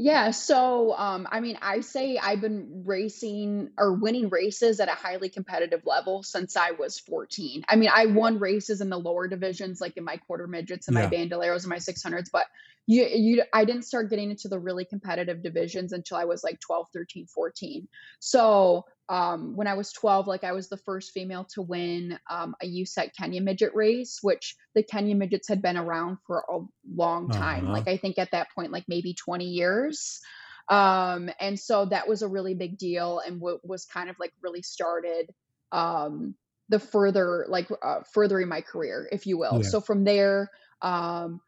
Yeah, 0.00 0.30
so 0.30 0.96
um, 0.96 1.26
I 1.28 1.40
mean, 1.40 1.58
I 1.60 1.80
say 1.80 2.18
I've 2.18 2.40
been 2.40 2.84
racing 2.86 3.70
or 3.76 3.94
winning 3.94 4.28
races 4.28 4.78
at 4.78 4.88
a 4.88 4.92
highly 4.92 5.28
competitive 5.28 5.84
level 5.84 6.22
since 6.22 6.56
I 6.56 6.70
was 6.70 7.00
14. 7.00 7.64
I 7.68 7.74
mean, 7.74 7.90
I 7.92 8.06
won 8.06 8.38
races 8.38 8.80
in 8.80 8.90
the 8.90 8.96
lower 8.96 9.26
divisions, 9.26 9.80
like 9.80 9.96
in 9.96 10.04
my 10.04 10.16
quarter 10.18 10.46
midgets 10.46 10.86
and 10.86 10.96
yeah. 10.96 11.02
my 11.02 11.10
bandoleros 11.10 11.64
and 11.64 11.70
my 11.70 11.78
600s, 11.78 12.28
but 12.32 12.46
you, 12.86 13.06
you, 13.06 13.42
I 13.52 13.64
didn't 13.64 13.82
start 13.82 14.08
getting 14.08 14.30
into 14.30 14.46
the 14.46 14.60
really 14.60 14.84
competitive 14.84 15.42
divisions 15.42 15.92
until 15.92 16.16
I 16.16 16.26
was 16.26 16.44
like 16.44 16.60
12, 16.60 16.86
13, 16.94 17.26
14. 17.26 17.88
So 18.20 18.84
um, 19.08 19.56
when 19.56 19.66
I 19.66 19.74
was 19.74 19.92
12, 19.92 20.26
like 20.26 20.44
I 20.44 20.52
was 20.52 20.68
the 20.68 20.76
first 20.76 21.12
female 21.12 21.44
to 21.54 21.62
win 21.62 22.18
um, 22.30 22.54
a 22.62 22.66
USAC 22.66 23.10
Kenyon 23.16 23.44
midget 23.44 23.74
race, 23.74 24.18
which 24.22 24.56
the 24.74 24.82
Kenyon 24.82 25.18
midgets 25.18 25.48
had 25.48 25.62
been 25.62 25.76
around 25.76 26.18
for 26.26 26.44
a 26.48 26.58
long 26.94 27.30
time. 27.30 27.64
Uh-huh. 27.64 27.72
Like 27.72 27.88
I 27.88 27.96
think 27.96 28.18
at 28.18 28.30
that 28.32 28.48
point, 28.54 28.72
like 28.72 28.84
maybe 28.88 29.14
20 29.14 29.44
years. 29.46 30.20
Um, 30.68 31.30
and 31.40 31.58
so 31.58 31.86
that 31.86 32.06
was 32.06 32.22
a 32.22 32.28
really 32.28 32.54
big 32.54 32.76
deal 32.76 33.20
and 33.26 33.40
what 33.40 33.66
was 33.66 33.86
kind 33.86 34.10
of 34.10 34.16
like 34.20 34.32
really 34.42 34.62
started 34.62 35.30
um, 35.72 36.34
the 36.68 36.78
further, 36.78 37.46
like 37.48 37.68
uh, 37.82 38.00
furthering 38.12 38.48
my 38.48 38.60
career, 38.60 39.08
if 39.10 39.26
you 39.26 39.38
will. 39.38 39.62
Yeah. 39.62 39.68
So 39.68 39.80
from 39.80 40.04
there, 40.04 40.50
Um, 40.80 41.40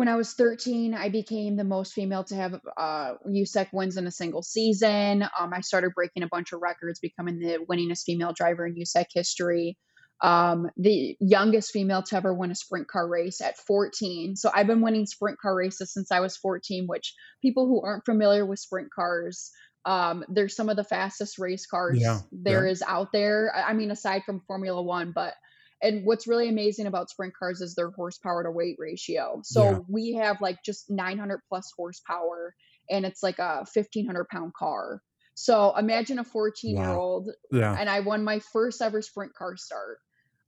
when 0.00 0.08
I 0.08 0.16
was 0.16 0.32
13, 0.32 0.94
I 0.94 1.10
became 1.10 1.56
the 1.56 1.64
most 1.64 1.92
female 1.92 2.24
to 2.24 2.34
have 2.34 2.58
uh, 2.78 3.16
USAC 3.28 3.66
wins 3.70 3.98
in 3.98 4.06
a 4.06 4.10
single 4.10 4.42
season. 4.42 5.22
Um, 5.38 5.52
I 5.52 5.60
started 5.60 5.92
breaking 5.94 6.22
a 6.22 6.26
bunch 6.26 6.54
of 6.54 6.62
records, 6.62 7.00
becoming 7.00 7.38
the 7.38 7.58
winningest 7.70 8.04
female 8.06 8.32
driver 8.32 8.66
in 8.66 8.76
USAC 8.76 9.04
history. 9.12 9.76
Um, 10.22 10.70
the 10.78 11.18
youngest 11.20 11.72
female 11.72 12.02
to 12.04 12.16
ever 12.16 12.32
win 12.32 12.50
a 12.50 12.54
sprint 12.54 12.88
car 12.88 13.06
race 13.06 13.42
at 13.42 13.58
14. 13.58 14.36
So 14.36 14.50
I've 14.54 14.66
been 14.66 14.80
winning 14.80 15.04
sprint 15.04 15.38
car 15.38 15.54
races 15.54 15.92
since 15.92 16.10
I 16.10 16.20
was 16.20 16.34
14, 16.38 16.86
which 16.86 17.14
people 17.42 17.66
who 17.66 17.82
aren't 17.82 18.06
familiar 18.06 18.46
with 18.46 18.58
sprint 18.58 18.88
cars, 18.90 19.50
um, 19.84 20.24
they're 20.30 20.48
some 20.48 20.70
of 20.70 20.76
the 20.76 20.84
fastest 20.84 21.38
race 21.38 21.66
cars 21.66 22.00
Yeah. 22.00 22.20
there 22.32 22.64
Yeah. 22.64 22.72
is 22.72 22.82
out 22.86 23.12
there. 23.12 23.52
I 23.54 23.64
I 23.64 23.72
mean, 23.74 23.90
aside 23.90 24.22
from 24.24 24.40
Formula 24.46 24.80
One, 24.80 25.12
but 25.14 25.34
and 25.82 26.04
what's 26.04 26.26
really 26.26 26.48
amazing 26.48 26.86
about 26.86 27.10
sprint 27.10 27.34
cars 27.36 27.60
is 27.60 27.74
their 27.74 27.90
horsepower 27.90 28.44
to 28.44 28.50
weight 28.50 28.76
ratio. 28.78 29.40
So 29.44 29.64
Yeah. 29.64 29.78
we 29.88 30.12
have 30.14 30.40
like 30.40 30.62
just 30.62 30.90
900 30.90 31.40
plus 31.48 31.72
horsepower, 31.76 32.54
and 32.90 33.04
it's 33.04 33.22
like 33.22 33.38
a 33.38 33.66
1500 33.72 34.28
pound 34.28 34.52
car. 34.54 35.02
So 35.34 35.74
imagine 35.76 36.18
a 36.18 36.24
14 36.24 36.76
year 36.76 36.90
old, 36.90 37.30
Yeah. 37.50 37.74
and 37.78 37.88
I 37.88 38.00
won 38.00 38.24
my 38.24 38.40
first 38.52 38.82
ever 38.82 39.00
sprint 39.00 39.34
car 39.34 39.56
start 39.56 39.98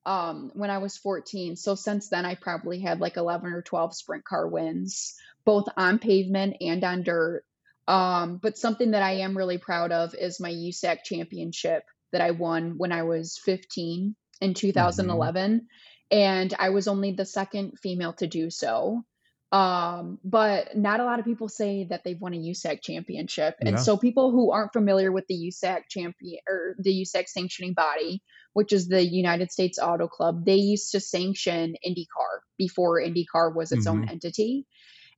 um, 0.04 0.50
when 0.54 0.70
I 0.70 0.78
was 0.78 0.96
14. 0.98 1.56
So 1.56 1.74
since 1.74 2.08
then, 2.08 2.26
I 2.26 2.34
probably 2.34 2.80
had 2.80 3.00
like 3.00 3.16
11 3.16 3.52
or 3.52 3.62
12 3.62 3.94
sprint 3.94 4.24
car 4.24 4.48
wins, 4.48 5.14
both 5.44 5.66
on 5.76 5.98
pavement 5.98 6.56
and 6.60 6.82
on 6.84 7.02
dirt. 7.04 7.44
Um, 7.88 8.36
but 8.36 8.58
something 8.58 8.92
that 8.92 9.02
I 9.02 9.12
am 9.20 9.36
really 9.36 9.58
proud 9.58 9.92
of 9.92 10.14
is 10.14 10.40
my 10.40 10.50
USAC 10.50 11.04
championship 11.04 11.84
that 12.12 12.20
I 12.20 12.32
won 12.32 12.74
when 12.76 12.92
I 12.92 13.02
was 13.04 13.40
15 13.44 14.14
in 14.42 14.54
hmm 14.74 14.82
2011. 14.82 15.68
And 16.10 16.54
I 16.58 16.70
was 16.70 16.88
only 16.88 17.12
the 17.12 17.26
second 17.26 17.78
female 17.80 18.14
to 18.14 18.26
do 18.26 18.50
so. 18.50 19.04
Um, 19.52 20.18
but 20.24 20.76
not 20.76 21.00
a 21.00 21.04
lot 21.04 21.18
of 21.18 21.26
people 21.26 21.48
say 21.48 21.84
that 21.90 22.04
they've 22.04 22.20
won 22.20 22.34
a 22.34 22.38
USAC 22.38 22.80
championship. 22.82 23.56
And 23.66 23.78
Yeah. 23.78 23.80
so 23.80 23.98
people 23.98 24.30
who 24.30 24.50
aren't 24.50 24.72
familiar 24.72 25.12
with 25.12 25.26
the 25.28 25.34
USAC 25.50 25.82
champion 25.90 26.40
or 26.48 26.74
the 26.78 27.02
USAC 27.04 27.28
sanctioning 27.28 27.74
body, 27.74 28.22
which 28.54 28.72
is 28.72 28.88
the 28.88 29.04
United 29.04 29.52
States 29.52 29.78
Auto 29.78 30.08
Club, 30.08 30.46
they 30.46 30.56
used 30.56 30.92
to 30.92 31.00
sanction 31.00 31.76
IndyCar 31.86 32.40
before 32.58 33.00
IndyCar 33.02 33.54
was 33.54 33.72
its 33.72 33.86
own 33.86 34.04
hmm 34.04 34.08
entity. 34.08 34.66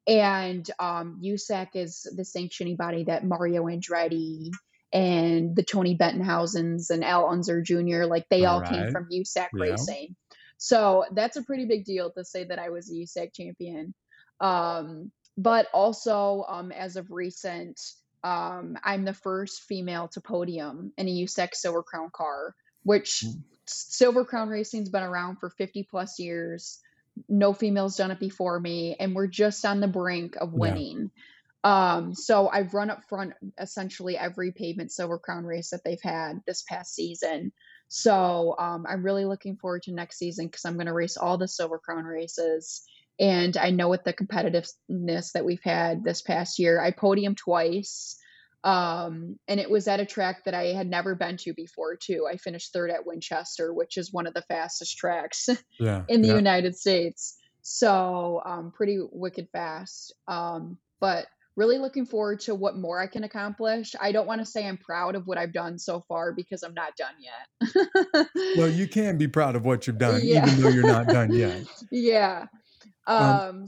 And 0.06 0.68
um, 0.80 1.20
USAC 1.24 1.68
is 1.74 2.02
the 2.16 2.24
sanctioning 2.24 2.76
body 2.76 3.04
that 3.04 3.24
Mario 3.24 3.64
Andretti 3.66 4.50
and 4.95 5.57
the 5.57 5.64
Tony 5.64 5.97
Bettenhausens 5.99 6.90
and 6.90 7.05
Al 7.05 7.28
Unser 7.28 7.61
Jr. 7.61 8.05
like 8.05 8.28
they 8.30 8.45
All 8.45 8.61
all 8.61 8.62
came 8.62 8.90
from 8.92 9.09
USAC 9.11 9.49
Yeah. 9.53 9.61
racing. 9.64 10.16
So 10.57 11.05
that's 11.12 11.36
a 11.36 11.42
pretty 11.42 11.66
big 11.66 11.84
deal 11.84 12.12
to 12.12 12.24
say 12.24 12.45
that 12.45 12.61
I 12.61 12.70
was 12.70 12.88
a 12.90 12.95
USAC 12.95 13.34
champion. 13.34 13.92
Um, 14.40 15.11
but 15.36 15.66
also, 15.74 16.45
um, 16.49 16.70
as 16.70 16.95
of 16.97 17.11
recent, 17.11 17.80
um, 18.22 18.78
I'm 18.84 19.05
the 19.05 19.12
first 19.12 19.64
female 19.64 20.09
to 20.09 20.20
podium 20.20 20.92
in 20.97 21.09
a 21.09 21.11
USAC 21.24 21.55
Silver 21.55 21.82
Crown 21.82 22.11
car, 22.12 22.55
which 22.84 23.24
Mm. 23.26 23.42
Silver 23.66 24.24
Crown 24.24 24.49
racing's 24.49 24.90
been 24.90 25.03
around 25.03 25.36
for 25.40 25.51
50 25.51 25.82
plus 25.90 26.18
years. 26.20 26.78
No 27.28 27.53
females 27.53 27.97
done 27.97 28.11
it 28.12 28.20
before 28.20 28.59
me, 28.61 28.95
and 28.99 29.14
we're 29.14 29.26
just 29.26 29.64
on 29.64 29.80
the 29.80 29.88
brink 29.88 30.36
of 30.36 30.53
Yeah. 30.53 30.59
Um, 31.64 32.14
so 32.14 32.48
I've 32.48 32.74
run 32.74 32.90
up 32.90 33.02
front 33.08 33.32
essentially 33.58 34.16
every 34.18 34.52
pavement 34.52 34.92
Silver 34.92 35.18
Crown 35.18 35.44
race 35.44 35.70
that 35.70 35.80
they've 35.84 36.02
had 36.02 36.40
this 36.46 36.62
past 36.68 36.94
season. 36.94 37.52
So 37.88 38.54
um, 38.58 38.84
I'm 38.88 39.02
really 39.04 39.24
looking 39.24 39.56
forward 39.56 39.82
to 39.84 39.92
next 39.92 40.18
season 40.18 40.46
because 40.46 40.64
I'm 40.64 40.74
going 40.74 40.86
to 40.86 40.92
race 40.92 41.16
all 41.16 41.38
the 41.38 41.48
Silver 41.48 41.78
Crown 41.78 42.04
races. 42.04 42.82
And 43.18 43.56
I 43.56 43.70
know 43.70 43.88
with 43.88 44.04
the 44.04 44.12
competitiveness 44.12 45.32
that 45.32 45.44
we've 45.44 45.62
had 45.62 46.04
this 46.04 46.20
past 46.20 46.58
year, 46.58 46.80
I 46.80 46.90
podiumed 46.90 47.36
twice. 47.36 48.16
Um, 48.64 49.38
and 49.46 49.60
it 49.60 49.70
was 49.70 49.86
at 49.88 50.00
a 50.00 50.06
track 50.06 50.44
that 50.44 50.54
I 50.54 50.68
had 50.68 50.88
never 50.88 51.14
been 51.14 51.36
to 51.38 51.52
before, 51.54 51.96
too. 51.96 52.26
I 52.30 52.38
finished 52.38 52.72
third 52.72 52.90
at 52.90 53.06
Winchester, 53.06 53.72
which 53.72 53.96
is 53.98 54.12
one 54.12 54.26
of 54.26 54.34
the 54.34 54.42
fastest 54.42 54.96
tracks 54.96 55.48
Yeah. 55.78 56.04
in 56.08 56.22
the 56.22 56.28
Yeah. 56.28 56.36
United 56.36 56.76
States. 56.76 57.36
So 57.62 58.42
um, 58.44 58.72
pretty 58.74 58.98
wicked 59.12 59.48
fast. 59.52 60.14
Um, 60.26 60.78
but 61.00 61.26
really 61.57 61.78
looking 61.78 62.05
forward 62.05 62.40
to 62.40 62.55
what 62.55 62.76
more 62.76 63.00
I 63.00 63.07
can 63.07 63.24
accomplish. 63.24 63.94
I 64.00 64.12
don't 64.12 64.26
want 64.26 64.40
to 64.40 64.46
say 64.46 64.66
I'm 64.66 64.76
proud 64.76 65.14
of 65.14 65.26
what 65.26 65.38
I've 65.38 65.52
done 65.52 65.78
so 65.78 66.00
far 66.09 66.32
because 66.32 66.62
I'm 66.62 66.74
not 66.74 66.96
done 66.96 67.14
yet. 67.20 68.28
Well, 68.57 68.68
you 68.68 68.88
can 68.88 69.16
be 69.18 69.28
proud 69.28 69.57
of 69.57 69.64
what 69.64 69.86
you've 69.86 69.98
done, 69.98 70.20
yeah. 70.24 70.46
even 70.46 70.61
though 70.61 70.68
you're 70.68 70.86
not 70.86 71.07
done 71.07 71.32
yet. 71.32 71.64
yeah. 71.90 72.46
Um, 73.07 73.30
Um, 73.30 73.66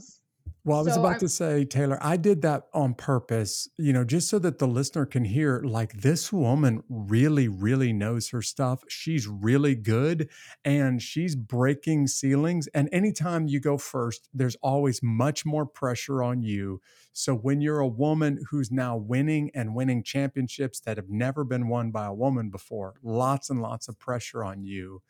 Well, 0.67 0.79
I 0.79 0.81
was 0.81 0.95
so 0.95 0.99
about 0.99 1.13
I'm, 1.13 1.19
to 1.19 1.29
say, 1.29 1.63
Taylor, 1.63 1.97
I 2.01 2.17
did 2.17 2.41
that 2.41 2.63
on 2.73 2.93
purpose, 2.93 3.69
you 3.77 3.93
know, 3.93 4.03
just 4.03 4.27
so 4.27 4.37
that 4.39 4.59
the 4.59 4.67
listener 4.67 5.05
can 5.05 5.23
hear 5.23 5.61
like 5.63 5.93
this 6.01 6.33
woman 6.33 6.83
really, 6.89 7.47
really 7.47 7.93
knows 7.93 8.31
her 8.31 8.41
stuff. 8.41 8.83
She's 8.89 9.27
really 9.27 9.75
good 9.75 10.29
and 10.65 11.01
she's 11.01 11.37
breaking 11.37 12.07
ceilings. 12.07 12.67
And 12.73 12.89
anytime 12.91 13.47
you 13.47 13.61
go 13.61 13.77
first, 13.77 14.27
there's 14.33 14.57
always 14.57 15.01
much 15.01 15.45
more 15.45 15.65
pressure 15.65 16.21
on 16.21 16.43
you. 16.43 16.81
So 17.13 17.33
when 17.33 17.61
you're 17.61 17.79
a 17.79 17.87
woman 17.87 18.43
who's 18.49 18.69
now 18.69 18.97
winning 18.97 19.51
and 19.55 19.73
winning 19.73 20.03
championships 20.03 20.81
that 20.81 20.97
have 20.97 21.09
never 21.09 21.45
been 21.45 21.69
won 21.69 21.91
by 21.91 22.07
a 22.07 22.13
woman 22.13 22.49
before, 22.49 22.95
lots 23.01 23.49
and 23.49 23.61
lots 23.61 23.87
of 23.87 23.97
pressure 23.99 24.43
on 24.43 24.65
you. 24.65 25.01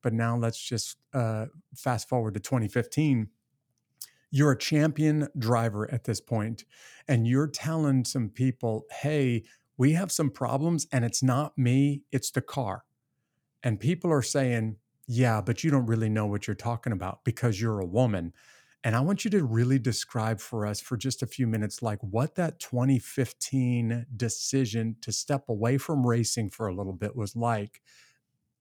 But 0.00 0.14
now 0.14 0.38
let's 0.38 0.58
just 0.58 0.96
uh, 1.12 1.46
fast 1.74 2.08
forward 2.08 2.32
to 2.34 2.40
2015 2.40 3.28
you're 4.34 4.50
a 4.50 4.58
champion 4.58 5.28
driver 5.38 5.88
at 5.94 6.02
this 6.02 6.20
point 6.20 6.64
and 7.06 7.24
you're 7.24 7.46
telling 7.46 8.04
some 8.04 8.28
people 8.28 8.84
hey 8.90 9.44
we 9.76 9.92
have 9.92 10.10
some 10.10 10.28
problems 10.28 10.88
and 10.90 11.04
it's 11.04 11.22
not 11.22 11.56
me 11.56 12.02
it's 12.10 12.32
the 12.32 12.40
car. 12.40 12.82
And 13.62 13.78
people 13.78 14.10
are 14.10 14.22
saying 14.22 14.76
yeah 15.06 15.40
but 15.40 15.62
you 15.62 15.70
don't 15.70 15.86
really 15.86 16.08
know 16.08 16.26
what 16.26 16.48
you're 16.48 16.56
talking 16.56 16.92
about 16.92 17.20
because 17.24 17.60
you're 17.60 17.78
a 17.78 17.86
woman. 17.86 18.32
And 18.82 18.96
i 18.96 19.00
want 19.00 19.24
you 19.24 19.30
to 19.30 19.44
really 19.44 19.78
describe 19.78 20.40
for 20.40 20.66
us 20.66 20.80
for 20.80 20.96
just 20.96 21.22
a 21.22 21.28
few 21.28 21.46
minutes 21.46 21.80
like 21.80 22.00
what 22.00 22.34
that 22.34 22.58
2015 22.58 24.06
decision 24.16 24.96
to 25.00 25.12
step 25.12 25.44
away 25.48 25.78
from 25.78 26.04
racing 26.04 26.50
for 26.50 26.66
a 26.66 26.74
little 26.74 26.92
bit 26.92 27.14
was 27.14 27.36
like 27.36 27.80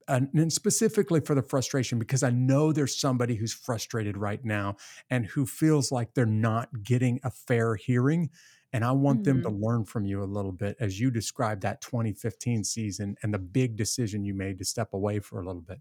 and 0.07 0.29
and 0.33 0.51
specifically 0.51 1.19
for 1.19 1.35
the 1.35 1.41
frustration 1.41 1.99
because 1.99 2.23
I 2.23 2.31
know 2.31 2.71
there's 2.71 2.99
somebody 2.99 3.35
who's 3.35 3.53
frustrated 3.53 4.17
right 4.17 4.43
now 4.43 4.77
and 5.09 5.25
who 5.25 5.45
feels 5.45 5.91
like 5.91 6.13
they're 6.13 6.25
not 6.25 6.83
getting 6.83 7.19
a 7.23 7.31
fair 7.31 7.75
hearing. 7.75 8.29
And 8.71 8.83
I 8.83 8.91
want 8.91 9.23
them 9.23 9.43
to 9.43 9.49
mhm. 9.49 9.61
learn 9.61 9.85
from 9.85 10.05
you 10.05 10.23
a 10.23 10.25
little 10.25 10.51
bit 10.51 10.75
as 10.79 10.99
you 10.99 11.11
describe 11.11 11.61
that 11.61 11.81
2015 11.81 12.63
season 12.63 13.15
and 13.21 13.31
the 13.31 13.37
big 13.37 13.75
decision 13.75 14.25
you 14.25 14.33
made 14.33 14.57
to 14.57 14.65
step 14.65 14.93
away 14.93 15.19
for 15.19 15.39
a 15.39 15.45
little 15.45 15.61
bit. 15.61 15.79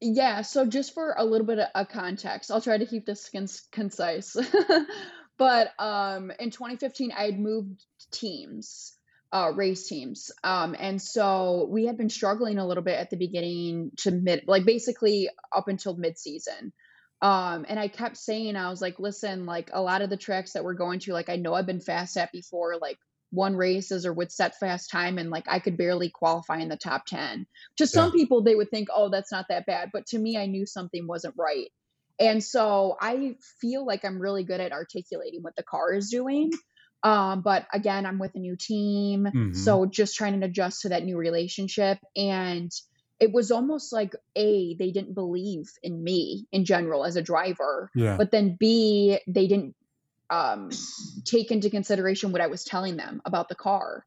Yeah, 0.00 0.42
so 0.42 0.66
just 0.66 0.94
for 0.94 1.14
a 1.16 1.24
little 1.24 1.46
bit 1.46 1.60
of 1.72 1.88
context, 1.88 2.50
I'll 2.50 2.60
try 2.60 2.76
to 2.76 2.86
keep 2.86 3.06
this 3.06 3.30
cons 3.30 3.68
concise. 3.70 4.36
But 5.38 5.72
um, 5.78 6.32
in 6.40 6.50
2015, 6.50 7.12
I 7.16 7.26
had 7.26 7.38
moved 7.38 7.84
teams, 8.10 8.97
uh, 9.32 9.52
race 9.54 9.86
teams. 9.88 10.30
Um, 10.42 10.74
and 10.78 11.00
so 11.00 11.66
we 11.70 11.86
had 11.86 11.96
been 11.96 12.10
struggling 12.10 12.58
a 12.58 12.66
little 12.66 12.82
bit 12.82 12.98
at 12.98 13.10
the 13.10 13.16
beginning 13.16 13.92
to 13.98 14.10
mid, 14.10 14.44
like 14.46 14.64
basically 14.64 15.28
up 15.54 15.68
until 15.68 15.96
mid-season. 15.96 16.72
Um, 17.20 17.66
and 17.68 17.78
I 17.78 17.88
kept 17.88 18.16
saying, 18.16 18.56
I 18.56 18.70
was 18.70 18.80
like, 18.80 18.98
listen, 18.98 19.44
like 19.44 19.70
a 19.72 19.82
lot 19.82 20.02
of 20.02 20.10
the 20.10 20.16
tracks 20.16 20.52
that 20.52 20.64
we're 20.64 20.74
going 20.74 21.00
to, 21.00 21.12
like 21.12 21.28
I 21.28 21.36
know 21.36 21.52
I've 21.52 21.66
been 21.66 21.80
fast 21.80 22.16
at 22.16 22.32
before, 22.32 22.76
like 22.80 22.98
won 23.32 23.56
races 23.56 24.06
or 24.06 24.12
would 24.12 24.32
set 24.32 24.58
fast 24.58 24.90
time 24.90 25.18
and 25.18 25.28
like 25.28 25.44
I 25.48 25.58
could 25.58 25.76
barely 25.76 26.08
qualify 26.10 26.58
in 26.58 26.68
the 26.68 26.76
top 26.76 27.04
10. 27.06 27.46
To 27.78 27.84
Yeah. 27.84 27.86
some 27.86 28.12
people, 28.12 28.42
they 28.42 28.54
would 28.54 28.70
think, 28.70 28.88
oh, 28.94 29.10
that's 29.10 29.32
not 29.32 29.46
that 29.48 29.66
bad. 29.66 29.90
But 29.92 30.06
to 30.06 30.18
me, 30.18 30.38
I 30.38 30.46
knew 30.46 30.64
something 30.64 31.06
wasn't 31.06 31.34
right. 31.36 31.68
And 32.20 32.42
so 32.42 32.96
I 33.00 33.36
feel 33.60 33.84
like 33.84 34.04
I'm 34.04 34.18
really 34.20 34.44
good 34.44 34.60
at 34.60 34.72
articulating 34.72 35.42
what 35.42 35.56
the 35.56 35.62
car 35.62 35.92
is 35.92 36.10
doing. 36.10 36.52
Um, 37.02 37.42
but 37.42 37.66
again, 37.72 38.06
I'm 38.06 38.18
with 38.18 38.34
a 38.34 38.38
new 38.38 38.56
team. 38.56 39.26
hmm 39.26 39.52
So 39.52 39.86
just 39.86 40.16
trying 40.16 40.40
to 40.40 40.46
adjust 40.46 40.82
to 40.82 40.90
that 40.90 41.04
new 41.04 41.16
relationship. 41.16 41.98
And 42.16 42.70
it 43.20 43.32
was 43.32 43.50
almost 43.50 43.92
like 43.92 44.14
A, 44.36 44.76
they 44.78 44.90
didn't 44.90 45.14
believe 45.14 45.70
in 45.82 46.02
me 46.02 46.46
in 46.52 46.64
general 46.64 47.04
as 47.04 47.16
a 47.16 47.22
driver. 47.22 47.90
Yeah. 47.94 48.16
But 48.16 48.30
then 48.30 48.56
B, 48.58 49.18
they 49.26 49.46
didn't 49.46 49.74
um, 50.30 50.70
take 51.24 51.50
into 51.50 51.70
consideration 51.70 52.32
what 52.32 52.40
I 52.40 52.48
was 52.48 52.64
telling 52.64 52.96
them 52.96 53.22
about 53.24 53.48
the 53.48 53.54
car. 53.54 54.04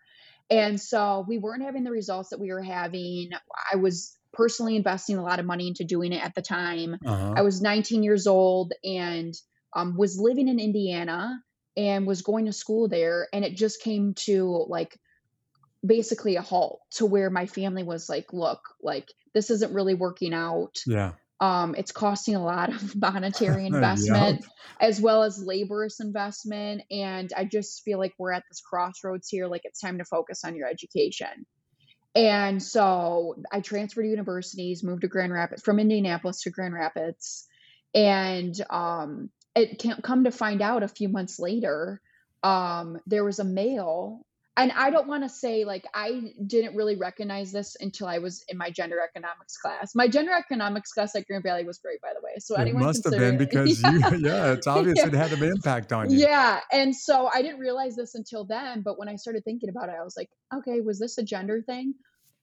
And 0.50 0.80
so 0.80 1.26
we 1.28 1.38
weren't 1.38 1.64
having 1.64 1.84
the 1.84 1.92
results 1.92 2.30
that 2.30 2.39
we 2.39 2.52
were 2.52 2.62
having. 2.62 3.32
I 3.72 3.78
was 3.78 4.18
personally 4.34 4.76
investing 4.76 5.18
a 5.18 5.24
lot 5.24 5.39
of 5.39 5.46
money 5.46 5.68
into 5.68 5.84
doing 5.84 6.14
it 6.14 6.24
at 6.24 6.36
the 6.36 6.42
time. 6.42 6.98
Uh 7.06 7.18
huh. 7.18 7.34
I 7.38 7.42
was 7.42 7.62
19 7.62 8.04
years 8.04 8.28
old 8.28 8.74
and 8.84 9.34
um, 9.74 9.98
was 9.98 10.20
living 10.20 10.48
in 10.48 10.60
Indiana 10.60 11.42
and 11.78 12.05
was 12.05 12.22
going 12.22 12.45
to 12.45 12.53
school 12.53 12.88
there. 12.88 13.28
And 13.34 13.45
it 13.45 13.55
just 13.55 13.82
came 13.82 14.13
to 14.26 14.65
like 14.67 14.97
basically 15.86 16.36
a 16.36 16.41
halt 16.41 16.82
to 16.91 17.05
where 17.05 17.30
my 17.30 17.45
family 17.45 17.84
was 17.84 18.09
like, 18.09 18.34
look, 18.34 18.61
like 18.82 19.07
this 19.34 19.49
isn't 19.49 19.74
really 19.74 19.93
working 19.93 20.34
out. 20.34 20.78
Yeah. 20.86 21.13
Um, 21.39 21.74
it's 21.76 21.91
costing 21.91 22.36
a 22.36 22.43
lot 22.43 22.69
of 22.69 22.95
monetary 22.99 23.65
investment 23.67 24.45
as 24.80 25.01
well 25.01 25.24
as 25.24 25.43
laborious 25.43 25.99
investment. 25.99 26.84
And 26.91 27.32
I 27.36 27.45
just 27.45 27.84
feel 27.84 27.97
like 27.97 28.13
we're 28.17 28.32
at 28.32 28.43
this 28.49 28.61
crossroads 28.61 29.30
here. 29.30 29.47
Like 29.47 29.61
it's 29.63 29.80
time 29.80 29.97
to 29.97 30.05
focus 30.05 30.43
on 30.43 30.55
your 30.55 30.67
education. 30.67 31.45
And 32.13 32.61
so 32.61 33.36
I 33.51 33.61
transferred 33.61 34.03
to 34.03 34.09
universities, 34.09 34.84
moved 34.84 35.01
to 35.01 35.07
Grand 35.07 35.32
Rapids 35.32 35.61
from 35.61 35.80
Indianapolis 35.80 36.41
to 36.41 36.49
Grand 36.49 36.74
Rapids. 36.74 37.47
And 37.93 38.53
um, 38.69 39.30
it 39.56 39.80
can't 39.80 40.04
come 40.04 40.24
to 40.24 40.32
find 40.32 40.62
out 40.62 40.84
a 40.84 40.88
few 40.88 41.10
months 41.10 41.39
later, 41.39 42.02
um, 42.43 42.99
there 43.06 43.24
was 43.24 43.39
a 43.39 43.43
male. 43.43 44.26
And 44.58 44.72
I 44.74 44.89
don't 44.91 45.08
want 45.08 45.24
to 45.24 45.30
say 45.30 45.64
like 45.64 45.86
I 45.95 46.34
didn't 46.45 46.76
really 46.76 46.97
recognize 46.97 47.54
this 47.54 47.78
until 47.80 48.08
I 48.08 48.20
was 48.20 48.43
in 48.49 48.58
my 48.58 48.70
gender 48.70 48.97
economics 49.02 49.58
class. 49.58 49.95
My 49.95 50.10
gender 50.10 50.34
economics 50.34 50.91
class 50.91 51.16
at 51.16 51.26
Grand 51.26 51.43
Valley 51.43 51.64
was 51.64 51.80
great, 51.80 52.02
by 52.02 52.10
the 52.14 52.20
way. 52.22 52.34
So 52.39 52.56
It 52.56 52.62
anyone 52.62 52.84
must 52.84 53.04
have 53.06 53.14
been 53.14 53.38
because 53.38 53.82
yeah, 53.82 54.10
you, 54.12 54.18
yeah, 54.18 54.52
it's 54.52 54.68
obvious 54.68 54.97
yeah. 54.97 55.08
it 55.08 55.14
had 55.14 55.32
an 55.32 55.43
impact 55.43 55.93
on 55.93 56.12
you. 56.12 56.20
Yeah, 56.20 56.60
and 56.72 56.93
so 56.93 57.30
I 57.34 57.41
didn't 57.41 57.60
realize 57.60 57.95
this 57.95 58.14
until 58.14 58.43
then, 58.43 58.82
but 58.82 58.99
when 58.99 59.08
I 59.08 59.16
started 59.16 59.45
thinking 59.45 59.70
about 59.70 59.88
it, 59.88 59.95
I 59.99 60.04
was 60.04 60.18
like, 60.18 60.30
okay, 60.54 60.82
was 60.82 60.99
this 60.99 61.18
a 61.18 61.24
gender 61.24 61.62
thing? 61.62 61.93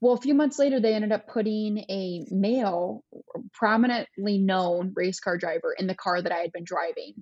Well, 0.01 0.15
a 0.15 0.21
few 0.21 0.35
months 0.35 0.59
later, 0.59 0.81
they 0.81 0.95
ended 0.95 1.13
up 1.13 1.27
putting 1.27 1.79
a 1.91 2.25
male, 2.31 3.05
prominently 3.53 4.39
known 4.39 4.93
race 4.95 5.19
car 5.21 5.37
driver 5.37 5.75
in 5.77 5.87
the 5.87 5.95
car 5.95 6.23
that 6.23 6.33
I 6.33 6.39
had 6.39 6.53
been 6.53 6.65
driving. 6.65 7.15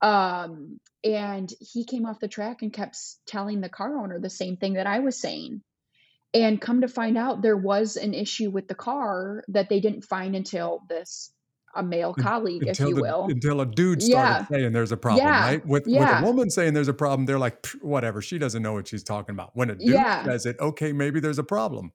Um, 0.00 0.80
and 1.04 1.52
he 1.60 1.84
came 1.84 2.06
off 2.06 2.20
the 2.20 2.28
track 2.28 2.62
and 2.62 2.72
kept 2.72 2.96
telling 3.26 3.60
the 3.60 3.68
car 3.68 3.98
owner 3.98 4.20
the 4.20 4.30
same 4.30 4.56
thing 4.56 4.74
that 4.74 4.86
I 4.86 5.00
was 5.00 5.20
saying. 5.20 5.62
And 6.34 6.60
come 6.60 6.80
to 6.80 6.88
find 6.88 7.18
out, 7.18 7.42
there 7.42 7.56
was 7.56 7.96
an 7.96 8.14
issue 8.14 8.50
with 8.50 8.68
the 8.68 8.74
car 8.74 9.44
that 9.48 9.68
they 9.68 9.80
didn't 9.80 10.04
find 10.04 10.34
until 10.34 10.80
this 10.88 11.32
a 11.74 11.82
male 11.82 12.14
colleague, 12.14 12.66
if 12.66 12.78
Until 12.78 12.88
you 12.88 12.96
the 12.96 13.02
will. 13.02 13.28
until 13.28 13.60
a 13.60 13.66
dude 13.66 14.02
started 14.02 14.38
Yeah, 14.38 14.46
saying 14.50 14.72
there's 14.72 14.92
a 14.92 14.96
problem, 14.96 15.24
yeah, 15.26 15.44
right? 15.44 15.66
With 15.66 15.84
with 15.92 16.10
a 16.10 16.22
woman 16.22 16.50
saying 16.50 16.74
there's 16.74 16.88
a 16.88 16.94
problem, 16.94 17.26
they're 17.26 17.38
like, 17.38 17.66
whatever, 17.80 18.22
she 18.22 18.38
doesn't 18.38 18.62
know 18.62 18.74
what 18.74 18.88
she's 18.88 19.02
talking 19.02 19.34
about. 19.34 19.50
When 19.54 19.70
a 19.70 19.74
dude 19.74 19.96
Yeah. 19.96 20.22
says 20.26 20.46
it, 20.46 20.56
okay, 20.60 20.92
maybe 20.92 21.20
there's 21.20 21.38
a 21.38 21.44
problem. 21.44 21.92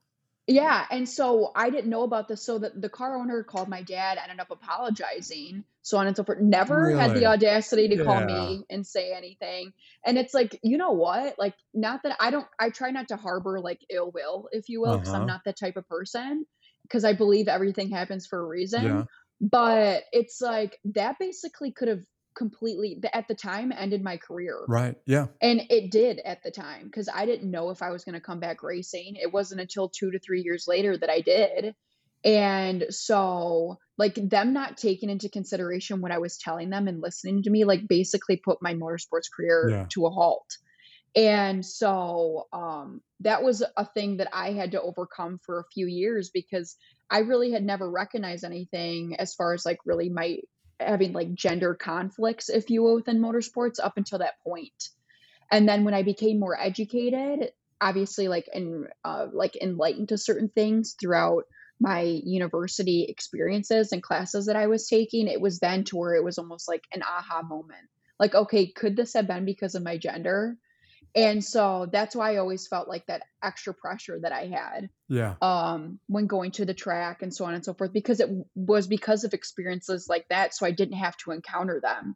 Yeah, 0.49 0.85
and 0.89 1.09
so 1.09 1.51
I 1.55 1.69
didn't 1.69 1.89
know 1.89 2.03
about 2.03 2.29
this. 2.29 2.41
So 2.45 2.57
the, 2.57 2.71
the 2.73 2.87
car 2.89 3.17
owner 3.17 3.43
called 3.43 3.67
my 3.67 3.81
dad, 3.83 4.17
ended 4.21 4.39
up 4.39 4.49
apologizing, 4.49 5.65
so 5.81 5.97
on 5.97 6.07
and 6.07 6.15
so 6.15 6.23
forth. 6.23 6.39
Never 6.39 6.93
had 6.93 7.13
the 7.13 7.25
audacity 7.25 7.89
to 7.89 7.97
call 7.97 8.21
me 8.21 8.65
and 8.69 8.87
say 8.87 9.11
anything. 9.13 9.73
And 10.05 10.17
it's 10.17 10.33
like, 10.33 10.57
you 10.63 10.77
know 10.77 10.91
what? 10.93 11.37
Like, 11.37 11.55
not 11.73 12.03
that 12.03 12.15
I 12.21 12.31
don't, 12.31 12.47
I 12.59 12.69
try 12.69 12.91
not 12.91 13.09
to 13.09 13.17
harbor 13.17 13.59
like 13.59 13.81
ill 13.89 14.09
will, 14.11 14.47
if 14.53 14.69
you 14.69 14.79
will, 14.79 14.97
because 14.97 15.13
I'm 15.13 15.25
Uh-huh. 15.25 15.27
not 15.27 15.41
that 15.43 15.59
type 15.59 15.75
of 15.75 15.87
person, 15.89 16.45
because 16.83 17.03
I 17.03 17.11
believe 17.11 17.49
everything 17.49 17.89
happens 17.89 18.25
for 18.25 18.39
a 18.39 18.45
Yeah. 18.75 19.03
reason. 19.03 19.05
But 19.41 20.03
it's 20.13 20.39
like 20.39 20.79
that 20.95 21.19
basically 21.19 21.73
could 21.73 21.89
have 21.89 22.03
completely, 22.38 23.01
at 23.13 23.27
the 23.27 23.35
time, 23.35 23.71
ended 23.71 24.03
my 24.03 24.17
career. 24.17 24.63
Right. 24.67 24.95
Yeah. 25.05 25.27
And 25.41 25.63
it 25.69 25.91
did 25.91 26.19
at 26.19 26.43
the 26.43 26.51
time 26.51 26.85
because 26.85 27.09
I 27.13 27.25
didn't 27.25 27.49
know 27.51 27.71
if 27.71 27.81
I 27.81 27.89
was 27.89 28.03
going 28.03 28.13
to 28.15 28.21
come 28.21 28.39
back 28.39 28.63
racing. 28.63 29.15
It 29.15 29.33
wasn't 29.33 29.61
until 29.61 29.89
two 29.89 30.11
to 30.11 30.19
three 30.19 30.43
years 30.43 30.65
later 30.67 30.97
that 30.97 31.09
I 31.09 31.21
did. 31.21 31.75
And 32.23 32.85
so, 32.89 33.77
like, 33.97 34.15
them 34.15 34.53
not 34.53 34.77
taking 34.77 35.09
into 35.09 35.29
consideration 35.29 36.01
what 36.01 36.11
I 36.11 36.17
was 36.17 36.38
telling 36.38 36.69
them 36.69 36.88
and 36.88 37.01
listening 37.01 37.43
to 37.43 37.49
me, 37.49 37.63
like, 37.65 37.88
basically 37.88 38.38
put 38.38 38.61
my 38.61 38.73
motorsports 38.73 39.31
career 39.35 39.69
Yeah. 39.69 39.85
to 39.89 40.05
a 40.05 40.09
halt. 40.09 40.49
And 41.15 41.65
so, 41.65 42.47
um, 42.53 43.01
that 43.21 43.43
was 43.43 43.63
a 43.75 43.85
thing 43.85 44.17
that 44.17 44.29
I 44.33 44.51
had 44.51 44.71
to 44.71 44.81
overcome 44.81 45.39
for 45.43 45.59
a 45.59 45.71
few 45.73 45.88
years 45.88 46.29
because 46.31 46.75
I 47.09 47.19
really 47.19 47.51
had 47.51 47.63
never 47.63 47.89
recognized 47.89 48.43
anything 48.43 49.15
as 49.17 49.33
far 49.33 49.53
as 49.53 49.65
like 49.65 49.79
really 49.85 50.09
my 50.09 50.39
having 50.80 51.13
like 51.13 51.34
gender 51.34 51.75
conflicts, 51.75 52.49
if 52.49 52.69
you 52.69 52.84
will, 52.84 52.95
within 52.95 53.19
motorsports 53.19 53.80
up 53.84 53.97
until 53.97 54.19
that 54.19 54.41
point. 54.43 54.89
And 55.51 55.67
then 55.67 55.84
when 55.84 55.93
I 55.93 56.03
became 56.03 56.39
more 56.39 56.59
educated, 56.59 57.51
obviously 57.80 58.28
like 58.28 58.49
and 58.53 58.88
uh, 59.03 59.28
like 59.32 59.55
enlightened 59.55 60.09
to 60.09 60.17
certain 60.17 60.49
things 60.49 60.95
throughout 60.99 61.43
my 61.80 62.01
university 62.01 63.05
experiences 63.07 63.91
and 63.91 64.01
classes 64.01 64.47
that 64.47 64.55
I 64.55 64.67
was 64.67 64.88
taking, 64.88 65.28
it 65.28 65.39
was 65.39 65.59
then 65.59 65.84
to 65.86 65.97
where 65.97 66.15
it 66.15 66.23
was 66.23 66.38
almost 66.38 66.67
like 66.67 66.84
an 66.93 67.03
aha 67.03 67.43
moment. 67.43 67.88
Like, 68.19 68.34
okay, 68.34 68.67
could 68.67 68.95
this 68.95 69.13
have 69.13 69.28
been 69.28 69.45
because 69.45 69.75
of 69.75 69.84
my 69.84 69.97
gender? 69.97 70.57
And 71.18 71.43
so 71.43 71.89
that's 71.91 72.15
why 72.15 72.34
I 72.34 72.38
always 72.38 72.68
felt 72.68 72.88
like 72.88 73.07
that 73.07 73.24
extra 73.41 73.74
pressure 73.74 74.20
that 74.22 74.32
I 74.32 74.45
had 74.45 74.89
Yeah. 75.09 75.34
um, 75.41 75.99
when 76.05 76.28
going 76.28 76.51
to 76.51 76.65
the 76.65 76.76
track 76.76 77.24
and 77.24 77.34
so 77.34 77.45
on 77.45 77.55
and 77.55 77.65
so 77.65 77.74
forth, 77.74 77.91
because 77.91 78.20
it 78.20 78.30
was 78.53 78.86
because 78.86 79.24
of 79.24 79.34
experiences 79.34 80.05
like 80.07 80.28
that. 80.30 80.53
So 80.53 80.68
I 80.68 80.72
didn't 80.72 80.97
have 80.97 81.18
to 81.18 81.32
encounter 81.32 81.80
them. 81.82 82.15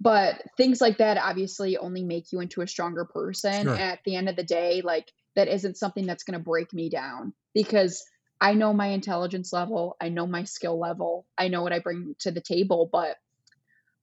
But 0.00 0.42
things 0.56 0.80
like 0.80 0.98
that 0.98 1.18
obviously 1.18 1.78
only 1.78 2.02
make 2.02 2.32
you 2.32 2.40
into 2.40 2.62
a 2.62 2.66
stronger 2.66 3.04
person. 3.04 3.62
Sure. 3.62 3.76
At 3.76 4.00
the 4.04 4.16
end 4.16 4.28
of 4.28 4.34
the 4.34 4.42
day, 4.42 4.82
like 4.82 5.10
that 5.36 5.46
isn't 5.46 5.78
something 5.78 6.04
that's 6.04 6.24
going 6.24 6.38
to 6.38 6.44
break 6.44 6.74
me 6.74 6.90
down 6.90 7.32
because 7.54 8.04
I 8.40 8.54
know 8.54 8.72
my 8.72 8.88
intelligence 8.88 9.52
level, 9.52 9.96
I 10.00 10.08
know 10.08 10.26
my 10.26 10.44
skill 10.44 10.78
level, 10.80 11.26
I 11.38 11.46
know 11.46 11.62
what 11.62 11.72
I 11.72 11.78
bring 11.78 12.16
to 12.20 12.32
the 12.32 12.40
table. 12.40 12.90
But 12.90 13.16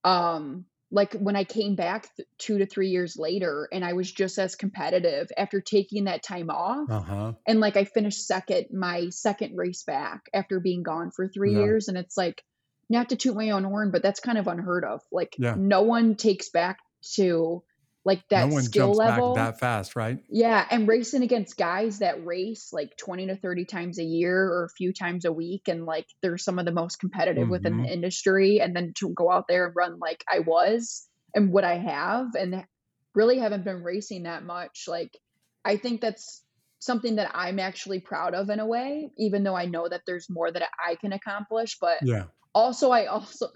um, 0.02 0.64
like 0.90 1.14
when 1.14 1.34
I 1.36 1.44
came 1.44 1.74
back 1.74 2.14
th- 2.16 2.28
two 2.38 2.58
to 2.58 2.66
three 2.66 2.88
years 2.88 3.16
later 3.16 3.68
and 3.72 3.84
I 3.84 3.94
was 3.94 4.10
just 4.10 4.38
as 4.38 4.54
competitive 4.54 5.28
after 5.36 5.60
taking 5.60 6.04
that 6.04 6.22
time 6.22 6.50
off 6.50 6.88
Uh-huh. 6.90 7.32
and 7.46 7.60
like 7.60 7.76
I 7.76 7.84
finished 7.84 8.26
second 8.26 8.66
my 8.72 9.08
second 9.10 9.56
race 9.56 9.82
back 9.82 10.28
after 10.32 10.60
being 10.60 10.82
gone 10.82 11.10
for 11.10 11.26
three 11.28 11.52
Yeah. 11.54 11.60
years 11.60 11.88
and 11.88 11.96
it's 11.96 12.16
like 12.16 12.42
not 12.88 13.08
to 13.08 13.16
toot 13.16 13.34
my 13.34 13.50
own 13.50 13.64
horn 13.64 13.90
but 13.90 14.02
that's 14.02 14.20
kind 14.20 14.38
of 14.38 14.46
unheard 14.46 14.84
of 14.84 15.00
like 15.10 15.34
Yeah. 15.38 15.54
no 15.56 15.82
one 15.82 16.14
takes 16.16 16.50
back 16.50 16.78
to 17.14 17.62
like 18.04 18.22
No 18.34 18.46
that 18.46 18.48
one 18.48 18.68
skill 18.68 18.96
level 18.96 19.32
that 19.34 19.58
fast, 19.58 19.96
right? 19.96 20.18
yeah 20.28 20.66
and 20.70 20.88
racing 20.88 21.22
against 21.22 21.56
guys 21.56 21.98
that 21.98 22.24
race 22.24 22.70
like 22.72 22.96
20 22.96 23.26
to 23.26 23.36
30 23.36 23.64
times 23.66 23.98
a 23.98 24.04
year 24.04 24.36
or 24.46 24.64
a 24.64 24.70
few 24.76 24.92
times 24.92 25.24
a 25.24 25.32
week 25.32 25.68
and 25.68 25.84
like 25.84 26.06
they're 26.22 26.38
some 26.38 26.58
of 26.58 26.64
the 26.64 26.72
most 26.72 26.98
competitive 26.98 27.48
within 27.48 27.76
hmm 27.76 27.78
the 27.78 27.92
industry 27.92 28.60
and 28.60 28.74
then 28.74 28.92
to 28.96 29.10
go 29.14 29.30
out 29.30 29.46
there 29.48 29.66
and 29.66 29.76
run 29.76 29.98
like 29.98 30.24
I 30.32 30.40
was 30.40 31.06
and 31.34 31.52
what 31.52 31.64
I 31.64 31.76
have 31.76 32.28
and 32.38 32.64
really 33.14 33.38
haven't 33.38 33.64
been 33.64 33.82
racing 33.82 34.24
that 34.24 34.44
much 34.44 34.84
like 34.88 35.10
I 35.64 35.76
think 35.76 36.00
that's 36.00 36.42
something 36.78 37.16
that 37.16 37.30
I'm 37.34 37.58
actually 37.58 38.00
proud 38.00 38.34
of 38.34 38.50
in 38.50 38.60
a 38.60 38.66
way 38.66 39.10
even 39.18 39.44
though 39.44 39.56
I 39.56 39.66
know 39.66 39.88
that 39.88 40.02
there's 40.06 40.30
more 40.30 40.50
that 40.50 40.68
I 40.84 40.96
can 40.96 41.12
accomplish 41.12 41.78
but 41.80 41.98
Yeah. 42.00 42.26
also 42.54 42.90
I 42.90 43.06
also 43.06 43.48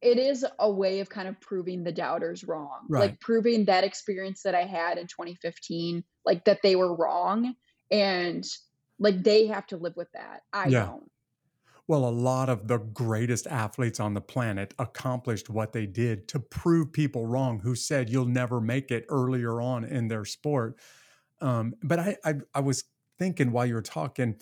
it 0.00 0.18
is 0.18 0.46
a 0.58 0.70
way 0.70 1.00
of 1.00 1.08
kind 1.10 1.28
of 1.28 1.40
proving 1.40 1.84
the 1.84 1.92
doubters 1.92 2.44
wrong 2.44 2.88
Right. 2.88 2.96
like 2.96 3.20
proving 3.20 3.64
that 3.64 3.84
experience 3.84 4.42
that 4.42 4.54
i 4.54 4.64
had 4.64 4.98
in 4.98 5.06
2015 5.06 6.04
like 6.24 6.44
that 6.44 6.60
they 6.62 6.76
were 6.76 6.94
wrong 6.96 7.54
and 7.90 8.44
like 8.98 9.22
they 9.22 9.46
have 9.46 9.66
to 9.66 9.76
live 9.76 9.94
with 9.96 10.10
that 10.12 10.42
i 10.52 10.70
Yeah. 10.70 10.72
don't 10.72 11.10
Well, 11.86 12.06
a 12.06 12.10
lot 12.10 12.48
of 12.50 12.68
the 12.68 12.78
greatest 12.78 13.46
athletes 13.46 13.98
on 13.98 14.14
the 14.14 14.20
planet 14.20 14.74
accomplished 14.78 15.48
what 15.48 15.72
they 15.72 15.86
did 15.86 16.28
to 16.28 16.40
prove 16.40 16.92
people 16.92 17.26
wrong 17.26 17.60
who 17.60 17.74
said 17.74 18.10
you'll 18.10 18.26
never 18.26 18.60
make 18.60 18.90
it 18.90 19.06
earlier 19.08 19.60
on 19.60 19.84
in 19.84 20.08
their 20.08 20.24
sport. 20.26 20.78
Um, 21.40 21.74
but 21.82 21.98
I, 21.98 22.16
I, 22.24 22.34
I 22.54 22.60
was 22.60 22.84
thinking 23.18 23.52
while 23.52 23.66
you 23.66 23.74
were 23.74 23.82
talking, 23.82 24.40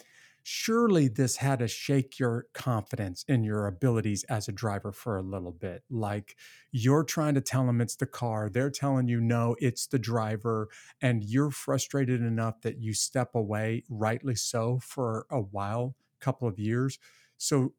surely 0.48 1.08
this 1.08 1.38
had 1.38 1.58
to 1.58 1.66
shake 1.66 2.20
your 2.20 2.46
confidence 2.54 3.24
in 3.26 3.42
your 3.42 3.66
abilities 3.66 4.22
as 4.28 4.46
a 4.46 4.52
driver 4.52 4.92
for 4.92 5.16
a 5.16 5.22
little 5.22 5.50
bit. 5.50 5.82
Like 5.90 6.36
you're 6.70 7.02
trying 7.02 7.34
to 7.34 7.40
tell 7.40 7.66
them 7.66 7.80
it's 7.80 7.96
the 7.96 8.06
car, 8.06 8.48
they're 8.48 8.70
telling 8.70 9.08
you 9.08 9.20
no, 9.20 9.56
it's 9.58 9.88
the 9.88 9.98
driver, 9.98 10.68
and 11.02 11.24
you're 11.24 11.50
frustrated 11.50 12.20
enough 12.20 12.60
that 12.60 12.78
you 12.78 12.94
step 12.94 13.30
away, 13.34 13.82
rightly 13.88 14.36
so, 14.36 14.78
for 14.84 15.26
a 15.32 15.40
while, 15.40 15.96
couple 16.20 16.46
of 16.46 16.60
years. 16.60 17.00
So 17.38 17.72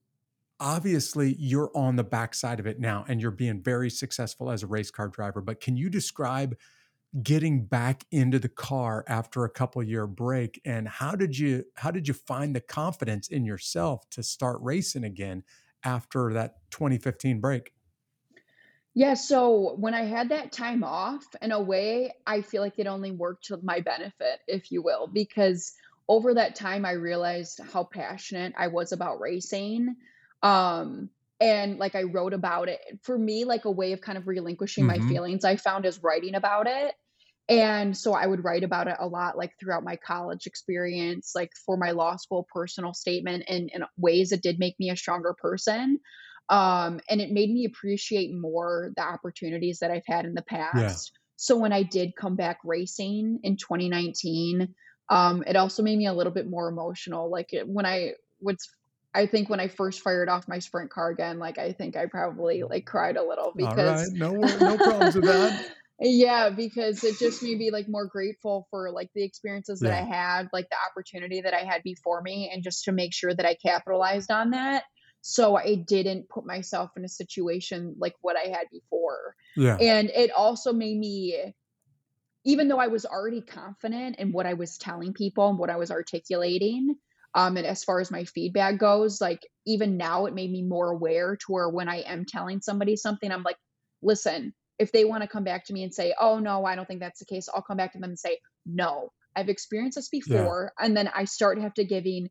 obviously 0.59 1.37
you're 1.39 1.71
on 1.73 1.95
the 1.95 2.03
backside 2.03 2.59
of 2.59 2.67
it 2.67 2.81
now 2.81 3.05
and 3.07 3.21
you're 3.21 3.31
being 3.31 3.63
very 3.63 3.89
successful 3.89 4.51
as 4.51 4.61
a 4.61 4.67
race 4.67 4.91
car 4.91 5.07
driver. 5.07 5.39
But 5.39 5.61
can 5.61 5.77
you 5.77 5.89
describe 5.89 6.57
getting 7.23 7.65
back 7.65 8.05
into 8.11 8.37
the 8.37 8.49
car 8.49 9.03
after 9.07 9.45
a 9.45 9.49
couple 9.49 9.81
year 9.81 10.05
break 10.05 10.59
and 10.65 10.87
how 10.87 11.15
did 11.15 11.37
you 11.37 11.63
how 11.75 11.89
did 11.89 12.07
you 12.07 12.13
find 12.13 12.55
the 12.55 12.59
confidence 12.59 13.29
in 13.29 13.45
yourself 13.45 14.07
to 14.09 14.21
start 14.21 14.57
racing 14.61 15.05
again 15.05 15.41
after 15.83 16.33
that 16.33 16.55
2015 16.71 17.39
break? 17.39 17.71
yeah 18.93 19.13
so 19.13 19.75
when 19.77 19.93
i 19.93 20.01
had 20.01 20.29
that 20.29 20.51
time 20.51 20.83
off 20.83 21.23
in 21.41 21.53
a 21.53 21.61
way 21.61 22.11
i 22.25 22.41
feel 22.41 22.61
like 22.61 22.77
it 22.77 22.87
only 22.87 23.11
worked 23.11 23.45
to 23.45 23.57
my 23.63 23.79
benefit 23.79 24.41
if 24.47 24.69
you 24.71 24.81
will 24.81 25.07
because 25.07 25.73
over 26.09 26.33
that 26.33 26.55
time 26.55 26.85
i 26.85 26.91
realized 26.91 27.61
how 27.71 27.85
passionate 27.85 28.53
i 28.57 28.67
was 28.67 28.91
about 28.91 29.19
racing 29.21 29.95
um 30.43 31.09
and 31.39 31.77
like 31.79 31.95
i 31.95 32.03
wrote 32.03 32.33
about 32.33 32.69
it 32.69 32.79
for 33.03 33.17
me 33.17 33.45
like 33.45 33.65
a 33.65 33.71
way 33.71 33.93
of 33.93 34.01
kind 34.01 34.17
of 34.17 34.27
relinquishing 34.27 34.85
my 34.85 34.99
hmm 34.99 34.99
feelings 34.99 35.43
i 35.45 35.55
found 35.55 35.85
is 35.85 36.01
writing 36.03 36.35
about 36.35 36.67
it 36.67 36.95
and 37.49 37.97
so 37.97 38.13
I 38.13 38.27
would 38.27 38.43
write 38.43 38.63
about 38.63 38.87
it 38.87 38.97
a 38.99 39.07
lot, 39.07 39.37
like 39.37 39.53
throughout 39.59 39.83
my 39.83 39.95
college 39.95 40.45
experience, 40.45 41.31
like 41.33 41.51
for 41.65 41.77
my 41.77 41.91
law 41.91 42.17
school 42.17 42.45
personal 42.53 42.93
statement, 42.93 43.45
and 43.47 43.69
in 43.73 43.83
ways 43.97 44.29
that 44.29 44.43
did 44.43 44.59
make 44.59 44.75
me 44.79 44.89
a 44.89 44.97
stronger 44.97 45.33
person. 45.41 45.99
Um, 46.49 46.99
and 47.09 47.21
it 47.21 47.31
made 47.31 47.49
me 47.49 47.65
appreciate 47.65 48.33
more 48.33 48.91
the 48.95 49.01
opportunities 49.03 49.79
that 49.79 49.91
I've 49.91 50.05
had 50.05 50.25
in 50.25 50.33
the 50.33 50.43
Yeah. 50.71 50.99
past. 50.99 51.11
So 51.35 51.57
when 51.57 51.73
I 51.73 51.83
did 51.83 52.15
come 52.15 52.35
back 52.35 52.59
racing 52.63 53.39
in 53.43 53.57
2019, 53.57 54.73
um, 55.09 55.43
it 55.47 55.55
also 55.55 55.83
made 55.83 55.97
me 55.97 56.07
a 56.07 56.13
little 56.13 56.33
bit 56.33 56.49
more 56.49 56.67
emotional. 56.69 57.29
Like 57.29 57.53
it, 57.53 57.67
when 57.67 57.85
I 57.85 58.13
was, 58.41 58.57
I 59.13 59.25
think 59.25 59.49
when 59.49 59.59
I 59.59 59.67
first 59.67 60.01
fired 60.01 60.29
off 60.29 60.47
my 60.47 60.59
sprint 60.59 60.91
car 60.91 61.09
again, 61.09 61.39
like 61.39 61.57
I 61.57 61.71
think 61.71 61.95
I 61.95 62.05
probably 62.05 62.59
mm. 62.59 62.69
like 62.69 62.85
cried 62.85 63.17
a 63.17 63.23
little 63.23 63.45
All 63.45 63.53
right. 63.53 63.75
because 63.75 64.11
No, 64.11 64.31
no 64.31 64.77
problems 64.77 65.15
with 65.15 65.25
that. 65.25 65.65
yeah, 65.99 66.49
because 66.49 67.03
it 67.03 67.17
just 67.17 67.41
made 67.41 67.57
me 67.57 67.71
like 67.71 67.87
more 67.87 68.05
grateful 68.05 68.67
for 68.69 68.91
like 68.91 69.09
the 69.15 69.23
experiences 69.23 69.79
that 69.79 69.93
I 69.93 70.03
had, 70.03 70.49
like 70.53 70.69
the 70.69 70.77
opportunity 70.89 71.41
that 71.41 71.53
I 71.53 71.63
had 71.63 71.81
before 71.83 72.21
me, 72.21 72.51
and 72.53 72.63
just 72.63 72.83
to 72.85 72.91
make 72.91 73.13
sure 73.13 73.33
that 73.33 73.45
I 73.45 73.55
capitalized 73.55 74.29
on 74.29 74.51
that. 74.51 74.83
So 75.21 75.57
I 75.57 75.75
didn't 75.75 76.29
put 76.29 76.45
myself 76.45 76.91
in 76.95 77.03
a 77.03 77.09
situation 77.09 77.95
like 77.97 78.13
what 78.21 78.37
I 78.37 78.49
had 78.49 78.67
before. 78.71 79.35
Yeah. 79.55 79.75
And 79.75 80.09
it 80.09 80.31
also 80.31 80.71
made 80.71 80.97
me, 80.97 81.53
even 82.45 82.67
though 82.67 82.79
I 82.79 82.87
was 82.87 83.05
already 83.05 83.41
confident 83.41 84.17
in 84.19 84.31
what 84.31 84.45
I 84.45 84.53
was 84.53 84.77
telling 84.77 85.13
people 85.13 85.49
and 85.49 85.57
what 85.57 85.69
I 85.69 85.77
was 85.77 85.91
articulating, 85.91 86.95
um, 87.35 87.57
and 87.57 87.65
as 87.65 87.83
far 87.83 87.99
as 87.99 88.11
my 88.11 88.23
feedback 88.23 88.77
goes, 88.77 89.21
like 89.21 89.45
even 89.65 89.97
now 89.97 90.25
it 90.25 90.33
made 90.33 90.51
me 90.51 90.63
more 90.63 90.89
aware 90.91 91.35
to 91.35 91.45
where 91.47 91.69
when 91.69 91.89
I 91.89 91.97
am 92.01 92.25
telling 92.25 92.61
somebody 92.61 92.95
something, 92.95 93.31
I'm 93.31 93.43
like, 93.43 93.57
listen, 94.01 94.53
if 94.79 94.91
they 94.91 95.05
want 95.05 95.23
to 95.23 95.27
come 95.27 95.43
back 95.43 95.65
to 95.65 95.73
me 95.73 95.83
and 95.83 95.93
say, 95.93 96.13
oh 96.19 96.39
no, 96.39 96.65
I 96.65 96.75
don't 96.75 96.87
think 96.87 97.01
that's 97.01 97.19
the 97.19 97.25
case, 97.25 97.49
I'll 97.53 97.61
come 97.61 97.77
back 97.77 97.93
to 97.93 97.99
them 97.99 98.09
and 98.09 98.19
say, 98.19 98.39
no, 98.65 99.09
I've 99.35 99.49
experienced 99.49 99.97
this 99.97 100.09
Yeah. 100.09 100.11
before. 100.11 100.73
And 100.79 100.95
then 100.95 101.09
I 101.13 101.25
start 101.25 101.59
have 101.59 101.73
to 101.75 101.83
giving 101.83 102.29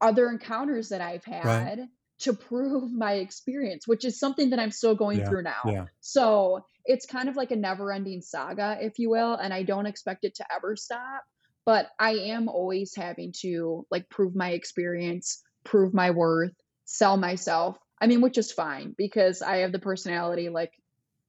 other 0.00 0.28
encounters 0.28 0.90
that 0.90 1.00
I've 1.00 1.24
Right. 1.42 1.68
had 1.68 1.88
to 2.20 2.32
prove 2.32 2.92
my 2.92 3.14
experience, 3.14 3.86
which 3.86 4.04
is 4.04 4.18
something 4.18 4.50
that 4.50 4.58
I'm 4.58 4.70
still 4.70 4.94
going 4.94 5.18
Yeah. 5.18 5.28
through 5.28 5.42
now. 5.42 5.62
Yeah. 5.70 5.84
So 6.00 6.64
it's 6.84 7.06
kind 7.06 7.28
of 7.28 7.36
like 7.36 7.50
a 7.50 7.56
never 7.56 7.92
ending 7.92 8.22
saga, 8.22 8.78
if 8.80 8.98
you 8.98 9.10
will. 9.10 9.34
And 9.34 9.52
I 9.52 9.62
don't 9.62 9.86
expect 9.86 10.24
it 10.24 10.36
to 10.36 10.46
ever 10.54 10.76
stop. 10.76 11.22
But 11.66 11.88
I 11.98 12.12
am 12.12 12.48
always 12.48 12.94
having 12.94 13.32
to 13.40 13.86
like 13.90 14.08
prove 14.08 14.34
my 14.34 14.50
experience, 14.50 15.42
prove 15.64 15.92
my 15.92 16.12
worth, 16.12 16.52
sell 16.84 17.16
myself. 17.16 17.76
I 18.00 18.06
mean, 18.06 18.20
which 18.20 18.38
is 18.38 18.52
fine 18.52 18.94
because 18.96 19.42
I 19.42 19.58
have 19.58 19.72
the 19.72 19.78
personality, 19.78 20.48
like, 20.48 20.72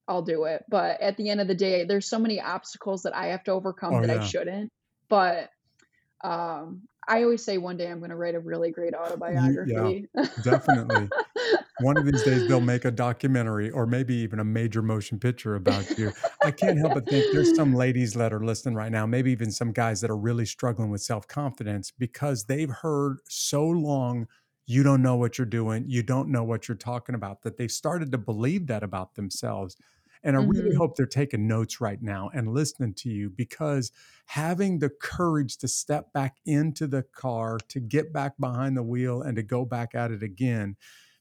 I'll 0.08 0.22
do 0.22 0.46
it. 0.46 0.64
But 0.70 1.02
at 1.02 1.18
the 1.18 1.30
end 1.30 1.42
of 1.42 1.48
the 1.48 1.56
day, 1.56 1.86
there's 1.86 2.08
so 2.08 2.20
many 2.20 2.40
obstacles 2.40 3.04
that 3.04 3.16
I 3.16 3.28
have 3.28 3.44
to 3.46 3.52
overcome 3.52 3.96
Oh 3.96 4.02
that 4.02 4.10
I 4.22 4.26
shouldn't. 4.26 4.72
But 5.10 5.50
um, 6.24 6.84
I 7.08 7.24
always 7.24 7.43
say 7.43 7.58
one 7.58 7.78
day 7.78 7.89
I'm 7.89 7.99
going 7.99 8.10
to 8.10 8.16
write 8.16 8.36
a 8.36 8.39
really 8.39 8.72
great 8.72 8.93
You, 8.93 8.99
yeah. 8.99 9.05
autobiography. 9.05 10.08
Definitely. 10.43 11.10
One 11.80 11.95
of 11.95 12.05
these 12.05 12.24
days 12.24 12.47
they'll 12.47 12.60
make 12.60 12.86
a 12.86 12.91
documentary 12.91 13.70
or 13.70 13.86
maybe 13.86 14.16
even 14.16 14.39
a 14.39 14.43
major 14.43 14.82
motion 14.82 15.20
picture 15.20 15.55
about 15.55 15.97
you. 15.97 16.12
I 16.43 16.51
can't 16.51 16.78
help 16.80 16.95
but 16.95 17.08
think 17.08 17.26
there's 17.32 17.55
some 17.55 17.74
ladies 17.76 18.14
that 18.14 18.34
are 18.34 18.43
listening 18.43 18.76
right 18.76 18.91
now, 18.91 19.05
maybe 19.05 19.32
even 19.32 19.51
some 19.51 19.72
guys 19.72 20.01
that 20.01 20.10
are 20.10 20.18
really 20.18 20.45
struggling 20.45 20.89
with 20.89 21.01
self 21.01 21.28
confidence 21.28 21.91
because 21.91 22.45
they've 22.45 22.70
heard 22.70 23.20
so 23.30 23.64
long, 23.64 24.28
you 24.66 24.84
don't 24.84 25.01
know 25.01 25.16
what 25.16 25.38
you're 25.38 25.45
doing, 25.45 25.86
you 25.88 26.03
don't 26.03 26.30
know 26.30 26.43
what 26.43 26.68
you're 26.68 26.76
talking 26.76 27.16
about, 27.16 27.43
that 27.43 27.58
they've 27.58 27.72
started 27.72 28.12
to 28.12 28.18
believe 28.18 28.68
that 28.68 28.84
about 28.84 29.16
themselves. 29.16 29.78
And 30.24 30.36
I 30.36 30.39
really 30.39 30.72
hmm 30.72 30.78
hope 30.78 30.95
they're 30.95 31.05
taking 31.05 31.47
notes 31.47 31.80
right 31.82 32.01
now 32.01 32.30
and 32.34 32.53
listening 32.53 32.93
to 32.95 33.09
you 33.09 33.30
because 33.30 33.91
having 34.26 34.80
the 34.80 34.89
courage 34.89 35.57
to 35.57 35.68
step 35.68 36.13
back 36.13 36.38
into 36.45 36.88
the 36.88 37.03
car, 37.03 37.57
to 37.70 37.80
get 37.80 38.13
back 38.13 38.38
behind 38.39 38.78
the 38.78 38.84
wheel, 38.84 39.22
and 39.22 39.36
to 39.38 39.43
go 39.43 39.65
back 39.65 39.95
at 39.95 40.11
it 40.11 40.24
again 40.24 40.76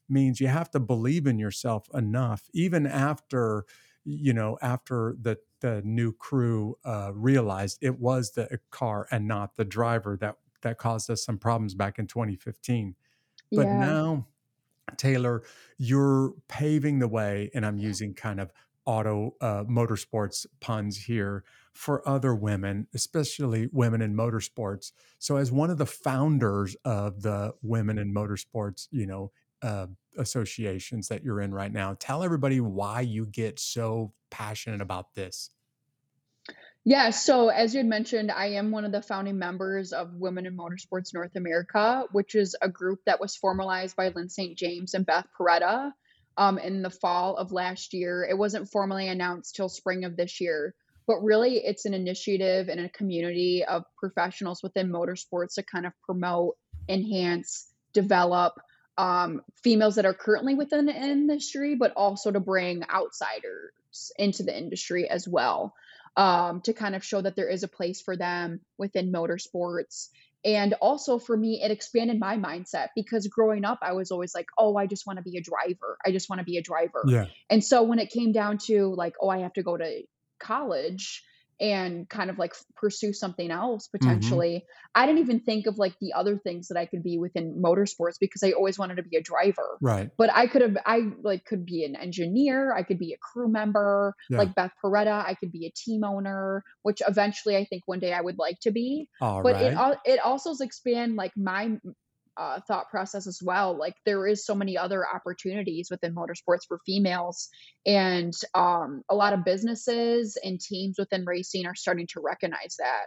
means 0.09 0.39
you 0.39 0.47
have 0.47 0.71
to 0.71 0.79
believe 0.79 1.27
in 1.27 1.37
yourself 1.39 1.87
enough 1.93 2.49
even 2.53 2.85
after 2.85 3.65
you 4.05 4.33
know 4.33 4.57
after 4.61 5.15
the 5.19 5.37
the 5.59 5.81
new 5.83 6.13
crew 6.13 6.77
uh, 6.85 7.11
realized 7.15 7.79
it 7.81 7.99
was 7.99 8.31
the 8.33 8.59
car 8.69 9.07
and 9.11 9.27
not 9.27 9.55
the 9.55 9.65
driver 9.65 10.17
that 10.17 10.37
that 10.61 10.77
caused 10.77 11.09
us 11.09 11.23
some 11.23 11.37
problems 11.37 11.73
back 11.75 11.99
in 11.99 12.07
2015 12.07 12.95
but 13.53 13.71
Yeah. 13.71 13.73
now 13.73 14.27
taylor 14.97 15.43
you're 15.77 16.33
paving 16.47 16.99
the 16.99 17.07
way 17.07 17.49
and 17.53 17.65
i'm 17.65 17.79
using 17.79 18.13
kind 18.13 18.39
of 18.39 18.51
auto 18.87 19.35
uh, 19.41 19.63
motorsports 19.65 20.47
puns 20.59 20.97
here 20.97 21.43
for 21.73 22.07
other 22.09 22.33
women 22.33 22.87
especially 22.95 23.69
women 23.71 24.01
in 24.01 24.15
motorsports 24.15 24.91
so 25.19 25.35
as 25.37 25.51
one 25.51 25.69
of 25.69 25.77
the 25.77 25.85
founders 25.85 26.75
of 26.85 27.21
the 27.21 27.53
women 27.61 27.99
in 27.99 28.11
motorsports 28.11 28.87
you 28.89 29.05
know 29.05 29.31
uh, 29.61 29.87
associations 30.17 31.07
that 31.07 31.23
you're 31.23 31.41
in 31.41 31.53
right 31.53 31.71
now. 31.71 31.95
Tell 31.99 32.23
everybody 32.23 32.59
why 32.59 33.01
you 33.01 33.25
get 33.25 33.59
so 33.59 34.13
passionate 34.29 34.81
about 34.81 35.13
this. 35.13 35.51
Yeah, 36.83 37.09
so 37.09 37.49
as 37.49 37.73
you 37.73 37.79
had 37.79 37.87
mentioned, 37.87 38.31
I 38.31 38.47
am 38.47 38.71
one 38.71 38.85
of 38.85 38.93
the 38.93 39.01
founding 39.01 39.37
members 39.37 39.91
of 39.91 40.13
Women 40.13 40.45
in 40.45 40.55
Motorsports 40.55 41.13
North 41.13 41.35
America, 41.35 42.05
which 42.13 42.33
is 42.33 42.55
a 42.61 42.69
group 42.69 43.01
that 43.05 43.19
was 43.19 43.35
formalized 43.35 43.97
by 43.97 44.07
Lyn 44.07 44.29
St. 44.29 44.57
James 44.57 44.93
and 44.93 45.05
Beth 45.05 45.27
Paretta 45.37 45.91
um, 46.37 46.57
in 46.57 46.81
the 46.81 46.89
fall 46.89 47.35
of 47.35 47.51
last 47.51 47.93
year. 47.93 48.25
It 48.29 48.37
wasn't 48.37 48.69
formally 48.69 49.07
announced 49.07 49.55
till 49.55 49.69
spring 49.69 50.05
of 50.05 50.15
this 50.15 50.39
year, 50.39 50.73
but 51.07 51.23
really 51.23 51.57
it's 51.57 51.85
an 51.85 51.93
initiative 51.93 52.69
and 52.69 52.79
a 52.79 52.89
community 52.89 53.65
of 53.65 53.83
professionals 53.97 54.61
within 54.61 54.89
motorsports 54.89 55.55
to 55.55 55.63
kind 55.63 55.85
of 55.85 55.93
promote, 56.03 56.55
enhance, 56.87 57.67
develop 57.93 58.53
um, 58.97 59.41
females 59.63 59.95
that 59.95 60.05
are 60.05 60.13
currently 60.13 60.55
within 60.55 60.85
the 60.85 60.95
industry, 60.95 61.75
but 61.75 61.93
also 61.95 62.31
to 62.31 62.39
bring 62.39 62.83
outsiders 62.89 63.71
into 64.17 64.43
the 64.43 64.57
industry 64.57 65.09
as 65.09 65.27
well 65.27 65.73
um, 66.17 66.61
to 66.61 66.73
kind 66.73 66.95
of 66.95 67.05
show 67.05 67.21
that 67.21 67.35
there 67.35 67.47
is 67.47 67.63
a 67.63 67.67
place 67.67 68.01
for 68.01 68.17
them 68.17 68.59
within 68.77 69.11
motorsports. 69.11 70.09
And 70.45 70.73
also 70.81 71.19
for 71.19 71.35
me, 71.35 71.61
it 71.63 71.71
expanded 71.71 72.19
my 72.19 72.37
mindset 72.37 72.87
because 72.95 73.27
growing 73.27 73.65
up, 73.65 73.79
I 73.81 73.93
was 73.93 74.11
always 74.11 74.33
like, 74.35 74.45
oh, 74.57 74.77
I 74.77 74.85
just 74.85 75.05
want 75.05 75.17
to 75.17 75.23
be 75.23 75.37
a 75.37 75.41
driver. 75.41 75.97
I 76.05 76.11
just 76.11 76.29
want 76.29 76.39
to 76.39 76.45
be 76.45 76.57
a 76.57 76.61
driver. 76.61 77.03
Yeah. 77.05 77.25
And 77.49 77.63
so 77.63 77.83
when 77.83 77.99
it 77.99 78.11
came 78.11 78.31
down 78.31 78.57
to 78.67 78.93
like, 78.95 79.15
oh, 79.21 79.29
I 79.29 79.39
have 79.39 79.53
to 79.53 79.63
go 79.63 79.75
to 79.75 80.03
college 80.39 81.23
and 81.59 82.07
kind 82.09 82.29
of 82.29 82.37
like 82.37 82.53
pursue 82.75 83.13
something 83.13 83.49
else 83.51 83.87
hmm 83.99 84.41
potentially, 84.41 84.65
I 84.95 85.05
didn't 85.05 85.21
even 85.21 85.39
think 85.39 85.67
of 85.67 85.77
like 85.77 85.95
the 85.99 86.13
other 86.13 86.37
things 86.37 86.67
that 86.67 86.77
I 86.77 86.85
could 86.85 87.03
be 87.03 87.17
within 87.17 87.61
motorsports 87.61 88.15
because 88.19 88.43
I 88.43 88.51
always 88.51 88.77
wanted 88.77 88.95
to 88.95 89.03
be 89.03 89.17
a 89.17 89.21
driver 89.21 89.79
Right. 89.81 90.09
but 90.17 90.31
I 90.33 90.47
could 90.47 90.61
have 90.63 90.77
I 90.85 91.01
like 91.21 91.45
could 91.45 91.65
be 91.65 91.83
an 91.83 91.95
engineer, 91.95 92.73
I 92.75 92.83
could 92.83 92.97
be 92.99 93.13
a 93.13 93.17
crew 93.21 93.49
member, 93.49 94.15
Yeah. 94.29 94.37
like 94.39 94.55
Beth 94.55 94.71
Paretta, 94.83 95.23
I 95.25 95.35
could 95.35 95.51
be 95.51 95.67
a 95.67 95.71
team 95.75 96.03
owner, 96.03 96.63
which 96.81 97.01
eventually 97.07 97.55
I 97.55 97.65
think 97.65 97.83
one 97.85 97.99
day 97.99 98.13
I 98.13 98.21
would 98.21 98.37
like 98.39 98.59
to 98.61 98.71
be. 98.71 99.09
All 99.21 99.43
But 99.43 99.61
it 99.61 99.73
right. 99.73 99.77
al- 99.77 100.01
it 100.05 100.19
also 100.19 100.53
expand 100.59 101.15
like 101.15 101.33
my 101.37 101.77
uh, 102.37 102.59
thought 102.67 102.89
process 102.89 103.27
as 103.27 103.39
well. 103.43 103.77
Like 103.77 103.95
there 104.05 104.27
is 104.27 104.45
so 104.45 104.55
many 104.55 104.77
other 104.77 105.05
opportunities 105.07 105.89
within 105.89 106.15
motorsports 106.15 106.65
for 106.67 106.79
females, 106.85 107.49
and 107.85 108.33
um, 108.53 109.01
a 109.09 109.15
lot 109.15 109.33
of 109.33 109.45
businesses 109.45 110.37
and 110.43 110.59
teams 110.59 110.95
within 110.99 111.25
racing 111.25 111.65
are 111.65 111.75
starting 111.75 112.07
to 112.13 112.21
recognize 112.21 112.77
that. 112.79 113.05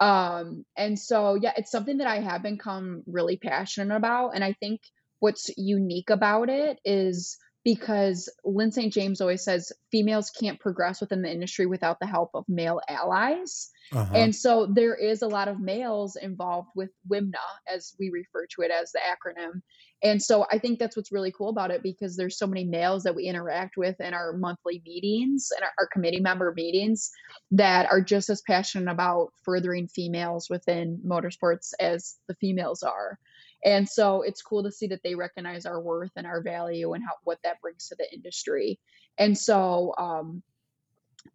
Um, 0.00 0.64
and 0.76 0.98
so, 0.98 1.34
yeah, 1.34 1.52
it's 1.56 1.70
something 1.70 1.98
that 1.98 2.06
I 2.06 2.20
have 2.20 2.42
become 2.42 3.02
really 3.06 3.36
passionate 3.36 3.94
about. 3.94 4.30
And 4.34 4.44
I 4.44 4.54
think 4.60 4.80
what's 5.20 5.50
unique 5.56 6.10
about 6.10 6.48
it 6.48 6.78
is 6.84 7.36
because 7.68 8.30
Lyn 8.46 8.72
St. 8.72 8.90
James 8.90 9.20
always 9.20 9.44
says 9.44 9.70
females 9.92 10.30
can't 10.30 10.58
progress 10.58 11.02
within 11.02 11.20
the 11.20 11.30
industry 11.30 11.66
without 11.66 12.00
the 12.00 12.06
help 12.06 12.30
of 12.32 12.46
male 12.48 12.80
allies. 12.88 13.68
Uh 13.92 14.06
huh. 14.06 14.14
And 14.14 14.34
so 14.34 14.64
there 14.74 14.94
is 14.94 15.20
a 15.20 15.28
lot 15.28 15.48
of 15.48 15.60
males 15.60 16.16
involved 16.16 16.70
with 16.74 16.88
WIMNA, 17.10 17.34
as 17.70 17.94
we 17.98 18.08
refer 18.08 18.46
to 18.46 18.62
it 18.62 18.70
as 18.70 18.92
the 18.92 19.00
acronym. 19.00 19.60
And 20.02 20.22
so 20.22 20.46
I 20.50 20.56
think 20.56 20.78
that's 20.78 20.96
what's 20.96 21.12
really 21.12 21.30
cool 21.30 21.50
about 21.50 21.70
it 21.70 21.82
because 21.82 22.16
there's 22.16 22.38
so 22.38 22.46
many 22.46 22.64
males 22.64 23.02
that 23.02 23.14
we 23.14 23.24
interact 23.24 23.76
with 23.76 24.00
in 24.00 24.14
our 24.14 24.32
monthly 24.32 24.80
meetings 24.86 25.50
and 25.54 25.62
our, 25.62 25.72
our 25.78 25.88
committee 25.88 26.20
member 26.20 26.54
meetings 26.56 27.10
that 27.50 27.92
are 27.92 28.00
just 28.00 28.30
as 28.30 28.40
passionate 28.40 28.90
about 28.90 29.34
furthering 29.44 29.88
females 29.88 30.48
within 30.48 31.02
motorsports 31.06 31.74
as 31.78 32.16
the 32.28 32.34
females 32.36 32.82
are. 32.82 33.18
And 33.64 33.88
so 33.88 34.22
it's 34.22 34.42
cool 34.42 34.62
to 34.64 34.72
see 34.72 34.86
that 34.88 35.00
they 35.02 35.14
recognize 35.14 35.66
our 35.66 35.80
worth 35.80 36.12
and 36.16 36.26
our 36.26 36.42
value 36.42 36.92
and 36.92 37.02
how 37.04 37.14
what 37.24 37.38
that 37.44 37.60
brings 37.60 37.88
to 37.88 37.96
the 37.98 38.12
industry. 38.14 38.78
And 39.18 39.36
so 39.36 39.94
um, 39.98 40.42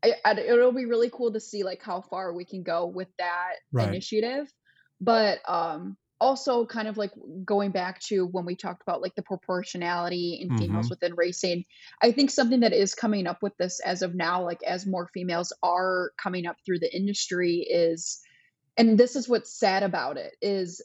I, 0.04 0.14
I, 0.26 0.32
it'll 0.40 0.72
be 0.72 0.86
really 0.86 1.10
cool 1.10 1.32
to 1.34 1.40
see 1.40 1.64
like 1.64 1.82
how 1.82 2.02
far 2.02 2.34
we 2.34 2.46
can 2.46 2.64
go 2.64 2.86
with 2.88 3.10
that 3.18 3.56
Right. 3.72 3.88
initiative 3.90 4.52
but 5.02 5.40
um 5.48 5.98
also 6.22 6.66
kind 6.66 6.88
of 6.88 6.96
like 6.98 7.12
going 7.44 7.72
back 7.72 8.00
to 8.00 8.26
when 8.28 8.46
we 8.46 8.56
talked 8.56 8.82
about 8.82 9.02
like 9.02 9.14
the 9.16 9.24
proportionality 9.24 10.40
in 10.42 10.54
females 10.54 10.88
hmm 10.88 10.90
within 10.90 11.14
racing 11.16 11.66
i 12.02 12.12
think 12.12 12.30
something 12.32 12.62
that 12.62 12.72
is 12.74 12.96
coming 12.96 13.28
up 13.28 13.40
with 13.42 13.56
this 13.58 13.80
as 13.82 14.02
of 14.02 14.16
now 14.16 14.44
like 14.44 14.62
as 14.64 14.86
more 14.86 15.08
females 15.14 15.52
are 15.64 16.12
coming 16.22 16.46
up 16.46 16.56
through 16.66 16.80
the 16.80 16.96
industry 16.96 17.66
is 17.70 18.22
and 18.78 18.98
this 18.98 19.16
is 19.16 19.28
what's 19.28 19.60
sad 19.60 19.84
about 19.84 20.18
it 20.18 20.36
is 20.42 20.82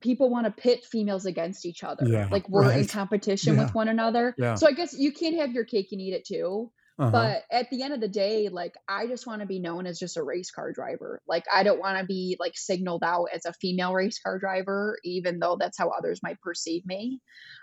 people 0.00 0.30
want 0.30 0.46
to 0.46 0.50
pit 0.52 0.84
females 0.84 1.26
against 1.26 1.66
each 1.66 1.82
other. 1.84 2.06
Yeah, 2.06 2.28
like 2.30 2.48
we're 2.48 2.70
in 2.72 2.86
competition 2.86 3.54
Yeah, 3.56 3.64
with 3.64 3.74
one 3.74 3.88
another. 3.88 4.34
Yeah. 4.38 4.54
so 4.54 4.66
i 4.66 4.72
guess 4.72 4.94
you 4.98 5.12
can't 5.12 5.36
have 5.36 5.52
your 5.52 5.64
cake 5.64 5.88
and 5.92 6.00
eat 6.00 6.14
it 6.14 6.24
too. 6.26 6.70
Uh-huh. 6.98 7.10
but 7.10 7.44
at 7.50 7.70
the 7.70 7.82
end 7.82 7.94
of 7.94 8.00
the 8.02 8.08
day 8.08 8.50
like 8.50 8.74
i 8.86 9.06
just 9.06 9.26
want 9.26 9.40
to 9.40 9.46
be 9.46 9.58
known 9.58 9.86
as 9.86 9.98
just 9.98 10.18
a 10.18 10.22
race 10.22 10.50
car 10.50 10.70
driver. 10.72 11.22
Like 11.26 11.44
i 11.52 11.62
don't 11.62 11.80
want 11.80 11.98
to 11.98 12.04
be 12.04 12.36
like 12.38 12.52
signaled 12.56 13.02
out 13.02 13.28
as 13.34 13.46
a 13.46 13.54
female 13.54 13.94
race 13.94 14.18
car 14.22 14.38
driver 14.38 14.98
even 15.02 15.38
though 15.38 15.56
that's 15.58 15.78
how 15.78 15.88
others 15.90 16.20
might 16.22 16.38
perceive 16.42 16.84
me. 16.84 17.20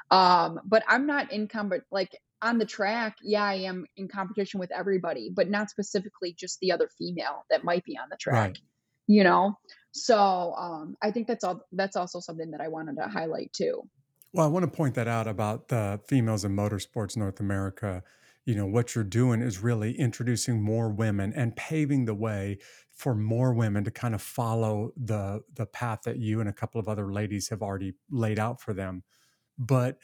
Um 0.10 0.60
but 0.66 0.84
i'm 0.88 1.06
not 1.06 1.32
in 1.32 1.48
com- 1.48 1.72
like 1.92 2.10
on 2.42 2.58
the 2.60 2.66
track 2.66 3.18
yeah 3.24 3.44
i 3.44 3.56
am 3.56 3.86
in 3.96 4.08
competition 4.08 4.60
with 4.60 4.72
everybody 4.72 5.30
but 5.34 5.50
not 5.50 5.70
specifically 5.70 6.34
just 6.38 6.60
the 6.60 6.72
other 6.72 6.90
female 6.98 7.46
that 7.50 7.64
might 7.64 7.84
be 7.84 7.98
on 7.98 8.08
the 8.10 8.18
track 8.18 8.36
Right. 8.50 8.60
you 9.08 9.24
know 9.24 9.58
so 9.98 10.54
um 10.58 10.96
i 11.02 11.12
think 11.12 11.28
that's 11.28 11.44
all 11.44 11.62
that's 11.74 11.96
also 11.96 12.20
something 12.20 12.52
that 12.52 12.62
i 12.62 12.68
wanted 12.68 12.96
to 12.96 13.08
highlight 13.08 13.52
too 13.54 13.82
Well, 14.34 14.46
I 14.46 14.50
want 14.50 14.64
to 14.64 14.72
point 14.72 14.96
that 14.96 15.08
out 15.08 15.28
about 15.28 15.70
the 15.70 16.00
females 16.06 16.46
in 16.46 16.56
motorsports 16.56 17.18
North 17.18 17.40
America. 17.40 18.04
You 18.46 18.56
know, 18.56 18.66
what 18.66 18.94
you're 18.94 19.04
doing 19.04 19.42
is 19.42 19.60
really 19.60 19.98
introducing 19.98 20.62
more 20.62 20.90
women 20.90 21.34
and 21.34 21.56
paving 21.56 22.06
the 22.06 22.14
way 22.14 22.60
for 22.92 23.16
more 23.16 23.54
women 23.54 23.84
to 23.84 23.92
kind 23.92 24.14
of 24.14 24.22
follow 24.22 24.92
the 24.96 25.42
the 25.56 25.66
path 25.66 26.02
that 26.06 26.18
you 26.18 26.40
and 26.40 26.50
a 26.50 26.54
couple 26.54 26.80
of 26.80 26.88
other 26.88 27.12
ladies 27.12 27.50
have 27.50 27.62
already 27.62 27.94
laid 28.12 28.40
out 28.40 28.62
for 28.62 28.74
them. 28.74 29.04
But 29.58 29.98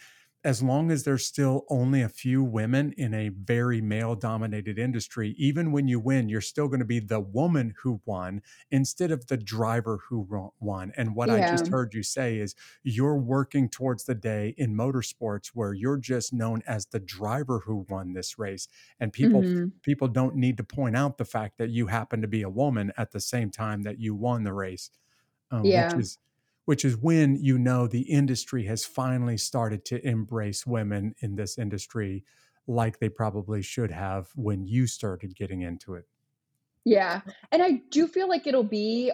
as 0.43 0.61
long 0.61 0.91
as 0.91 1.03
there's 1.03 1.25
still 1.25 1.65
only 1.69 2.01
a 2.01 2.09
few 2.09 2.43
women 2.43 2.93
in 2.97 3.13
a 3.13 3.29
very 3.29 3.79
male 3.81 4.15
dominated 4.15 4.77
industry, 4.77 5.35
even 5.37 5.71
when 5.71 5.87
you 5.87 5.99
win, 5.99 6.27
you're 6.29 6.41
still 6.41 6.67
going 6.67 6.79
to 6.79 6.85
be 6.85 6.99
the 6.99 7.19
woman 7.19 7.73
who 7.81 8.01
won 8.05 8.41
instead 8.69 9.09
of 9.11 9.27
the 9.27 9.37
driver 9.37 9.99
who 10.09 10.51
won. 10.59 10.91
And 10.97 11.15
what 11.15 11.29
I 11.29 11.41
just 11.41 11.67
heard 11.69 11.93
you 11.93 12.03
say 12.03 12.37
is 12.39 12.55
you're 12.83 13.17
working 13.17 13.69
towards 13.69 14.03
the 14.03 14.15
day 14.15 14.53
in 14.57 14.75
motorsports 14.75 15.47
where 15.53 15.73
you're 15.73 15.97
just 15.97 16.33
known 16.33 16.61
as 16.67 16.87
the 16.87 16.99
driver 16.99 17.59
who 17.59 17.85
won 17.89 18.13
this 18.13 18.37
race 18.37 18.67
and 18.99 19.13
people 19.13 19.43
hmm 19.43 19.73
people 19.81 20.07
don't 20.07 20.35
need 20.35 20.57
to 20.57 20.63
point 20.63 20.95
out 20.95 21.17
the 21.17 21.25
fact 21.25 21.57
that 21.57 21.69
you 21.69 21.87
happen 21.87 22.21
to 22.21 22.27
be 22.27 22.41
a 22.41 22.49
woman 22.49 22.91
at 22.97 23.11
the 23.11 23.19
same 23.19 23.49
time 23.49 23.83
that 23.83 23.99
you 23.99 24.15
won 24.15 24.43
the 24.43 24.53
race 24.53 24.89
um, 25.51 25.73
which 25.73 25.95
yeah. 25.95 25.97
is 25.97 26.17
which 26.65 26.85
is 26.85 26.97
when 26.97 27.35
you 27.35 27.57
know 27.57 27.87
the 27.87 28.01
industry 28.01 28.65
has 28.65 28.85
finally 28.85 29.37
started 29.37 29.85
to 29.85 30.05
embrace 30.07 30.65
women 30.65 31.13
in 31.19 31.35
this 31.35 31.57
industry 31.57 32.23
like 32.67 32.99
they 32.99 33.09
probably 33.09 33.61
should 33.61 33.91
have 33.91 34.29
when 34.35 34.65
you 34.65 34.87
started 34.87 35.35
getting 35.35 35.61
into 35.61 35.95
it. 35.95 36.05
Yeah, 36.85 37.21
and 37.51 37.63
I 37.63 37.81
do 37.91 38.07
feel 38.07 38.27
like 38.27 38.45
it'll 38.45 38.63
be 38.63 39.11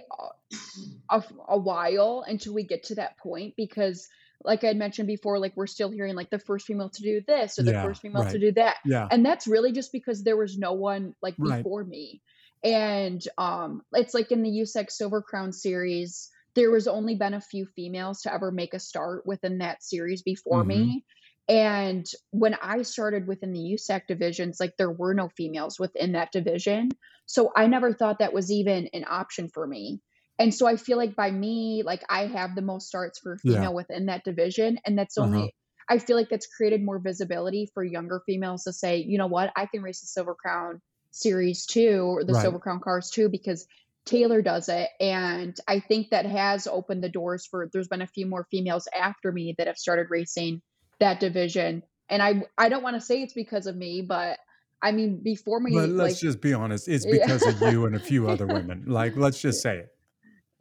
a, 1.10 1.24
a 1.48 1.58
while 1.58 2.24
until 2.28 2.54
we 2.54 2.64
get 2.64 2.84
to 2.86 2.96
that 2.96 3.18
point 3.20 3.54
because, 3.56 4.08
like 4.44 4.64
I 4.64 4.74
mentioned 4.74 5.08
before, 5.08 5.38
like 5.38 5.56
we're 5.56 5.68
still 5.68 5.92
hearing 5.92 6.16
like 6.16 6.32
the 6.32 6.40
first 6.40 6.66
female 6.66 6.90
to 6.90 7.02
do 7.04 7.22
this 7.28 7.60
or 7.60 7.64
the 7.64 7.72
yeah 7.74 7.84
first 7.84 8.02
female 8.02 8.26
to 8.26 8.40
do 8.40 8.52
that, 8.54 8.78
yeah. 8.86 9.08
and 9.12 9.24
that's 9.24 9.46
really 9.46 9.72
just 9.72 9.92
because 9.92 10.24
there 10.24 10.38
was 10.38 10.58
no 10.58 10.74
one 10.74 11.14
like 11.22 11.36
right. 11.38 11.58
before 11.58 11.84
me, 11.84 12.24
and 12.64 13.24
um, 13.38 13.84
it's 13.94 14.16
like 14.16 14.32
in 14.32 14.42
the 14.42 14.50
USAC 14.50 14.90
Silver 14.90 15.22
Crown 15.22 15.54
series, 15.54 16.32
there 16.60 16.72
was 16.72 16.90
only 16.90 17.16
been 17.16 17.34
a 17.34 17.40
few 17.40 17.66
females 17.66 18.22
to 18.24 18.34
ever 18.34 18.52
make 18.52 18.74
a 18.74 18.80
start 18.80 19.26
within 19.26 19.60
that 19.60 19.82
series 19.82 20.22
before 20.22 20.62
hmm 20.62 20.66
me. 20.66 21.06
And 21.48 22.06
when 22.32 22.54
I 22.62 22.82
started 22.82 23.28
within 23.28 23.54
the 23.54 23.78
USAC 23.78 24.08
divisions, 24.08 24.60
like 24.60 24.76
there 24.78 24.92
were 24.92 25.14
no 25.14 25.30
females 25.30 25.80
within 25.80 26.12
that 26.12 26.34
division. 26.34 26.90
So 27.28 27.54
I 27.56 27.68
never 27.68 27.94
thought 27.94 28.20
that 28.20 28.34
was 28.34 28.52
even 28.52 28.90
an 28.94 29.06
option 29.08 29.48
for 29.48 29.66
me. 29.66 30.02
And 30.38 30.54
so 30.54 30.68
I 30.68 30.76
feel 30.76 30.98
like 30.98 31.16
by 31.16 31.32
me, 31.32 31.82
like 31.86 32.04
I 32.10 32.28
have 32.28 32.56
the 32.56 32.62
most 32.62 32.90
starts 32.90 33.20
for 33.20 33.34
a 33.34 33.40
yeah 33.44 33.54
female 33.56 33.74
within 33.74 34.08
that 34.08 34.26
division. 34.26 34.80
And 34.86 34.98
that's 34.98 35.18
uh-huh 35.18 35.48
only, 35.48 35.56
I 35.90 35.98
feel 35.98 36.18
like 36.18 36.28
that's 36.30 36.48
created 36.48 36.84
more 36.84 37.00
visibility 37.00 37.70
for 37.74 37.86
younger 37.86 38.22
females 38.26 38.66
to 38.66 38.74
say, 38.74 38.98
you 38.98 39.18
know 39.18 39.28
what, 39.28 39.54
I 39.56 39.66
can 39.66 39.82
race 39.82 40.02
the 40.02 40.08
Silver 40.08 40.36
Crown 40.36 40.82
Series 41.12 41.66
too, 41.66 42.02
or 42.02 42.26
the 42.26 42.34
right 42.34 42.36
Silver 42.36 42.60
Crown 42.60 42.82
Cars 42.82 43.10
too, 43.10 43.30
because 43.30 43.66
Taylor 44.10 44.42
does 44.42 44.70
it. 44.70 44.90
And 45.00 45.56
I 45.68 45.80
think 45.80 46.10
that 46.10 46.26
has 46.26 46.66
opened 46.66 47.04
the 47.04 47.10
doors 47.10 47.46
for, 47.46 47.70
there's 47.72 47.88
been 47.88 48.02
a 48.02 48.08
few 48.08 48.26
more 48.26 48.48
females 48.50 48.88
after 49.00 49.32
me 49.32 49.54
that 49.58 49.68
have 49.68 49.78
started 49.78 50.08
racing 50.10 50.62
that 51.00 51.20
division. 51.20 51.84
And 52.10 52.24
I, 52.24 52.44
I 52.58 52.70
don't 52.70 52.82
want 52.82 52.96
to 52.96 53.02
say 53.02 53.22
it's 53.22 53.34
because 53.34 53.68
of 53.68 53.76
me, 53.76 54.02
but 54.02 54.40
I 54.82 54.92
mean, 54.92 55.22
before 55.22 55.60
but 55.60 55.70
me, 55.70 55.76
let's 55.76 56.14
like, 56.14 56.18
just 56.20 56.42
be 56.42 56.54
honest 56.54 56.88
it's 56.88 57.06
yeah. 57.06 57.20
because 57.20 57.46
of 57.46 57.72
you 57.72 57.86
and 57.86 57.96
a 57.96 58.00
few 58.00 58.30
other 58.30 58.48
women 58.58 58.86
like 58.88 59.16
let's 59.16 59.42
just 59.42 59.62
say 59.62 59.78
it 59.80 59.90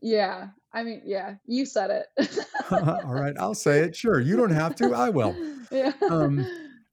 Yeah, 0.02 0.48
I 0.72 0.82
mean, 0.82 1.02
yeah, 1.04 1.36
you 1.46 1.64
said 1.64 1.90
it. 1.90 2.38
all 2.70 3.14
right 3.14 3.34
i'll 3.38 3.54
say 3.54 3.78
it 3.80 3.96
sure 3.96 4.20
you 4.20 4.36
don't 4.36 4.50
have 4.50 4.74
to 4.74 4.92
i 4.92 5.08
will 5.08 5.36
Yeah. 5.70 5.92
um 6.10 6.44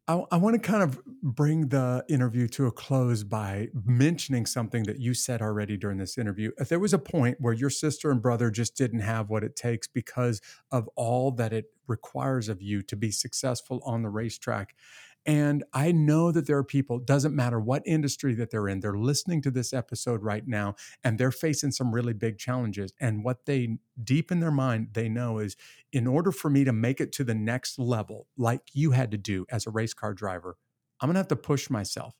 I, 0.07 0.23
I 0.31 0.37
want 0.37 0.53
to 0.53 0.59
kind 0.59 0.83
of 0.83 1.01
bring 1.23 1.69
the 1.69 2.05
interview 2.07 2.47
to 2.49 2.67
a 2.67 2.71
close 2.71 3.23
by 3.23 3.69
mentioning 3.85 4.45
something 4.45 4.83
that 4.83 4.99
you 4.99 5.13
said 5.15 5.41
already 5.41 5.77
during 5.77 5.97
this 5.97 6.17
interview. 6.17 6.51
If 6.57 6.69
there 6.69 6.79
was 6.79 6.93
a 6.93 6.99
point 6.99 7.37
where 7.39 7.53
your 7.53 7.71
sister 7.71 8.11
and 8.11 8.21
brother 8.21 8.51
just 8.51 8.77
didn't 8.77 8.99
have 8.99 9.29
what 9.29 9.43
it 9.43 9.55
takes 9.55 9.87
because 9.87 10.41
of 10.71 10.87
all 10.95 11.31
that 11.31 11.53
it 11.53 11.65
requires 11.87 12.49
of 12.49 12.61
you 12.61 12.83
to 12.83 12.95
be 12.95 13.11
successful 13.11 13.81
on 13.85 14.03
the 14.03 14.09
racetrack. 14.09 14.75
And 15.25 15.63
I 15.73 15.91
know 15.91 16.31
that 16.31 16.45
there 16.45 16.57
are 16.57 16.63
people, 16.63 16.99
doesn't 16.99 17.35
matter 17.35 17.59
what 17.59 17.81
industry 17.85 18.35
that 18.35 18.51
they're 18.51 18.67
in, 18.67 18.79
they're 18.79 18.97
listening 18.97 19.41
to 19.43 19.51
this 19.51 19.73
episode 19.73 20.21
right 20.21 20.47
now 20.47 20.75
and 21.03 21.17
they're 21.17 21.31
facing 21.31 21.71
some 21.71 21.93
really 21.93 22.13
big 22.13 22.37
challenges. 22.37 22.93
And 22.99 23.23
what 23.23 23.45
they 23.45 23.79
deep 24.03 24.31
in 24.31 24.39
their 24.39 24.51
mind, 24.51 24.89
they 24.93 25.09
know 25.09 25.39
is 25.39 25.57
in 25.91 26.05
order 26.05 26.31
for 26.31 26.49
me 26.49 26.63
to 26.63 26.73
make 26.73 27.01
it 27.01 27.11
to 27.13 27.23
the 27.23 27.33
next 27.33 27.79
level, 27.79 28.27
like 28.37 28.61
you 28.73 28.91
had 28.91 29.09
to 29.11 29.17
do 29.17 29.45
as 29.49 29.65
a 29.65 29.71
race 29.71 29.93
car 29.93 30.13
driver, 30.13 30.57
I'm 31.01 31.07
going 31.07 31.15
to 31.15 31.19
have 31.19 31.27
to 31.29 31.35
push 31.35 31.69
myself. 31.69 32.13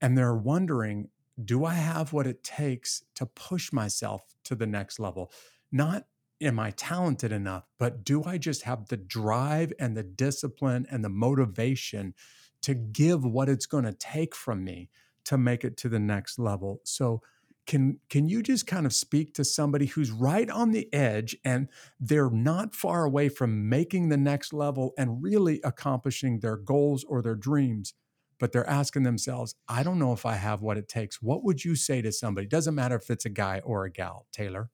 And 0.00 0.16
they're 0.16 0.34
wondering, 0.34 1.08
do 1.44 1.64
I 1.64 1.74
have 1.74 2.12
what 2.12 2.26
it 2.26 2.44
takes 2.44 3.02
to 3.16 3.26
push 3.26 3.72
myself 3.72 4.22
to 4.44 4.54
the 4.54 4.66
next 4.66 5.00
level? 5.00 5.32
Not 5.72 6.06
am 6.40 6.58
I 6.58 6.70
talented 6.72 7.32
enough, 7.32 7.64
but 7.78 8.04
do 8.04 8.24
I 8.24 8.38
just 8.38 8.62
have 8.62 8.88
the 8.88 8.96
drive 8.96 9.72
and 9.78 9.96
the 9.96 10.02
discipline 10.02 10.86
and 10.90 11.04
the 11.04 11.08
motivation 11.08 12.14
to 12.62 12.74
give 12.74 13.24
what 13.24 13.48
it's 13.48 13.66
going 13.66 13.84
to 13.84 13.92
take 13.92 14.34
from 14.34 14.64
me 14.64 14.90
to 15.24 15.38
make 15.38 15.64
it 15.64 15.76
to 15.78 15.88
the 15.88 15.98
next 15.98 16.38
level? 16.38 16.80
So, 16.84 17.22
can 17.66 17.98
can 18.08 18.30
you 18.30 18.42
just 18.42 18.66
kind 18.66 18.86
of 18.86 18.94
speak 18.94 19.34
to 19.34 19.44
somebody 19.44 19.86
who's 19.86 20.10
right 20.10 20.48
on 20.48 20.72
the 20.72 20.92
edge 20.92 21.36
and 21.44 21.68
they're 22.00 22.30
not 22.30 22.74
far 22.74 23.04
away 23.04 23.28
from 23.28 23.68
making 23.68 24.08
the 24.08 24.16
next 24.16 24.54
level 24.54 24.94
and 24.96 25.22
really 25.22 25.60
accomplishing 25.62 26.40
their 26.40 26.56
goals 26.56 27.04
or 27.04 27.20
their 27.20 27.34
dreams 27.34 27.92
but 28.40 28.52
they're 28.52 28.66
asking 28.70 29.02
themselves 29.02 29.54
i 29.68 29.82
don't 29.82 29.98
know 29.98 30.14
if 30.14 30.24
i 30.24 30.34
have 30.34 30.62
what 30.62 30.78
it 30.78 30.88
takes. 30.88 31.20
What 31.20 31.44
would 31.44 31.62
you 31.62 31.76
say 31.76 32.00
to 32.00 32.10
somebody? 32.10 32.46
Doesn't 32.46 32.74
matter 32.74 32.96
if 32.96 33.10
it's 33.10 33.26
a 33.26 33.30
guy 33.30 33.60
or 33.62 33.84
a 33.84 33.90
gal 33.90 34.26
taylor 34.32 34.70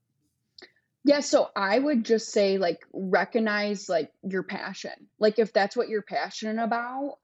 Yeah, 1.04 1.20
so 1.20 1.50
I 1.54 1.78
would 1.78 2.04
just 2.04 2.32
say 2.32 2.56
like 2.56 2.80
recognize 2.92 3.88
like 3.88 4.10
your 4.22 4.42
passion. 4.42 4.92
Like 5.18 5.38
if 5.38 5.52
that's 5.52 5.76
what 5.76 5.88
you're 5.88 6.02
passionate 6.02 6.62
about, 6.62 7.18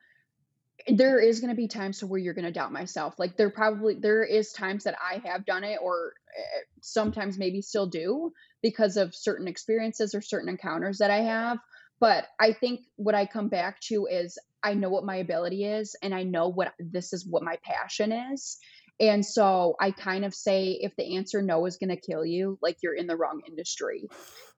there 0.87 1.19
is 1.19 1.41
going 1.41 1.51
to 1.51 1.57
be 1.57 1.69
times 1.69 1.99
to 1.99 2.07
where 2.07 2.21
you're 2.21 2.35
going 2.35 2.45
to 2.45 2.53
doubt 2.53 2.73
myself. 2.73 3.19
Like 3.19 3.37
there 3.37 3.51
probably 3.51 3.95
there 3.95 4.23
is 4.23 4.53
times 4.53 4.85
that 4.85 4.97
I 5.01 5.23
have 5.27 5.47
done 5.47 5.65
it 5.65 5.79
or 5.83 6.13
eh, 6.37 6.61
sometimes 6.83 7.39
maybe 7.39 7.63
still 7.63 7.87
do 7.87 8.33
because 8.63 8.99
of 8.99 9.15
certain 9.15 9.49
experiences 9.49 10.15
or 10.15 10.21
certain 10.21 10.51
encounters 10.51 10.99
that 10.99 11.11
I 11.11 11.21
have. 11.23 11.59
But 12.01 12.27
I 12.39 12.53
think 12.53 12.81
what 12.97 13.15
I 13.15 13.27
come 13.27 13.49
back 13.49 13.81
to 13.83 14.07
is 14.11 14.39
I 14.63 14.75
know 14.75 14.91
what 14.91 15.05
my 15.05 15.17
ability 15.17 15.65
is 15.65 15.97
and 16.03 16.15
I 16.15 16.23
know 16.23 16.49
what 16.49 16.75
this 16.79 17.13
is 17.15 17.27
what 17.27 17.43
my 17.43 17.57
passion 17.63 18.13
is. 18.13 18.59
And 19.01 19.25
so 19.25 19.77
I 19.81 19.93
kind 19.93 20.27
of 20.27 20.35
say 20.35 20.79
if 20.81 20.95
the 20.97 21.17
answer 21.17 21.41
no 21.41 21.65
is 21.65 21.79
going 21.79 21.89
to 21.89 21.97
kill 21.97 22.25
you, 22.25 22.59
like 22.61 22.77
you're 22.83 22.95
in 22.95 23.07
the 23.07 23.17
wrong 23.17 23.41
industry. 23.49 24.07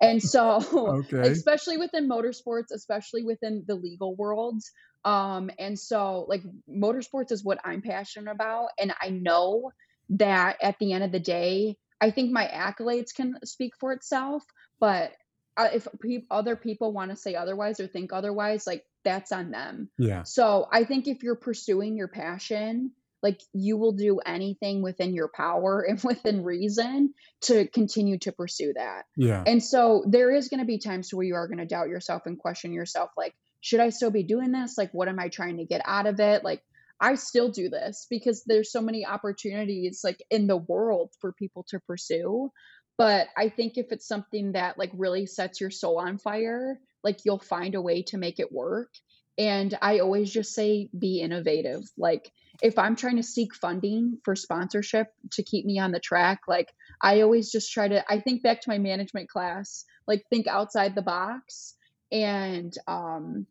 And 0.01 0.20
so 0.20 0.57
okay 1.12 1.30
especially 1.30 1.76
within 1.76 2.09
motorsports, 2.09 2.72
especially 2.74 3.22
within 3.22 3.64
the 3.66 3.76
legal 3.76 4.16
world, 4.16 4.61
um, 5.05 5.51
and 5.59 5.78
so 5.78 6.26
like 6.28 6.43
motorsports 6.68 7.32
is 7.32 7.45
what 7.45 7.59
I'm 7.64 7.82
passionate 7.82 8.30
about. 8.30 8.68
And 8.78 8.93
I 9.01 9.11
know 9.11 9.72
that 10.11 10.57
at 10.62 10.78
the 10.78 10.93
end 10.93 11.05
of 11.05 11.12
the 11.12 11.20
day, 11.20 11.76
I 12.01 12.11
think 12.11 12.32
my 12.32 12.47
accolades 12.47 13.14
can 13.14 13.36
speak 13.45 13.74
for 13.78 13.93
itself. 13.93 14.43
But 14.80 15.12
uh, 15.57 15.68
if 15.72 15.86
pe- 16.01 16.24
other 16.30 16.57
people 16.57 16.93
want 16.93 17.11
to 17.11 17.16
say 17.16 17.34
otherwise 17.34 17.78
or 17.78 17.86
think 17.86 18.12
otherwise, 18.12 18.66
like 18.66 18.84
that's 19.05 19.32
on 19.32 19.51
them. 19.51 19.88
yeah 19.99 20.22
So 20.24 20.66
I 20.70 20.84
think 20.84 21.07
if 21.07 21.22
you're 21.22 21.36
pursuing 21.36 21.97
your 21.97 22.09
passion, 22.09 22.93
like 23.23 23.41
you 23.53 23.77
will 23.77 23.93
do 23.93 24.18
anything 24.18 24.83
within 24.83 25.14
your 25.14 25.31
power 25.35 25.85
and 25.89 26.01
within 26.05 26.43
reason 26.43 27.14
to 27.43 27.66
continue 27.68 28.18
to 28.18 28.33
pursue 28.33 28.73
that. 28.75 29.05
Yeah. 29.16 29.43
And 29.47 29.62
so 29.62 30.05
there 30.07 30.31
is 30.31 30.49
going 30.49 30.61
to 30.61 30.66
be 30.66 30.79
times 30.79 31.12
where 31.12 31.25
you 31.25 31.35
are 31.35 31.47
going 31.47 31.59
to 31.59 31.66
doubt 31.66 31.89
yourself 31.89 32.23
and 32.27 32.39
question 32.39 32.73
yourself 32.73 33.11
like 33.16 33.35
should 33.61 33.81
I 33.81 33.91
still 33.91 34.11
be 34.11 34.25
doing 34.25 34.51
this? 34.51 34.77
Like 34.77 34.91
what 34.93 35.09
am 35.09 35.20
I 35.20 35.29
trying 35.29 35.59
to 35.59 35.64
get 35.64 35.83
out 35.85 36.07
of 36.07 36.18
it? 36.18 36.43
Like 36.43 36.62
I 37.01 37.14
still 37.14 37.49
do 37.49 37.68
this 37.68 38.07
because 38.11 38.43
there's 38.45 38.73
so 38.73 38.81
many 38.81 39.07
opportunities 39.07 40.01
like 40.03 40.23
in 40.31 40.47
the 40.47 40.57
world 40.57 41.11
for 41.20 41.33
people 41.33 41.64
to 41.68 41.81
pursue. 41.81 42.51
But 42.99 43.29
I 43.37 43.49
think 43.49 43.75
if 43.77 43.87
it's 43.91 44.07
something 44.07 44.53
that 44.53 44.79
like 44.79 44.91
really 44.95 45.27
sets 45.27 45.61
your 45.61 45.70
soul 45.70 45.99
on 45.99 46.18
fire, 46.18 46.79
like 47.03 47.18
you'll 47.25 47.39
find 47.39 47.75
a 47.75 47.81
way 47.81 48.03
to 48.05 48.18
make 48.18 48.39
it 48.39 48.53
work. 48.53 48.91
And 49.39 49.77
I 49.81 50.01
always 50.01 50.31
just 50.31 50.55
say 50.55 50.91
be 50.97 51.20
innovative. 51.20 51.83
Like 51.97 52.31
if 52.61 52.78
I'm 52.78 52.96
trying 52.96 53.16
to 53.16 53.22
seek 53.22 53.55
funding 53.55 54.18
for 54.24 54.36
sponsorship 54.36 55.09
to 55.32 55.42
keep 55.42 55.64
me 55.64 55.78
on 55.78 55.92
the 55.92 56.00
track, 56.00 56.40
like 56.46 56.72
I 57.00 57.22
always 57.22 57.50
just 57.50 57.72
try 57.72 57.88
to 57.88 58.05
I 58.11 58.20
think 58.20 58.42
back 58.42 58.61
to 58.62 58.70
my 58.70 58.78
management 58.78 59.28
class, 59.28 59.84
like 60.07 60.24
think 60.28 60.46
outside 60.46 60.94
the 60.94 61.03
box 61.03 61.74
and 62.11 62.72
um 62.86 63.46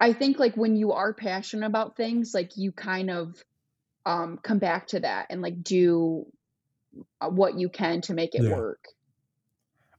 I 0.00 0.14
think 0.14 0.38
like 0.38 0.56
when 0.56 0.76
you 0.76 0.92
are 0.92 1.12
passionate 1.12 1.66
about 1.66 1.96
things, 1.96 2.32
like 2.34 2.56
you 2.56 2.72
kind 2.72 3.10
of 3.10 3.36
um 4.06 4.38
come 4.42 4.58
back 4.58 4.88
to 4.88 5.00
that 5.00 5.26
and 5.30 5.42
like 5.42 5.62
do 5.62 6.26
uh, 7.20 7.28
what 7.28 7.58
you 7.58 7.68
can 7.68 8.00
to 8.02 8.14
make 8.14 8.34
it 8.34 8.42
Yeah. 8.42 8.56
work. 8.56 8.84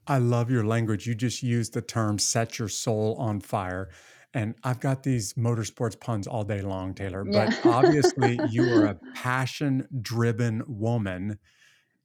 I 0.08 0.18
love 0.18 0.50
your 0.50 0.66
language. 0.66 1.08
You 1.08 1.16
just 1.16 1.44
used 1.44 1.74
the 1.74 1.82
term 1.82 2.20
set 2.20 2.60
your 2.60 2.68
soul 2.68 3.16
on 3.20 3.40
fire. 3.40 3.90
And 4.34 4.56
I've 4.64 4.80
got 4.80 5.04
these 5.04 5.34
motorsports 5.34 6.00
puns 6.00 6.26
all 6.26 6.44
day 6.44 6.62
long, 6.62 6.94
Taylor, 6.94 7.26
Yeah. 7.28 7.50
but 7.50 7.66
obviously 7.66 8.40
you 8.50 8.64
are 8.74 8.86
a 8.86 8.96
passion 9.16 9.88
driven 10.02 10.64
woman. 10.68 11.38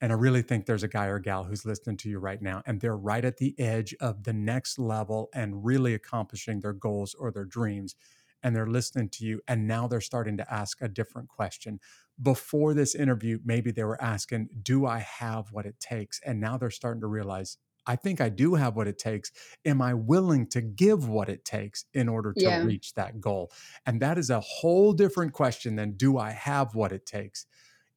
And 0.01 0.13
I 0.13 0.17
really 0.17 0.43
think 0.43 0.67
there's 0.67 0.83
a 0.83 0.89
guy 0.89 1.07
or 1.07 1.19
gal 1.19 1.45
who's 1.45 1.65
listening 1.65 1.97
to 1.99 2.09
you 2.11 2.19
right 2.19 2.43
now, 2.43 2.63
and 2.67 2.81
they're 2.81 2.97
right 2.97 3.25
at 3.25 3.39
the 3.39 3.55
edge 3.59 3.95
of 4.01 4.25
the 4.25 4.33
next 4.33 4.79
level 4.79 5.29
and 5.35 5.65
really 5.65 5.95
accomplishing 5.95 6.61
their 6.61 6.75
goals 6.75 7.15
or 7.15 7.31
their 7.31 7.47
dreams. 7.47 7.95
And 8.43 8.55
they're 8.55 8.67
listening 8.67 9.09
to 9.11 9.25
you, 9.25 9.41
and 9.49 9.67
now 9.67 9.89
they're 9.89 10.01
starting 10.03 10.37
to 10.37 10.53
ask 10.53 10.83
a 10.83 10.89
different 10.89 11.29
question. 11.29 11.81
Before 12.21 12.75
this 12.75 12.95
interview, 12.95 13.39
maybe 13.45 13.71
they 13.73 13.85
were 13.85 14.01
asking, 14.01 14.49
Do 14.63 14.85
I 14.87 14.99
have 14.99 15.51
what 15.53 15.65
it 15.67 15.81
takes? 15.81 16.21
And 16.25 16.41
now 16.41 16.57
they're 16.59 16.71
starting 16.71 17.01
to 17.01 17.07
realize, 17.07 17.57
I 17.87 17.97
think 17.97 18.21
I 18.21 18.29
do 18.29 18.55
have 18.55 18.77
what 18.77 18.89
it 18.89 18.99
takes. 18.99 19.31
Am 19.65 19.81
I 19.83 19.95
willing 19.95 20.47
to 20.49 20.61
give 20.61 21.09
what 21.09 21.29
it 21.29 21.45
takes 21.45 21.85
in 21.95 22.09
order 22.09 22.33
to 22.35 22.51
Yeah. 22.51 22.51
reach 22.51 22.95
that 22.95 23.21
goal? 23.21 23.53
And 23.87 24.01
that 24.03 24.19
is 24.19 24.31
a 24.31 24.41
whole 24.41 24.93
different 24.93 25.33
question 25.33 25.77
than 25.77 25.93
do 25.93 26.19
I 26.19 26.31
have 26.31 26.75
what 26.75 26.93
it 26.93 27.07
takes? 27.07 27.47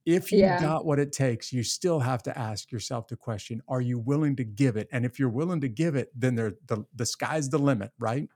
If 0.06 0.34
you 0.34 0.50
Yeah. 0.50 0.56
got 0.56 0.86
what 0.86 1.00
it 1.00 1.12
takes, 1.12 1.54
you 1.54 1.64
still 1.64 2.00
have 2.00 2.24
to 2.24 2.38
ask 2.38 2.72
yourself 2.72 3.08
the 3.08 3.18
question, 3.18 3.62
are 3.68 3.82
you 3.82 4.00
willing 4.00 4.36
to 4.38 4.44
give 4.44 4.78
it? 4.78 4.88
And 4.92 5.06
if 5.06 5.20
you're 5.20 5.30
willing 5.30 5.62
to 5.62 5.70
give 5.70 5.96
it, 5.96 6.10
then 6.16 6.36
there 6.36 6.54
the 6.68 6.86
the 6.96 7.06
sky's 7.06 7.50
the 7.50 7.60
limit, 7.60 7.92
right? 8.00 8.30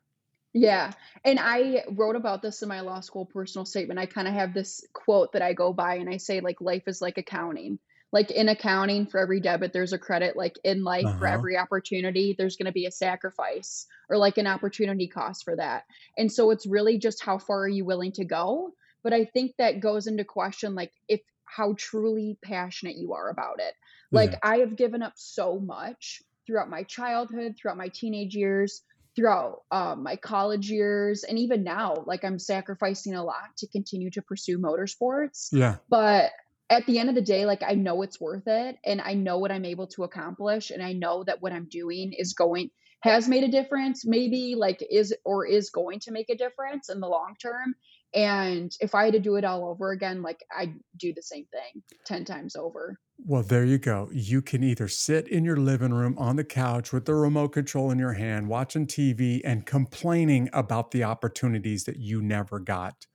Yeah. 0.53 0.93
And 1.25 1.39
I 1.39 1.83
wrote 1.89 2.15
about 2.15 2.41
this 2.43 2.61
in 2.61 2.69
my 2.69 2.81
law 2.81 2.99
school 2.99 3.25
personal 3.25 3.65
statement. 3.65 3.99
I 3.99 4.05
kind 4.05 4.27
of 4.27 4.35
have 4.35 4.53
this 4.53 4.85
quote 4.93 5.31
that 5.33 5.41
I 5.41 5.53
go 5.53 5.73
by 5.73 5.95
and 5.95 6.09
I 6.09 6.17
say 6.17 6.41
like 6.41 6.61
life 6.61 6.87
is 6.87 7.01
like 7.01 7.17
accounting. 7.17 7.79
Like 8.13 8.31
in 8.31 8.47
accounting 8.47 9.07
for 9.07 9.19
every 9.19 9.41
debit 9.41 9.73
there's 9.73 9.91
a 9.91 9.97
credit 9.97 10.37
like 10.37 10.57
in 10.63 10.83
life 10.83 11.03
for 11.19 11.25
Uh-huh. 11.27 11.33
every 11.33 11.57
opportunity 11.57 12.33
there's 12.37 12.55
going 12.55 12.67
to 12.67 12.71
be 12.71 12.85
a 12.85 12.91
sacrifice 12.91 13.87
or 14.09 14.17
like 14.17 14.37
an 14.37 14.47
opportunity 14.47 15.07
cost 15.07 15.43
for 15.43 15.55
that. 15.57 15.83
And 16.17 16.31
so 16.31 16.51
it's 16.51 16.65
really 16.67 16.97
just 16.99 17.23
how 17.23 17.39
far 17.39 17.63
are 17.63 17.67
you 17.67 17.83
willing 17.83 18.11
to 18.13 18.23
go? 18.23 18.73
But 19.03 19.11
I 19.13 19.25
think 19.25 19.55
that 19.57 19.81
goes 19.81 20.07
into 20.07 20.23
question 20.23 20.75
like 20.75 20.93
if 21.09 21.19
how 21.45 21.73
truly 21.77 22.37
passionate 22.41 22.95
you 22.95 23.13
are 23.13 23.29
about 23.29 23.59
it. 23.59 23.73
Like 24.11 24.31
Yeah. 24.31 24.39
I 24.43 24.57
have 24.59 24.75
given 24.77 25.01
up 25.03 25.13
so 25.15 25.59
much 25.59 26.21
throughout 26.45 26.69
my 26.69 26.83
childhood, 26.83 27.55
throughout 27.57 27.77
my 27.77 27.89
teenage 27.89 28.35
years, 28.35 28.81
throughout 29.15 29.61
um, 29.71 30.03
my 30.03 30.15
college 30.15 30.69
years, 30.69 31.23
and 31.23 31.37
even 31.37 31.63
now, 31.63 32.03
like 32.07 32.23
I'm 32.23 32.39
sacrificing 32.39 33.13
a 33.15 33.23
lot 33.23 33.55
to 33.57 33.67
continue 33.67 34.09
to 34.11 34.21
pursue 34.21 34.57
motorsports. 34.57 35.49
Yeah. 35.51 35.77
But 35.89 36.31
at 36.73 36.87
the 36.87 36.97
end 36.97 37.07
of 37.07 37.15
the 37.15 37.21
day, 37.21 37.45
like 37.45 37.61
I 37.61 37.75
know 37.75 38.01
it's 38.01 38.19
worth 38.19 38.47
it, 38.47 38.77
and 38.83 38.99
I 38.99 39.13
know 39.13 39.37
what 39.37 39.51
I'm 39.51 39.63
able 39.65 39.87
to 39.87 40.03
accomplish, 40.03 40.71
and 40.71 40.81
I 40.81 40.93
know 40.93 41.23
that 41.23 41.41
what 41.41 41.53
I'm 41.53 41.67
doing 41.69 42.13
is 42.13 42.33
going 42.33 42.71
has 43.01 43.27
made 43.27 43.43
a 43.43 43.49
difference, 43.49 44.05
maybe 44.05 44.55
like 44.57 44.83
is 44.89 45.13
or 45.25 45.45
is 45.45 45.69
going 45.69 45.99
to 45.99 46.11
make 46.11 46.29
a 46.29 46.37
difference 46.37 46.89
in 46.89 46.99
the 46.99 47.07
long 47.07 47.35
term. 47.41 47.75
And 48.15 48.71
if 48.79 48.95
I 48.95 49.05
had 49.05 49.13
to 49.13 49.19
do 49.19 49.35
it 49.35 49.43
all 49.43 49.67
over 49.69 49.91
again, 49.91 50.21
like 50.21 50.39
I'd 50.55 50.73
do 50.97 51.13
the 51.13 51.21
same 51.21 51.45
thing 51.51 51.83
10 52.05 52.25
times 52.25 52.55
over. 52.55 52.97
Well, 53.25 53.43
there 53.43 53.65
you 53.65 53.77
go. 53.77 54.09
You 54.13 54.41
can 54.41 54.63
either 54.63 54.87
sit 54.87 55.27
in 55.27 55.43
your 55.43 55.57
living 55.57 55.93
room 55.93 56.17
on 56.17 56.37
the 56.37 56.43
couch 56.43 56.93
with 56.93 57.05
the 57.05 57.15
remote 57.15 57.49
control 57.49 57.91
in 57.91 57.99
your 57.99 58.13
hand, 58.13 58.47
watching 58.47 58.87
TV 58.87 59.41
and 59.43 59.65
complaining 59.65 60.49
about 60.53 60.91
the 60.91 61.03
opportunities 61.03 61.83
that 61.83 61.97
you 61.97 62.21
never 62.21 62.59
got. 62.59 63.05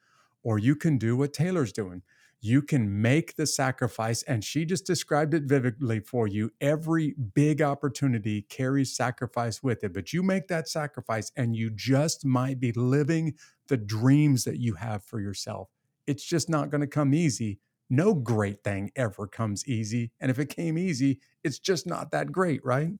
Or 0.43 0.59
you 0.59 0.77
can 0.77 0.99
do 0.99 1.17
what 1.17 1.33
Taylor's 1.33 1.73
doing. 1.73 2.03
You 2.41 2.63
can 2.63 3.03
make 3.03 3.35
the 3.35 3.47
sacrifice, 3.47 4.23
and 4.23 4.45
she 4.45 4.65
just 4.65 4.87
described 4.87 5.35
it 5.35 5.43
vividly 5.45 6.01
for 6.01 6.29
you. 6.29 6.53
Every 6.61 7.15
big 7.35 7.61
opportunity 7.61 8.43
carries 8.43 8.95
sacrifice 8.95 9.63
with 9.63 9.83
it, 9.83 9.93
but 9.93 10.13
you 10.13 10.23
make 10.23 10.47
that 10.49 10.69
sacrifice, 10.69 11.33
and 11.37 11.57
you 11.57 11.71
just 11.71 12.25
might 12.25 12.61
be 12.61 12.73
living 12.73 13.35
the 13.67 13.77
dreams 13.77 14.45
that 14.45 14.59
you 14.59 14.75
have 14.75 15.05
for 15.05 15.21
yourself. 15.21 15.69
It's 16.07 16.25
just 16.25 16.49
not 16.49 16.71
going 16.71 16.81
to 16.81 16.87
come 16.87 17.13
easy, 17.13 17.59
no 17.91 18.15
great 18.15 18.63
thing 18.63 18.93
ever 18.97 19.27
comes 19.27 19.67
easy. 19.67 20.13
And 20.21 20.31
if 20.31 20.39
it 20.39 20.49
came 20.49 20.79
easy, 20.79 21.21
it's 21.43 21.59
just 21.59 21.87
not 21.87 22.11
that 22.13 22.31
great, 22.31 22.65
right? 22.65 22.93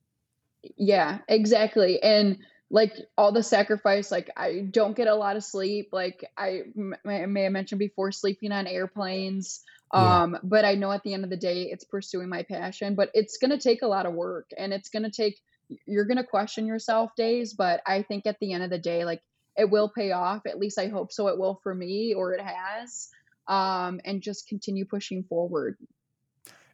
Yeah, 0.75 1.19
exactly. 1.27 2.01
And 2.03 2.37
like 2.71 2.93
all 3.17 3.31
the 3.31 3.43
sacrifice, 3.43 4.11
like 4.11 4.29
I 4.37 4.67
don't 4.69 4.95
get 4.95 5.07
a 5.07 5.15
lot 5.15 5.35
of 5.35 5.43
sleep. 5.43 5.89
Like 5.91 6.23
I 6.37 6.63
m- 6.77 6.95
may, 7.03 7.25
may 7.25 7.43
have 7.43 7.51
mentioned 7.51 7.79
before, 7.79 8.11
sleeping 8.11 8.51
on 8.51 8.67
airplanes. 8.67 9.61
Yeah. 9.93 10.23
Um, 10.23 10.37
but 10.43 10.65
I 10.65 10.75
know 10.75 10.91
at 10.91 11.01
the 11.03 11.13
end 11.13 11.23
of 11.23 11.31
the 11.31 11.37
day, 11.37 11.63
it's 11.63 11.83
pursuing 11.83 12.29
my 12.29 12.43
passion. 12.43 12.95
But 12.95 13.09
it's 13.13 13.37
gonna 13.37 13.57
take 13.57 13.81
a 13.81 13.87
lot 13.87 14.05
of 14.05 14.13
work, 14.13 14.49
and 14.57 14.73
it's 14.73 14.89
gonna 14.89 15.11
take. 15.11 15.39
You're 15.85 16.05
gonna 16.05 16.23
question 16.23 16.67
yourself 16.67 17.11
days, 17.15 17.53
but 17.53 17.81
I 17.85 18.03
think 18.03 18.25
at 18.25 18.37
the 18.39 18.53
end 18.53 18.63
of 18.63 18.69
the 18.69 18.79
day, 18.79 19.03
like 19.03 19.21
it 19.57 19.69
will 19.69 19.89
pay 19.89 20.11
off. 20.11 20.45
At 20.45 20.59
least 20.59 20.79
I 20.79 20.87
hope 20.87 21.11
so. 21.11 21.27
It 21.27 21.39
will 21.39 21.59
for 21.63 21.73
me, 21.73 22.13
or 22.13 22.33
it 22.33 22.41
has. 22.41 23.09
Um, 23.47 23.99
and 24.05 24.21
just 24.21 24.47
continue 24.47 24.85
pushing 24.85 25.23
forward. 25.23 25.75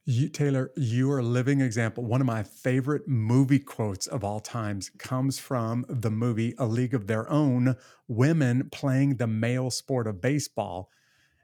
You, 0.08 0.30
Taylor, 0.30 0.72
you 0.78 1.10
are 1.12 1.18
a 1.18 1.24
living 1.24 1.62
example. 1.62 2.06
One 2.06 2.22
of 2.22 2.28
my 2.28 2.44
favorite 2.44 3.08
movie 3.08 3.58
quotes 3.58 4.06
of 4.06 4.24
all 4.24 4.40
times 4.40 4.92
comes 5.00 5.40
from 5.40 5.84
the 5.90 6.12
movie 6.12 6.54
A 6.60 6.68
League 6.68 6.94
of 6.94 7.08
Their 7.08 7.28
Own 7.28 7.76
women 8.08 8.70
playing 8.72 9.16
the 9.16 9.26
male 9.26 9.72
sport 9.72 10.06
of 10.06 10.22
baseball. 10.22 10.92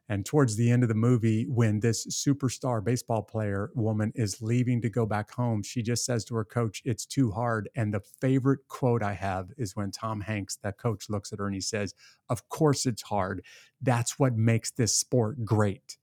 And 0.07 0.28
towards 0.28 0.57
the 0.57 0.70
end 0.70 0.84
of 0.84 0.89
the 0.89 0.95
movie, 0.95 1.45
when 1.49 1.80
this 1.80 2.05
superstar 2.05 2.84
baseball 2.84 3.24
player 3.24 3.72
woman 3.74 4.12
is 4.14 4.43
leaving 4.43 4.80
to 4.82 4.89
go 4.89 5.07
back 5.07 5.32
home, 5.32 5.64
she 5.64 5.82
just 5.82 6.05
says 6.05 6.24
to 6.26 6.36
her 6.36 6.45
coach, 6.45 6.84
It's 6.86 7.07
too 7.07 7.32
hard. 7.32 7.68
And 7.74 7.91
the 7.91 8.01
favorite 8.01 8.68
quote 8.68 9.01
I 9.01 9.14
have 9.14 9.49
is 9.57 9.76
when 9.76 9.89
Tom 9.89 10.22
Hanks, 10.22 10.57
that 10.57 10.78
coach, 10.78 11.09
looks 11.09 11.34
at 11.34 11.39
her 11.39 11.47
and 11.47 11.55
he 11.55 11.62
says, 11.62 11.95
Of 12.30 12.47
course 12.49 12.86
it's 12.86 13.01
hard. 13.01 13.43
That's 13.82 14.20
what 14.20 14.36
makes 14.36 14.70
this 14.70 14.93
sport 14.93 15.45
great. 15.45 15.97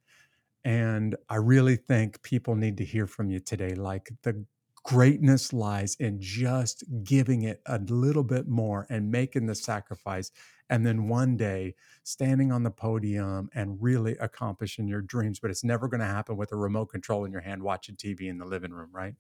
And 0.69 1.16
I 1.31 1.37
really 1.37 1.77
think 1.77 2.23
people 2.23 2.55
need 2.55 2.77
to 2.77 2.85
hear 2.85 3.07
from 3.07 3.31
you 3.31 3.41
today. 3.41 3.75
Like 3.75 4.11
the 4.23 4.45
greatness 4.85 5.55
lies 5.55 5.95
in 5.95 6.21
just 6.21 6.85
giving 7.03 7.41
it 7.41 7.62
a 7.64 7.79
little 7.79 8.23
bit 8.23 8.47
more 8.49 8.87
and 8.91 9.11
making 9.11 9.47
the 9.47 9.55
sacrifice. 9.55 10.31
And 10.69 10.85
then 10.85 11.09
one 11.09 11.39
day 11.39 11.75
standing 12.05 12.53
on 12.53 12.64
the 12.64 12.71
podium 12.71 13.49
and 13.55 13.79
really 13.81 14.19
accomplishing 14.19 14.87
your 14.87 15.01
dreams. 15.01 15.41
But 15.41 15.51
it's 15.51 15.64
never 15.64 15.89
going 15.89 16.01
to 16.01 16.07
happen 16.07 16.37
with 16.37 16.53
a 16.53 16.57
remote 16.57 16.91
control 16.91 17.25
in 17.25 17.33
your 17.33 17.41
hand 17.41 17.62
watching 17.62 17.97
TV 17.97 18.29
in 18.29 18.37
the 18.37 18.45
living 18.45 18.73
room, 18.73 18.91
right? 18.93 19.14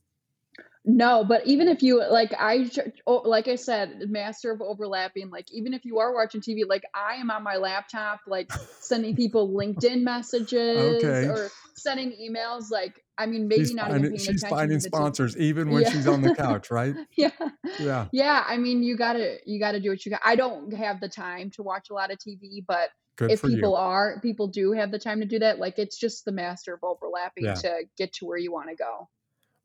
No, 0.84 1.24
but 1.24 1.46
even 1.46 1.68
if 1.68 1.82
you 1.82 2.02
like, 2.08 2.32
I 2.38 2.70
oh, 3.06 3.16
like 3.28 3.48
I 3.48 3.56
said, 3.56 4.00
master 4.08 4.52
of 4.52 4.62
overlapping. 4.62 5.30
Like 5.30 5.50
even 5.52 5.74
if 5.74 5.84
you 5.84 5.98
are 5.98 6.14
watching 6.14 6.40
TV, 6.40 6.64
like 6.68 6.84
I 6.94 7.14
am 7.16 7.30
on 7.30 7.42
my 7.42 7.56
laptop, 7.56 8.20
like 8.26 8.48
sending 8.78 9.14
people 9.16 9.50
LinkedIn 9.54 10.02
messages 10.02 11.02
Okay. 11.04 11.28
or 11.28 11.52
sending 11.74 12.12
emails. 12.12 12.70
Like 12.70 13.04
I 13.18 13.26
mean, 13.26 13.48
maybe 13.48 13.64
She's 13.64 13.74
not 13.74 13.88
finding, 13.88 14.16
paying 14.16 14.16
she's 14.16 14.44
finding 14.44 14.80
the 14.80 14.90
TV. 14.90 15.12
sponsors 15.12 15.36
even 15.36 15.70
when 15.70 15.82
Yeah, 15.82 15.90
she's 15.90 16.06
on 16.06 16.20
the 16.22 16.30
couch, 16.30 16.70
right? 16.70 16.96
yeah, 17.16 17.30
Yeah. 17.78 18.08
yeah. 18.12 18.44
I 18.46 18.56
mean, 18.56 18.82
you 18.82 18.96
gotta 18.96 19.38
you 19.46 19.58
gotta 19.60 19.80
do 19.80 19.90
what 19.90 20.04
you 20.06 20.10
got. 20.10 20.20
I 20.24 20.36
don't 20.36 20.72
have 20.72 21.00
the 21.00 21.08
time 21.08 21.50
to 21.52 21.62
watch 21.62 21.90
a 21.90 21.94
lot 21.94 22.10
of 22.12 22.18
TV, 22.18 22.64
but 22.66 22.90
Good 23.16 23.32
if 23.32 23.40
for 23.40 23.48
you. 23.48 23.56
people 23.56 23.76
are, 23.76 24.20
people 24.20 24.48
do 24.48 24.72
have 24.72 24.90
the 24.90 24.98
time 24.98 25.20
to 25.20 25.26
do 25.26 25.38
that. 25.40 25.58
Like 25.58 25.78
it's 25.78 25.98
just 25.98 26.24
the 26.24 26.32
master 26.32 26.74
of 26.74 26.80
overlapping 26.82 27.44
Yeah. 27.44 27.60
to 27.60 27.82
get 27.98 28.12
to 28.14 28.26
where 28.26 28.38
you 28.38 28.52
want 28.52 28.70
to 28.70 28.76
go. 28.76 29.08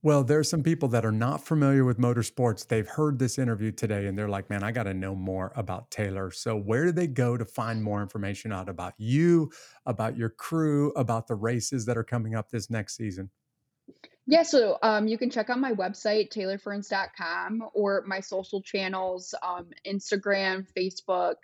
Well, 0.05 0.25
there's 0.25 0.49
some 0.49 0.63
people 0.63 0.89
that 0.89 1.05
are 1.05 1.13
not 1.13 1.45
familiar 1.45 1.85
with 1.85 1.97
motorsports. 1.97 2.67
They've 2.67 2.87
heard 2.87 3.19
this 3.19 3.39
interview 3.39 3.71
today 3.71 4.07
and 4.07 4.17
they're 4.17 4.27
like, 4.27 4.49
man, 4.49 4.61
I 4.61 4.73
got 4.73 4.83
to 4.83 4.93
know 4.93 5.15
more 5.15 5.53
about 5.55 5.89
Taylor. 5.91 6.29
So, 6.29 6.57
where 6.57 6.83
do 6.83 6.91
they 6.91 7.07
go 7.07 7.37
to 7.37 7.45
find 7.45 7.81
more 7.81 8.01
information 8.01 8.51
out 8.51 8.67
about 8.67 8.95
you, 8.97 9.49
about 9.85 10.17
your 10.17 10.27
crew, 10.27 10.91
about 10.97 11.27
the 11.27 11.35
races 11.35 11.85
that 11.85 11.97
are 11.97 12.03
coming 12.03 12.35
up 12.35 12.51
this 12.51 12.69
next 12.69 12.97
season? 12.97 13.29
Yeah, 14.27 14.43
so 14.43 14.77
um, 14.83 15.07
you 15.07 15.17
can 15.17 15.29
check 15.29 15.49
out 15.49 15.59
my 15.59 15.71
website, 15.71 16.33
taylorferns.com, 16.33 17.63
or 17.73 18.03
my 18.05 18.19
social 18.19 18.61
channels 18.61 19.33
um, 19.41 19.69
Instagram, 19.87 20.65
Facebook, 20.77 21.35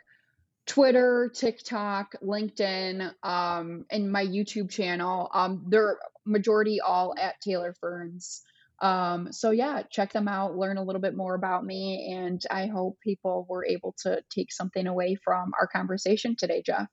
Twitter, 0.66 1.32
TikTok, 1.34 2.14
LinkedIn, 2.22 3.14
um, 3.24 3.86
and 3.90 4.12
my 4.12 4.26
YouTube 4.26 4.70
channel. 4.70 5.30
Um, 5.34 5.66
they're 5.68 5.98
majority 6.30 6.80
all 6.80 7.16
at 7.20 7.42
Taylor 7.42 7.76
Ferns. 7.80 8.42
Um, 8.82 9.32
so 9.34 9.52
yeah, 9.52 9.84
check 9.90 10.14
them 10.14 10.28
out, 10.28 10.56
learn 10.56 10.78
a 10.78 10.84
little 10.84 11.02
bit 11.02 11.16
more 11.16 11.36
about 11.36 11.66
me, 11.66 12.14
and 12.16 12.42
I 12.50 12.68
hope 12.68 12.98
people 13.02 13.46
were 13.50 13.66
able 13.66 13.94
to 14.04 14.22
take 14.30 14.54
something 14.54 14.88
away 14.88 15.18
from 15.24 15.52
our 15.60 15.68
conversation 15.68 16.36
today, 16.38 16.64
Jeff. 16.66 16.88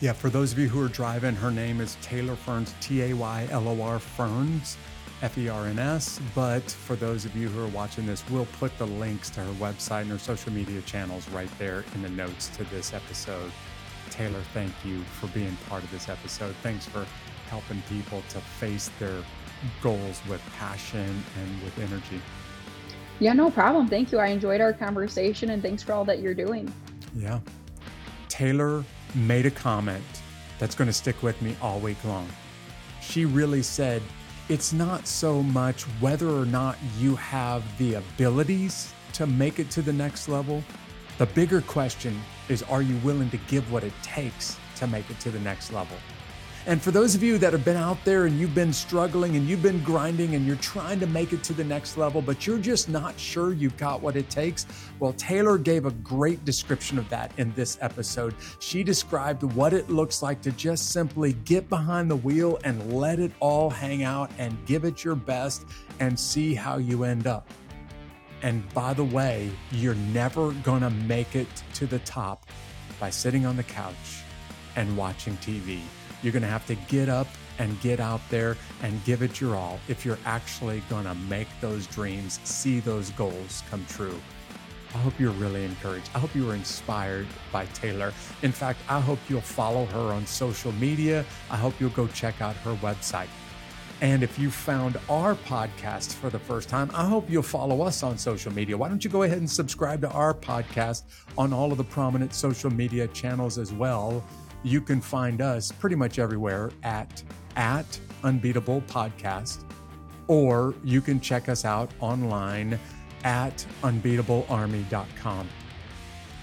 Yeah, 0.00 0.12
for 0.12 0.30
those 0.30 0.52
of 0.52 0.58
you 0.58 0.68
who 0.68 0.84
are 0.84 0.88
driving, 0.88 1.34
her 1.36 1.50
name 1.50 1.80
is 1.80 1.96
Taylor 2.02 2.36
Ferns, 2.36 2.74
T 2.80 3.02
A 3.02 3.12
Y 3.14 3.48
L 3.50 3.68
O 3.68 3.82
R 3.82 3.98
Ferns, 3.98 4.76
F 5.22 5.36
E 5.38 5.48
R 5.48 5.66
N 5.66 5.78
S. 5.78 6.20
But 6.34 6.62
for 6.70 6.96
those 6.96 7.24
of 7.24 7.36
you 7.36 7.48
who 7.48 7.64
are 7.64 7.68
watching 7.68 8.06
this, 8.06 8.28
we'll 8.30 8.46
put 8.58 8.76
the 8.78 8.86
links 8.86 9.30
to 9.30 9.40
her 9.40 9.52
website 9.54 10.02
and 10.02 10.10
her 10.10 10.18
social 10.18 10.52
media 10.52 10.80
channels 10.82 11.28
right 11.30 11.50
there 11.58 11.84
in 11.94 12.02
the 12.02 12.08
notes 12.10 12.48
to 12.56 12.64
this 12.64 12.92
episode. 12.92 13.50
Taylor, 14.10 14.42
thank 14.54 14.72
you 14.84 15.02
for 15.20 15.26
being 15.28 15.56
part 15.68 15.82
of 15.82 15.90
this 15.90 16.08
episode. 16.08 16.54
Thanks 16.62 16.86
for 16.86 17.06
helping 17.48 17.82
people 17.82 18.22
to 18.30 18.38
face 18.38 18.90
their 18.98 19.22
goals 19.82 20.20
with 20.28 20.40
passion 20.58 21.24
and 21.40 21.62
with 21.62 21.78
energy. 21.78 22.20
Yeah, 23.20 23.32
no 23.32 23.50
problem. 23.50 23.88
Thank 23.88 24.12
you. 24.12 24.18
I 24.18 24.28
enjoyed 24.28 24.60
our 24.60 24.72
conversation 24.72 25.50
and 25.50 25.62
thanks 25.62 25.82
for 25.82 25.92
all 25.92 26.04
that 26.04 26.20
you're 26.20 26.34
doing. 26.34 26.72
Yeah. 27.16 27.40
Taylor 28.28 28.84
made 29.14 29.46
a 29.46 29.50
comment 29.50 30.04
that's 30.58 30.74
going 30.74 30.86
to 30.86 30.92
stick 30.92 31.22
with 31.22 31.40
me 31.42 31.56
all 31.60 31.80
week 31.80 32.02
long. 32.04 32.28
She 33.00 33.24
really 33.24 33.62
said, 33.62 34.02
it's 34.48 34.72
not 34.72 35.06
so 35.06 35.42
much 35.42 35.82
whether 36.00 36.28
or 36.28 36.46
not 36.46 36.78
you 36.98 37.16
have 37.16 37.62
the 37.78 37.94
abilities 37.94 38.92
to 39.14 39.26
make 39.26 39.58
it 39.58 39.70
to 39.70 39.82
the 39.82 39.92
next 39.92 40.28
level. 40.28 40.62
The 41.18 41.26
bigger 41.26 41.60
question 41.60 42.20
is, 42.48 42.62
are 42.64 42.82
you 42.82 42.96
willing 42.98 43.30
to 43.30 43.36
give 43.48 43.70
what 43.72 43.82
it 43.82 43.92
takes 44.02 44.56
to 44.76 44.86
make 44.86 45.10
it 45.10 45.18
to 45.20 45.30
the 45.30 45.40
next 45.40 45.72
level? 45.72 45.96
And 46.68 46.82
for 46.82 46.90
those 46.90 47.14
of 47.14 47.22
you 47.22 47.38
that 47.38 47.54
have 47.54 47.64
been 47.64 47.78
out 47.78 47.96
there 48.04 48.26
and 48.26 48.38
you've 48.38 48.54
been 48.54 48.74
struggling 48.74 49.36
and 49.36 49.48
you've 49.48 49.62
been 49.62 49.82
grinding 49.82 50.34
and 50.34 50.46
you're 50.46 50.56
trying 50.56 51.00
to 51.00 51.06
make 51.06 51.32
it 51.32 51.42
to 51.44 51.54
the 51.54 51.64
next 51.64 51.96
level, 51.96 52.20
but 52.20 52.46
you're 52.46 52.58
just 52.58 52.90
not 52.90 53.18
sure 53.18 53.54
you've 53.54 53.78
got 53.78 54.02
what 54.02 54.16
it 54.16 54.28
takes, 54.28 54.66
well, 55.00 55.14
Taylor 55.14 55.56
gave 55.56 55.86
a 55.86 55.90
great 55.90 56.44
description 56.44 56.98
of 56.98 57.08
that 57.08 57.32
in 57.38 57.54
this 57.54 57.78
episode. 57.80 58.34
She 58.58 58.82
described 58.82 59.44
what 59.44 59.72
it 59.72 59.88
looks 59.88 60.22
like 60.22 60.42
to 60.42 60.52
just 60.52 60.90
simply 60.90 61.32
get 61.46 61.70
behind 61.70 62.10
the 62.10 62.16
wheel 62.16 62.58
and 62.64 62.92
let 62.92 63.18
it 63.18 63.32
all 63.40 63.70
hang 63.70 64.02
out 64.02 64.30
and 64.36 64.54
give 64.66 64.84
it 64.84 65.02
your 65.02 65.14
best 65.14 65.64
and 66.00 66.20
see 66.20 66.52
how 66.52 66.76
you 66.76 67.04
end 67.04 67.26
up. 67.26 67.48
And 68.42 68.62
by 68.74 68.92
the 68.92 69.04
way, 69.04 69.50
you're 69.72 69.94
never 69.94 70.52
going 70.52 70.82
to 70.82 70.90
make 70.90 71.34
it 71.34 71.48
to 71.72 71.86
the 71.86 72.00
top 72.00 72.44
by 73.00 73.08
sitting 73.08 73.46
on 73.46 73.56
the 73.56 73.62
couch 73.62 74.20
and 74.76 74.94
watching 74.98 75.34
TV. 75.38 75.80
You're 76.22 76.32
going 76.32 76.42
to 76.42 76.48
have 76.48 76.66
to 76.66 76.74
get 76.74 77.08
up 77.08 77.28
and 77.58 77.80
get 77.80 78.00
out 78.00 78.20
there 78.30 78.56
and 78.82 79.04
give 79.04 79.22
it 79.22 79.40
your 79.40 79.56
all 79.56 79.80
if 79.88 80.04
you're 80.04 80.18
actually 80.24 80.82
going 80.88 81.04
to 81.04 81.14
make 81.14 81.48
those 81.60 81.86
dreams, 81.86 82.40
see 82.44 82.80
those 82.80 83.10
goals 83.10 83.62
come 83.70 83.84
true. 83.88 84.18
I 84.94 84.98
hope 84.98 85.18
you're 85.20 85.32
really 85.32 85.64
encouraged. 85.64 86.10
I 86.14 86.18
hope 86.18 86.34
you 86.34 86.46
were 86.46 86.54
inspired 86.54 87.26
by 87.52 87.66
Taylor. 87.66 88.12
In 88.42 88.52
fact, 88.52 88.80
I 88.88 89.00
hope 89.00 89.18
you'll 89.28 89.40
follow 89.40 89.84
her 89.86 90.12
on 90.12 90.26
social 90.26 90.72
media. 90.72 91.24
I 91.50 91.56
hope 91.56 91.74
you'll 91.78 91.90
go 91.90 92.06
check 92.08 92.40
out 92.40 92.56
her 92.56 92.74
website. 92.76 93.28
And 94.00 94.22
if 94.22 94.38
you 94.38 94.48
found 94.48 94.96
our 95.10 95.34
podcast 95.34 96.14
for 96.14 96.30
the 96.30 96.38
first 96.38 96.68
time, 96.68 96.90
I 96.94 97.04
hope 97.04 97.28
you'll 97.28 97.42
follow 97.42 97.82
us 97.82 98.02
on 98.02 98.16
social 98.16 98.52
media. 98.52 98.78
Why 98.78 98.88
don't 98.88 99.04
you 99.04 99.10
go 99.10 99.24
ahead 99.24 99.38
and 99.38 99.50
subscribe 99.50 100.00
to 100.02 100.10
our 100.10 100.32
podcast 100.32 101.02
on 101.36 101.52
all 101.52 101.72
of 101.72 101.78
the 101.78 101.84
prominent 101.84 102.32
social 102.32 102.70
media 102.70 103.08
channels 103.08 103.58
as 103.58 103.72
well? 103.72 104.24
You 104.62 104.80
can 104.80 105.00
find 105.00 105.40
us 105.40 105.70
pretty 105.72 105.96
much 105.96 106.18
everywhere 106.18 106.70
at 106.82 107.22
at 107.56 107.98
Unbeatable 108.24 108.82
Podcast, 108.82 109.64
or 110.26 110.74
you 110.84 111.00
can 111.00 111.20
check 111.20 111.48
us 111.48 111.64
out 111.64 111.90
online 112.00 112.78
at 113.24 113.66
unbeatablearmy.com. 113.82 115.48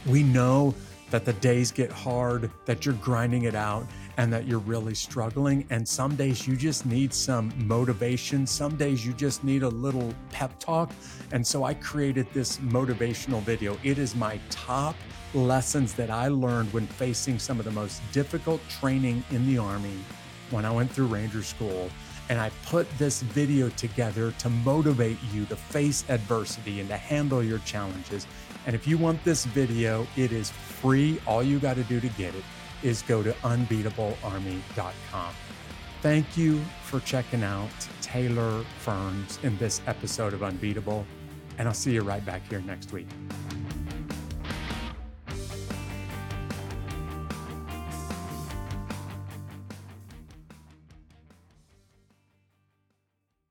We 0.08 0.24
know 0.24 0.76
that 1.12 1.26
the 1.26 1.34
days 1.34 1.72
get 1.72 1.92
hard, 1.92 2.52
that 2.66 2.86
you're 2.86 2.96
grinding 2.96 3.44
it 3.44 3.56
out, 3.56 3.86
and 4.18 4.32
that 4.34 4.48
you're 4.48 4.60
really 4.60 4.96
struggling. 4.96 5.66
And 5.70 5.88
some 5.88 6.16
days 6.16 6.48
you 6.48 6.56
just 6.56 6.86
need 6.86 7.14
some 7.14 7.54
motivation. 7.58 8.48
Some 8.48 8.76
days 8.76 9.06
you 9.06 9.14
just 9.14 9.44
need 9.44 9.64
a 9.64 9.70
little 9.70 10.14
pep 10.32 10.58
talk. 10.60 10.92
And 11.32 11.46
so 11.46 11.64
I 11.64 11.74
created 11.76 12.28
this 12.34 12.58
motivational 12.58 13.42
video. 13.42 13.78
It 13.84 13.98
is 13.98 14.16
my 14.16 14.40
top 14.50 14.96
lessons 15.36 15.94
that 15.94 16.10
I 16.10 16.30
learned 16.30 16.74
when 16.74 16.88
facing 16.88 17.38
some 17.38 17.60
of 17.60 17.66
the 17.66 17.72
most 17.72 18.02
difficult 18.12 18.62
training 18.70 19.24
in 19.32 19.46
the 19.46 19.58
Army 19.58 19.98
when 20.50 20.66
I 20.66 20.72
went 20.72 20.92
through 20.92 21.08
Ranger 21.08 21.44
School. 21.44 21.90
And 22.30 22.40
I 22.40 22.50
put 22.66 22.90
this 22.98 23.22
video 23.22 23.70
together 23.70 24.32
to 24.40 24.50
motivate 24.50 25.18
you 25.32 25.46
to 25.46 25.56
face 25.56 26.04
adversity 26.10 26.80
and 26.80 26.90
to 26.90 26.98
handle 26.98 27.44
your 27.44 27.60
challenges. 27.60 28.26
And 28.66 28.76
if 28.76 28.88
you 28.88 28.98
want 28.98 29.24
this 29.24 29.46
video, 29.46 30.08
it 30.16 30.32
is 30.32 30.50
free. 30.50 31.20
All 31.28 31.44
you 31.44 31.60
got 31.60 31.76
to 31.76 31.84
do 31.84 32.00
to 32.00 32.10
get 32.10 32.34
it 32.34 32.44
is 32.82 33.04
go 33.04 33.22
to 33.22 33.32
unbeatablearmy.com. 33.32 35.34
Thank 36.02 36.38
you 36.38 36.62
for 36.84 37.00
checking 37.02 37.44
out 37.44 37.70
Taylor 38.02 38.64
Ferns 38.80 39.40
in 39.44 39.58
this 39.58 39.82
episode 39.88 40.34
of 40.34 40.44
Unbeatable. 40.44 41.06
And 41.58 41.68
I'll 41.68 41.74
see 41.74 41.94
you 41.94 42.02
right 42.02 42.26
back 42.26 42.48
here 42.48 42.62
next 42.62 42.92
week. 42.92 43.08